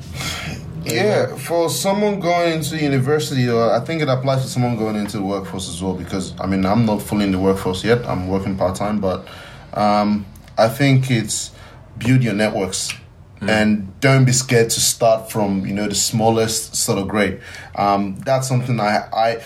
Yeah, 0.93 1.35
for 1.35 1.69
someone 1.69 2.19
going 2.19 2.53
into 2.53 2.77
university, 2.77 3.49
or 3.49 3.71
I 3.71 3.79
think 3.79 4.01
it 4.01 4.09
applies 4.09 4.43
to 4.43 4.47
someone 4.49 4.77
going 4.77 4.95
into 4.95 5.17
the 5.17 5.23
workforce 5.23 5.69
as 5.69 5.81
well. 5.81 5.93
Because 5.93 6.33
I 6.39 6.47
mean, 6.47 6.65
I'm 6.65 6.85
not 6.85 7.01
fully 7.01 7.25
in 7.25 7.31
the 7.31 7.39
workforce 7.39 7.83
yet. 7.83 8.05
I'm 8.05 8.27
working 8.27 8.57
part 8.57 8.75
time, 8.75 8.99
but 8.99 9.27
um, 9.73 10.25
I 10.57 10.69
think 10.69 11.11
it's 11.11 11.51
build 11.97 12.23
your 12.23 12.33
networks 12.33 12.93
and 13.41 13.99
don't 13.99 14.25
be 14.25 14.31
scared 14.31 14.69
to 14.69 14.79
start 14.79 15.31
from 15.31 15.65
you 15.65 15.73
know 15.73 15.87
the 15.87 15.95
smallest 15.95 16.75
sort 16.75 16.97
of 16.97 17.07
grade. 17.07 17.41
Um, 17.75 18.17
that's 18.19 18.47
something 18.47 18.79
I 18.79 19.07
I. 19.13 19.43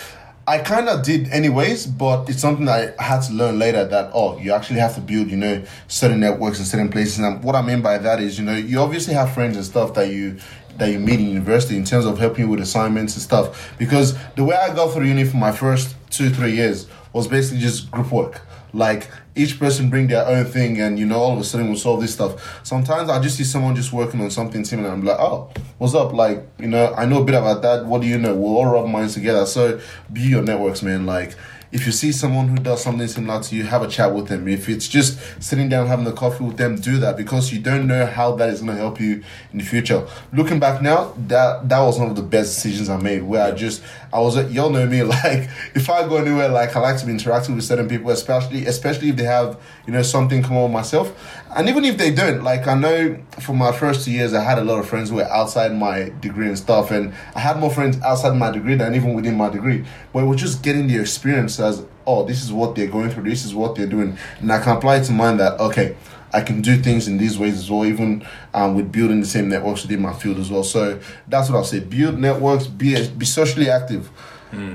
I 0.48 0.58
kind 0.58 0.89
of 0.89 1.04
did 1.04 1.30
anyways, 1.30 1.86
but 1.86 2.28
it's 2.28 2.42
something 2.42 2.68
I 2.68 2.94
had 3.00 3.22
to 3.22 3.34
learn 3.34 3.60
later 3.60 3.86
that, 3.86 4.10
oh, 4.12 4.39
you 4.39 4.52
actually 4.54 4.80
have 4.80 4.96
to 4.96 5.00
build, 5.00 5.30
you 5.30 5.38
know, 5.38 5.64
certain 5.88 6.20
networks 6.20 6.58
in 6.58 6.66
certain 6.66 6.89
places. 6.89 7.20
And 7.20 7.44
what 7.44 7.56
I 7.56 7.62
mean 7.62 7.84
by 7.84 8.00
that 8.00 8.20
is, 8.20 8.39
you 8.39 8.44
know, 8.44 8.56
you 8.56 8.80
obviously 8.80 9.14
have 9.14 9.32
friends 9.34 9.56
and 9.56 9.64
stuff 9.64 9.94
that 9.94 10.10
you 10.12 10.39
that 10.78 10.92
you 10.92 11.00
meet 11.00 11.20
in 11.20 11.30
university 11.30 11.76
in 11.78 11.84
terms 11.84 12.06
of 12.06 12.18
helping 12.18 12.46
you 12.46 12.50
with 12.50 12.62
assignments 12.62 13.16
and 13.16 13.22
stuff. 13.22 13.78
Because 13.78 14.18
the 14.36 14.44
way 14.44 14.56
I 14.56 14.74
got 14.74 14.94
through 14.94 15.06
uni 15.06 15.24
for 15.26 15.38
my 15.38 15.52
first 15.52 15.96
two, 16.10 16.30
three 16.30 16.56
years 16.56 16.88
was 17.14 17.28
basically 17.28 17.60
just 17.60 17.92
group 17.92 18.12
work. 18.12 18.42
Like 18.74 19.10
each 19.36 19.60
person 19.60 19.90
bring 19.90 20.08
their 20.08 20.26
own 20.26 20.46
thing 20.46 20.80
and 20.80 20.98
you 20.98 21.06
know 21.06 21.20
all 21.20 21.34
of 21.34 21.40
a 21.40 21.44
sudden 21.44 21.68
we'll 21.68 21.78
solve 21.78 22.02
this 22.02 22.14
stuff. 22.14 22.66
Sometimes 22.66 23.10
I 23.10 23.20
just 23.20 23.38
see 23.38 23.44
someone 23.44 23.76
just 23.76 23.92
working 23.92 24.22
on 24.22 24.32
something 24.32 24.64
similar. 24.64 24.90
I'm 24.90 25.04
like, 25.04 25.20
oh, 25.20 25.52
what's 25.78 25.94
up? 25.94 26.14
Like, 26.14 26.48
you 26.58 26.68
know, 26.68 26.94
I 26.94 27.06
know 27.06 27.22
a 27.22 27.26
bit 27.26 27.36
about 27.36 27.62
that. 27.64 27.86
What 27.86 28.02
do 28.02 28.08
you 28.08 28.18
know? 28.18 28.36
We'll 28.36 28.56
all 28.56 28.66
rub 28.66 28.88
minds 28.88 29.14
together. 29.14 29.46
So 29.46 29.80
be 30.12 30.22
your 30.22 30.42
networks, 30.42 30.82
man. 30.82 31.06
Like 31.06 31.36
if 31.72 31.86
you 31.86 31.92
see 31.92 32.12
someone 32.12 32.50
who 32.50 32.58
does 32.58 32.84
something 32.84 33.08
similar 33.08 33.42
to 33.42 33.56
you, 33.56 33.64
have 33.64 33.82
a 33.82 33.88
chat 33.88 34.14
with 34.14 34.28
them. 34.28 34.48
If 34.48 34.68
it's 34.68 34.88
just 34.88 35.20
sitting 35.42 35.70
down 35.70 35.88
having 35.88 36.06
a 36.06 36.12
coffee 36.12 36.44
with 36.44 36.58
them, 36.58 36.76
do 36.76 36.98
that 37.00 37.16
because 37.16 37.54
you 37.54 37.60
don't 37.60 37.88
know 37.88 38.06
how 38.06 38.36
that 38.36 38.50
is 38.50 38.62
going 38.62 38.76
to 38.76 38.82
help 38.82 39.00
you 39.00 39.24
in 39.54 39.60
the 39.60 39.64
future. 39.64 40.06
Looking 40.34 40.60
back 40.60 40.82
now, 40.82 41.14
that 41.28 41.70
that 41.70 41.80
was 41.80 41.98
one 41.98 42.10
of 42.10 42.16
the 42.16 42.24
best 42.24 42.56
decisions 42.56 42.90
I 42.90 42.98
made. 42.98 43.24
Where 43.24 43.44
I 43.44 43.52
just 43.52 43.82
I 44.14 44.20
was 44.20 44.36
y'all 44.52 44.70
know 44.70 44.86
me 44.86 45.04
like 45.22 45.50
if 45.74 45.90
I 45.90 46.08
go 46.08 46.18
anywhere 46.18 46.50
like 46.50 46.76
I 46.76 46.80
like 46.80 46.98
to 47.00 47.06
be 47.06 47.12
interacting 47.12 47.56
with 47.56 47.64
certain 47.64 47.88
people, 47.88 48.12
especially 48.12 48.66
especially 48.66 49.10
if 49.10 49.16
they 49.16 49.24
have 49.24 49.60
you 49.88 49.94
know 49.94 50.02
something 50.02 50.44
come 50.44 50.58
on 50.58 50.72
myself, 50.72 51.14
and 51.56 51.68
even 51.70 51.84
if 51.86 51.97
they 51.97 52.12
don't. 52.12 52.43
Like 52.43 52.68
I 52.68 52.76
know 52.76 53.18
for 53.39 53.54
my 53.54 53.72
first 53.72 54.06
two 54.06 54.12
years, 54.12 54.34
I 54.34 54.43
had 54.43 54.58
a 54.58 54.64
lot 54.64 54.80
of 54.80 54.88
friends 54.88 55.10
who 55.10 55.18
were 55.18 55.26
outside 55.26 55.76
my 55.76 56.12
degree 56.22 56.47
and 56.47 56.58
stuff, 56.58 56.91
and 56.91 57.14
I 57.36 57.39
had 57.39 57.58
more 57.58 57.70
friends 57.70 57.99
outside 58.02 58.36
my 58.36 58.52
degree 58.52 58.76
than 58.76 58.95
even 58.95 59.14
within 59.14 59.36
my 59.36 59.49
degree. 59.49 59.86
But 60.14 60.26
we're 60.26 60.36
just 60.36 60.64
getting 60.64 60.88
the 60.88 60.99
experience 60.99 61.60
as 61.60 61.86
oh, 62.08 62.26
this 62.26 62.43
is 62.43 62.52
what 62.52 62.76
they're 62.76 62.88
going 62.88 63.10
through, 63.10 63.24
this 63.30 63.45
is 63.45 63.54
what 63.54 63.76
they're 63.76 63.88
doing, 63.88 64.18
and 64.39 64.52
I 64.52 64.60
can 64.60 64.78
apply 64.78 64.97
it 64.97 65.04
to 65.06 65.12
mine 65.12 65.38
that 65.38 65.60
okay. 65.60 65.95
I 66.34 66.39
can 66.39 66.62
do 66.62 66.78
things 66.78 67.10
in 67.10 67.18
these 67.18 67.38
ways 67.38 67.58
as 67.60 67.70
well, 67.70 67.86
even 67.86 68.26
um, 68.54 68.76
with 68.76 68.89
building 68.89 69.20
the 69.20 69.28
same 69.28 69.49
networks 69.49 69.82
within 69.82 70.02
my 70.02 70.14
field 70.14 70.38
as 70.38 70.49
well. 70.49 70.64
So 70.64 70.97
that's 71.28 71.49
what 71.49 71.58
I'll 71.58 71.66
say: 71.66 71.82
build 71.82 72.20
networks, 72.20 72.68
be 72.68 73.06
be 73.10 73.26
socially 73.26 73.70
active, 73.70 74.10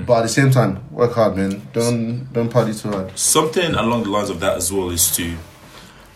but 0.05 0.19
at 0.19 0.21
the 0.21 0.29
same 0.29 0.51
time, 0.51 0.87
work 0.91 1.13
hard, 1.13 1.35
man. 1.35 1.67
Don't 1.73 2.31
don't 2.31 2.49
party 2.49 2.75
too 2.75 2.89
hard. 2.89 3.17
something 3.17 3.73
along 3.73 4.03
the 4.03 4.09
lines 4.09 4.29
of 4.29 4.39
that 4.41 4.57
as 4.57 4.71
well 4.71 4.91
is 4.91 5.15
to 5.15 5.35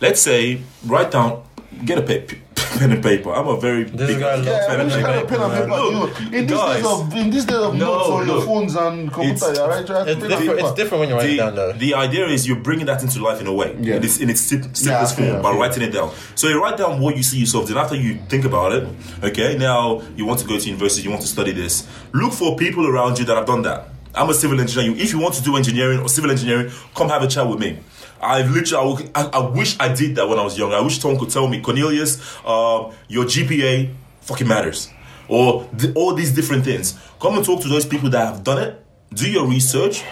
let's 0.01 0.21
say 0.21 0.61
write 0.85 1.11
down 1.11 1.43
get 1.85 1.97
a 1.97 2.01
pa- 2.01 2.35
pen 2.79 2.91
and 2.93 3.03
paper 3.03 3.31
i'm 3.33 3.47
a 3.47 3.59
very 3.59 3.83
This 3.83 4.07
big 4.11 4.19
guy 4.19 4.35
loves 4.35 4.47
Yeah, 4.47 4.67
pen 4.67 4.87
we 4.87 4.93
and 4.93 5.03
a 5.03 5.07
paper, 5.21 5.27
pen 5.27 5.41
and 5.41 5.53
paper. 5.53 5.67
Look, 5.67 6.19
You- 6.21 6.37
in 6.39 6.47
this 6.47 6.57
guys. 6.57 6.75
days 6.75 6.85
of 6.85 7.13
in 7.15 7.29
this 7.29 7.45
days 7.45 7.57
of 7.57 7.75
No, 7.75 7.85
notes 7.85 8.09
on 8.09 8.27
your 8.27 8.41
phones 8.41 8.75
and 8.75 9.11
computer, 9.11 9.35
It's- 9.51 9.59
all 9.59 9.69
right? 9.69 9.85
Try 9.85 10.03
to 10.05 10.11
It's 10.11 10.21
pen 10.21 10.31
and 10.31 10.39
different. 10.41 10.59
It's 10.61 10.73
different 10.79 10.99
when 11.01 11.09
you 11.09 11.15
write 11.15 11.29
it 11.31 11.37
down, 11.37 11.55
though. 11.55 11.71
the, 11.73 11.77
the 11.79 11.93
idea 11.95 12.25
is 12.27 12.47
you're 12.47 12.63
bringing 12.69 12.85
that 12.87 13.01
into 13.03 13.21
life 13.21 13.39
in 13.41 13.47
a 13.47 13.53
way 13.53 13.75
Yeah. 13.79 13.95
in 13.97 14.03
its, 14.03 14.17
in 14.23 14.29
its 14.29 14.41
simplest 14.41 14.85
Yeah, 14.85 15.05
form 15.05 15.27
it, 15.27 15.31
I 15.39 15.41
by 15.41 15.51
feel 15.51 15.57
it. 15.57 15.61
writing 15.63 15.83
it 15.83 15.91
down 15.91 16.11
so 16.35 16.47
you 16.47 16.61
write 16.63 16.77
down 16.77 16.99
what 17.01 17.17
you 17.17 17.23
see 17.23 17.37
yourself 17.43 17.67
doing 17.67 17.79
after 17.79 17.95
you 17.95 18.11
think 18.29 18.45
about 18.45 18.71
it 18.77 18.83
okay 19.23 19.57
now 19.57 20.01
you 20.15 20.25
want 20.25 20.39
to 20.39 20.47
go 20.47 20.57
to 20.57 20.65
university 20.65 21.03
you 21.03 21.09
want 21.09 21.21
to 21.23 21.27
study 21.27 21.51
this 21.51 21.87
look 22.13 22.33
for 22.33 22.55
people 22.55 22.87
around 22.87 23.19
you 23.19 23.25
that 23.25 23.35
have 23.35 23.45
done 23.53 23.61
that 23.63 23.79
i'm 24.15 24.29
a 24.29 24.33
civil 24.33 24.59
engineer 24.59 24.91
if 25.05 25.11
you 25.13 25.19
want 25.19 25.33
to 25.35 25.43
do 25.43 25.55
engineering 25.55 25.99
or 25.99 26.09
civil 26.09 26.31
engineering 26.31 26.69
come 26.95 27.07
have 27.09 27.21
a 27.23 27.27
chat 27.27 27.45
with 27.47 27.59
me 27.59 27.77
I've 28.21 28.51
literally, 28.51 29.09
I, 29.15 29.23
I, 29.25 29.49
wish 29.49 29.79
I 29.79 29.93
did 29.93 30.15
that 30.15 30.27
when 30.29 30.37
I 30.37 30.43
was 30.43 30.57
young. 30.57 30.73
I 30.73 30.81
wish 30.81 30.99
someone 30.99 31.19
could 31.19 31.31
tell 31.31 31.47
me, 31.47 31.59
Cornelius, 31.59 32.19
um, 32.45 32.93
your 33.07 33.25
GPA 33.25 33.93
fucking 34.21 34.47
matters. 34.47 34.91
Or 35.27 35.67
th- 35.77 35.95
all 35.95 36.13
these 36.13 36.33
different 36.33 36.63
things. 36.63 36.99
Come 37.19 37.35
and 37.35 37.45
talk 37.45 37.61
to 37.61 37.67
those 37.67 37.85
people 37.85 38.09
that 38.11 38.25
have 38.25 38.43
done 38.43 38.61
it. 38.61 38.85
Do 39.13 39.29
your 39.29 39.47
research. 39.47 40.03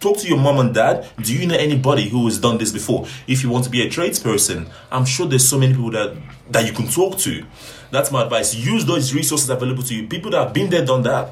Talk 0.00 0.18
to 0.18 0.28
your 0.28 0.38
mom 0.38 0.58
and 0.58 0.74
dad. 0.74 1.08
Do 1.22 1.34
you 1.34 1.46
know 1.46 1.56
anybody 1.56 2.08
who 2.08 2.24
has 2.26 2.38
done 2.38 2.58
this 2.58 2.70
before? 2.70 3.06
If 3.26 3.42
you 3.42 3.48
want 3.48 3.64
to 3.64 3.70
be 3.70 3.82
a 3.82 3.88
tradesperson, 3.88 4.68
I'm 4.92 5.04
sure 5.04 5.26
there's 5.26 5.48
so 5.48 5.58
many 5.58 5.72
people 5.72 5.90
that, 5.92 6.16
that 6.50 6.66
you 6.66 6.72
can 6.72 6.86
talk 6.88 7.18
to. 7.18 7.44
That's 7.90 8.12
my 8.12 8.24
advice. 8.24 8.54
Use 8.54 8.84
those 8.84 9.14
resources 9.14 9.48
available 9.48 9.82
to 9.84 9.94
you. 9.94 10.06
People 10.06 10.30
that 10.32 10.44
have 10.44 10.52
been 10.52 10.70
there, 10.70 10.84
done 10.84 11.02
that. 11.02 11.30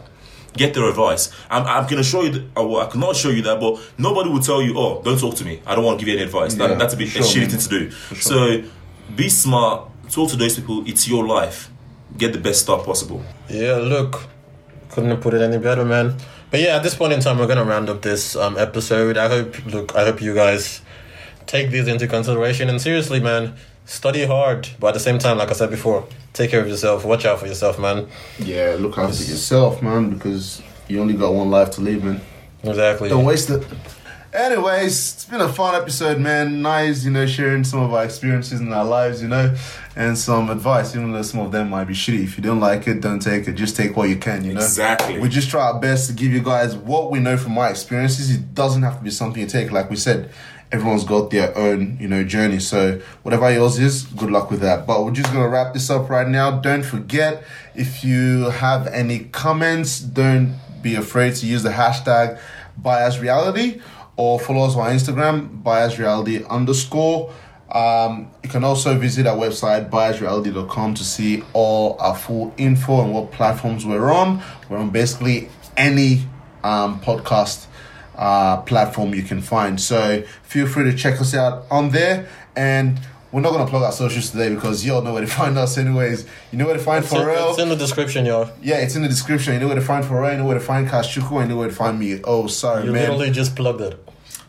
Get 0.57 0.75
their 0.75 0.89
advice. 0.89 1.31
I'm, 1.51 1.65
I'm 1.67 1.83
going 1.85 1.97
to 1.99 2.03
show 2.03 2.23
you, 2.23 2.51
uh, 2.57 2.63
well, 2.67 2.81
I 2.87 2.91
cannot 2.91 3.15
show 3.17 3.31
you 3.31 3.43
that, 3.43 3.61
but 3.61 3.79
nobody 3.99 4.31
will 4.31 4.41
tell 4.41 4.63
you, 4.63 4.75
oh, 4.79 5.03
don't 5.03 5.19
talk 5.19 5.35
to 5.37 5.45
me. 5.45 5.61
I 5.67 5.75
don't 5.75 5.85
want 5.85 5.99
to 6.01 6.05
give 6.05 6.13
you 6.13 6.19
any 6.19 6.25
advice. 6.27 6.55
That- 6.55 6.79
that's 6.79 6.95
a 6.95 6.97
bit 6.97 7.09
sure, 7.09 7.23
a 7.23 7.25
shitty 7.25 7.51
thing 7.51 7.61
to 7.61 7.69
do. 7.69 7.91
So 8.17 8.63
be 9.15 9.29
smart. 9.29 9.91
Talk 10.11 10.31
to 10.31 10.37
those 10.37 10.57
people. 10.59 10.83
It's 10.87 11.09
your 11.09 11.27
life. 11.27 11.71
Get 12.17 12.33
the 12.33 12.39
best 12.39 12.61
start 12.63 12.85
possible. 12.85 13.23
Yeah, 13.51 13.75
look, 13.77 14.25
couldn't 14.91 15.11
have 15.11 15.21
put 15.21 15.35
it 15.35 15.43
any 15.43 15.59
better, 15.59 15.85
man. 15.85 16.17
But 16.51 16.61
yeah, 16.61 16.77
at 16.77 16.83
this 16.83 16.95
point 16.95 17.13
in 17.13 17.21
time, 17.21 17.39
we're 17.39 17.49
gonna 17.49 17.65
round 17.65 17.89
up 17.91 18.03
this 18.03 18.37
um, 18.37 18.57
episode. 18.57 19.17
I 19.19 19.29
hope, 19.29 19.67
look, 19.67 19.95
I 19.97 20.05
hope 20.05 20.23
you 20.23 20.33
guys 20.35 20.81
take 21.47 21.71
these 21.71 21.89
into 21.89 22.07
consideration. 22.07 22.69
And 22.71 22.81
seriously, 22.81 23.21
man, 23.21 23.57
study 23.87 24.27
hard, 24.27 24.69
but 24.79 24.89
at 24.89 24.95
the 24.95 25.01
same 25.01 25.19
time, 25.19 25.39
like 25.39 25.51
I 25.51 25.55
said 25.55 25.71
before, 25.71 26.07
take 26.33 26.51
care 26.51 26.61
of 26.61 26.69
yourself. 26.69 27.05
Watch 27.05 27.25
out 27.25 27.41
for 27.41 27.47
yourself, 27.47 27.79
man. 27.79 28.09
Yeah, 28.39 28.77
look 28.79 28.99
after 28.99 29.25
yourself, 29.25 29.81
man, 29.81 30.11
because 30.11 30.63
you 30.89 31.01
only 31.01 31.15
got 31.15 31.33
one 31.33 31.51
life 31.51 31.71
to 31.73 31.81
live, 31.81 32.05
man. 32.05 32.21
Exactly. 32.63 33.09
Don't 33.09 33.25
waste 33.25 33.49
it. 33.51 33.65
Anyways, 34.35 35.15
it's 35.15 35.25
been 35.25 35.41
a 35.41 35.49
fun 35.49 35.75
episode, 35.75 36.21
man. 36.21 36.61
Nice, 36.61 37.07
you 37.07 37.11
know, 37.11 37.25
sharing 37.25 37.65
some 37.65 37.81
of 37.81 37.95
our 37.95 38.05
experiences 38.05 38.61
in 38.61 38.71
our 38.71 38.85
lives, 38.85 39.23
you 39.23 39.29
know, 39.29 39.55
and 39.95 40.19
some 40.19 40.51
advice, 40.51 40.95
even 40.95 41.13
though 41.13 41.23
some 41.23 41.41
of 41.41 41.53
them 41.53 41.71
might 41.71 41.85
be 41.85 41.95
shitty. 41.95 42.23
If 42.23 42.37
you 42.37 42.43
don't 42.43 42.61
like 42.61 42.87
it, 42.87 43.01
don't 43.01 43.21
take 43.21 43.49
it. 43.49 43.55
Just 43.55 43.77
take 43.77 43.97
what 43.97 44.11
you 44.11 44.17
can, 44.17 44.45
you 44.45 44.53
know. 44.53 44.61
Exactly. 44.61 45.19
We 45.19 45.31
just 45.31 45.49
try 45.49 45.63
our 45.63 45.81
best 45.81 46.09
to 46.09 46.13
give 46.15 46.33
you 46.33 46.43
guys 46.43 46.77
what 46.77 47.11
we 47.11 47.19
know 47.19 47.39
from 47.39 47.57
our 47.57 47.71
experiences. 47.71 48.31
It 48.31 48.53
doesn't 48.53 48.83
have 48.83 48.99
to 48.99 49.05
be 49.05 49.11
something 49.11 49.41
you 49.41 49.49
take. 49.49 49.73
Like 49.73 49.89
we 49.89 49.97
said, 49.97 50.31
everyone's 50.73 51.05
got 51.05 51.31
their 51.31 51.57
own, 51.57 51.97
you 52.01 52.09
know, 52.09 52.25
journey. 52.25 52.59
So 52.59 53.01
whatever 53.23 53.53
yours 53.53 53.79
is, 53.79 54.03
good 54.05 54.31
luck 54.31 54.51
with 54.51 54.61
that. 54.61 54.87
But 54.87 55.05
we're 55.05 55.13
just 55.13 55.33
gonna 55.33 55.49
wrap 55.49 55.75
this 55.75 55.91
up 55.91 56.09
right 56.11 56.29
now. 56.29 56.59
Don't 56.59 56.85
forget, 56.85 57.45
if 57.75 58.05
you 58.05 58.51
have 58.51 58.87
any 58.89 59.21
comments, 59.21 60.01
don't 60.01 60.59
be 60.83 60.95
afraid 60.95 61.35
to 61.37 61.47
use 61.47 61.63
the 61.63 61.71
hashtag 61.71 62.39
bias 62.77 63.19
reality 63.19 63.81
or 64.17 64.41
follow 64.41 64.67
us 64.67 64.77
on 64.77 64.91
Instagram, 64.93 65.63
bias 65.63 65.99
reality 65.99 66.45
underscore. 66.49 67.33
Um, 67.71 68.31
you 68.43 68.49
can 68.49 68.65
also 68.65 68.97
visit 68.97 69.27
our 69.27 69.37
website, 69.37 69.91
biasreality.com, 69.91 70.95
to 70.95 71.05
see 71.05 71.43
all 71.53 71.97
our 71.99 72.17
full 72.17 72.55
info 72.57 73.03
and 73.03 73.13
what 73.13 73.33
platforms 73.33 73.85
we're 73.85 74.11
on. 74.11 74.43
We're 74.69 74.79
on 74.79 74.91
basically 74.91 75.49
any 75.77 76.27
um, 76.63 77.01
podcast 77.01 77.67
uh, 78.17 78.59
platform 78.63 79.15
you 79.15 79.23
can 79.23 79.41
find. 79.41 79.81
So 79.81 80.23
feel 80.43 80.67
free 80.67 80.85
to 80.91 80.97
check 80.97 81.21
us 81.21 81.35
out 81.35 81.65
on 81.71 81.91
there. 81.91 82.29
And 82.57 82.99
we're 83.33 83.41
not 83.43 83.53
going 83.53 83.65
to 83.65 83.71
plug 83.71 83.83
our 83.83 83.93
socials 83.93 84.31
today 84.31 84.55
because 84.55 84.85
you 84.87 84.95
all 84.95 85.03
know 85.03 85.13
where 85.13 85.21
to 85.21 85.27
find 85.43 85.59
us, 85.59 85.77
anyways. 85.77 86.27
You 86.53 86.59
know 86.59 86.67
where 86.67 86.77
to 86.77 86.83
find 86.83 87.05
it's, 87.05 87.13
in, 87.13 87.19
Pharrell. 87.19 87.51
it's 87.51 87.59
in 87.59 87.69
the 87.69 87.77
description, 87.77 88.25
y'all. 88.25 88.51
yeah, 88.63 88.77
it's 88.77 88.97
in 88.97 89.03
the 89.03 89.09
description. 89.09 89.53
You 89.55 89.61
know 89.61 89.67
where 89.67 89.75
to 89.75 89.83
find 89.83 90.05
Pharrell, 90.05 90.33
you 90.33 90.39
know 90.39 90.45
where 90.47 90.59
to 90.59 90.65
find 90.65 90.89
Kashuku, 90.89 91.33
and 91.41 91.43
you 91.43 91.55
know 91.55 91.57
where 91.59 91.69
to 91.69 91.75
find 91.75 91.99
me. 91.99 92.21
Oh, 92.25 92.47
sorry, 92.47 92.85
You 92.87 92.93
man. 92.93 93.03
literally 93.03 93.31
just 93.31 93.55
plugged 93.55 93.81
it. 93.83 94.03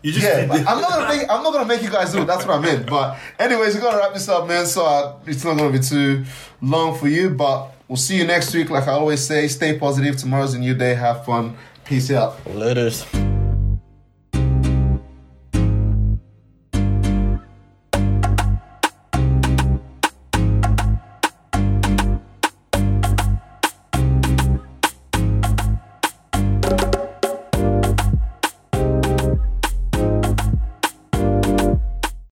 You 0.04 0.12
just 0.14 0.24
yeah, 0.24 0.46
but. 0.46 0.60
I'm 0.60 0.80
not 0.80 0.90
gonna 0.92 1.08
make 1.10 1.30
I'm 1.30 1.44
not 1.44 1.52
gonna 1.54 1.66
make 1.66 1.82
you 1.82 1.90
guys 1.90 2.14
do 2.14 2.22
it. 2.22 2.26
That's 2.26 2.46
what 2.46 2.60
I 2.60 2.62
meant. 2.62 2.86
But 2.88 3.18
anyways, 3.40 3.76
we're 3.76 3.82
gonna 3.82 3.98
wrap 3.98 4.14
this 4.14 4.30
up, 4.30 4.48
man. 4.48 4.68
So 4.68 4.86
uh, 4.86 5.16
it's 5.26 5.44
not 5.44 5.58
gonna 5.58 5.72
be 5.72 5.80
too 5.84 6.24
long 6.62 6.98
for 6.98 7.08
you. 7.08 7.32
But 7.32 7.72
we'll 7.88 7.98
see 7.98 8.16
you 8.18 8.26
next 8.26 8.54
week. 8.54 8.70
Like 8.70 8.88
I 8.88 8.92
always 8.92 9.26
say, 9.26 9.48
stay 9.48 9.78
positive. 9.78 10.16
Tomorrow's 10.16 10.54
a 10.54 10.60
new 10.60 10.76
day. 10.76 10.94
Have 10.94 11.26
fun. 11.26 11.58
Peace 11.84 12.12
out. 12.12 12.42
Laters. 12.46 13.37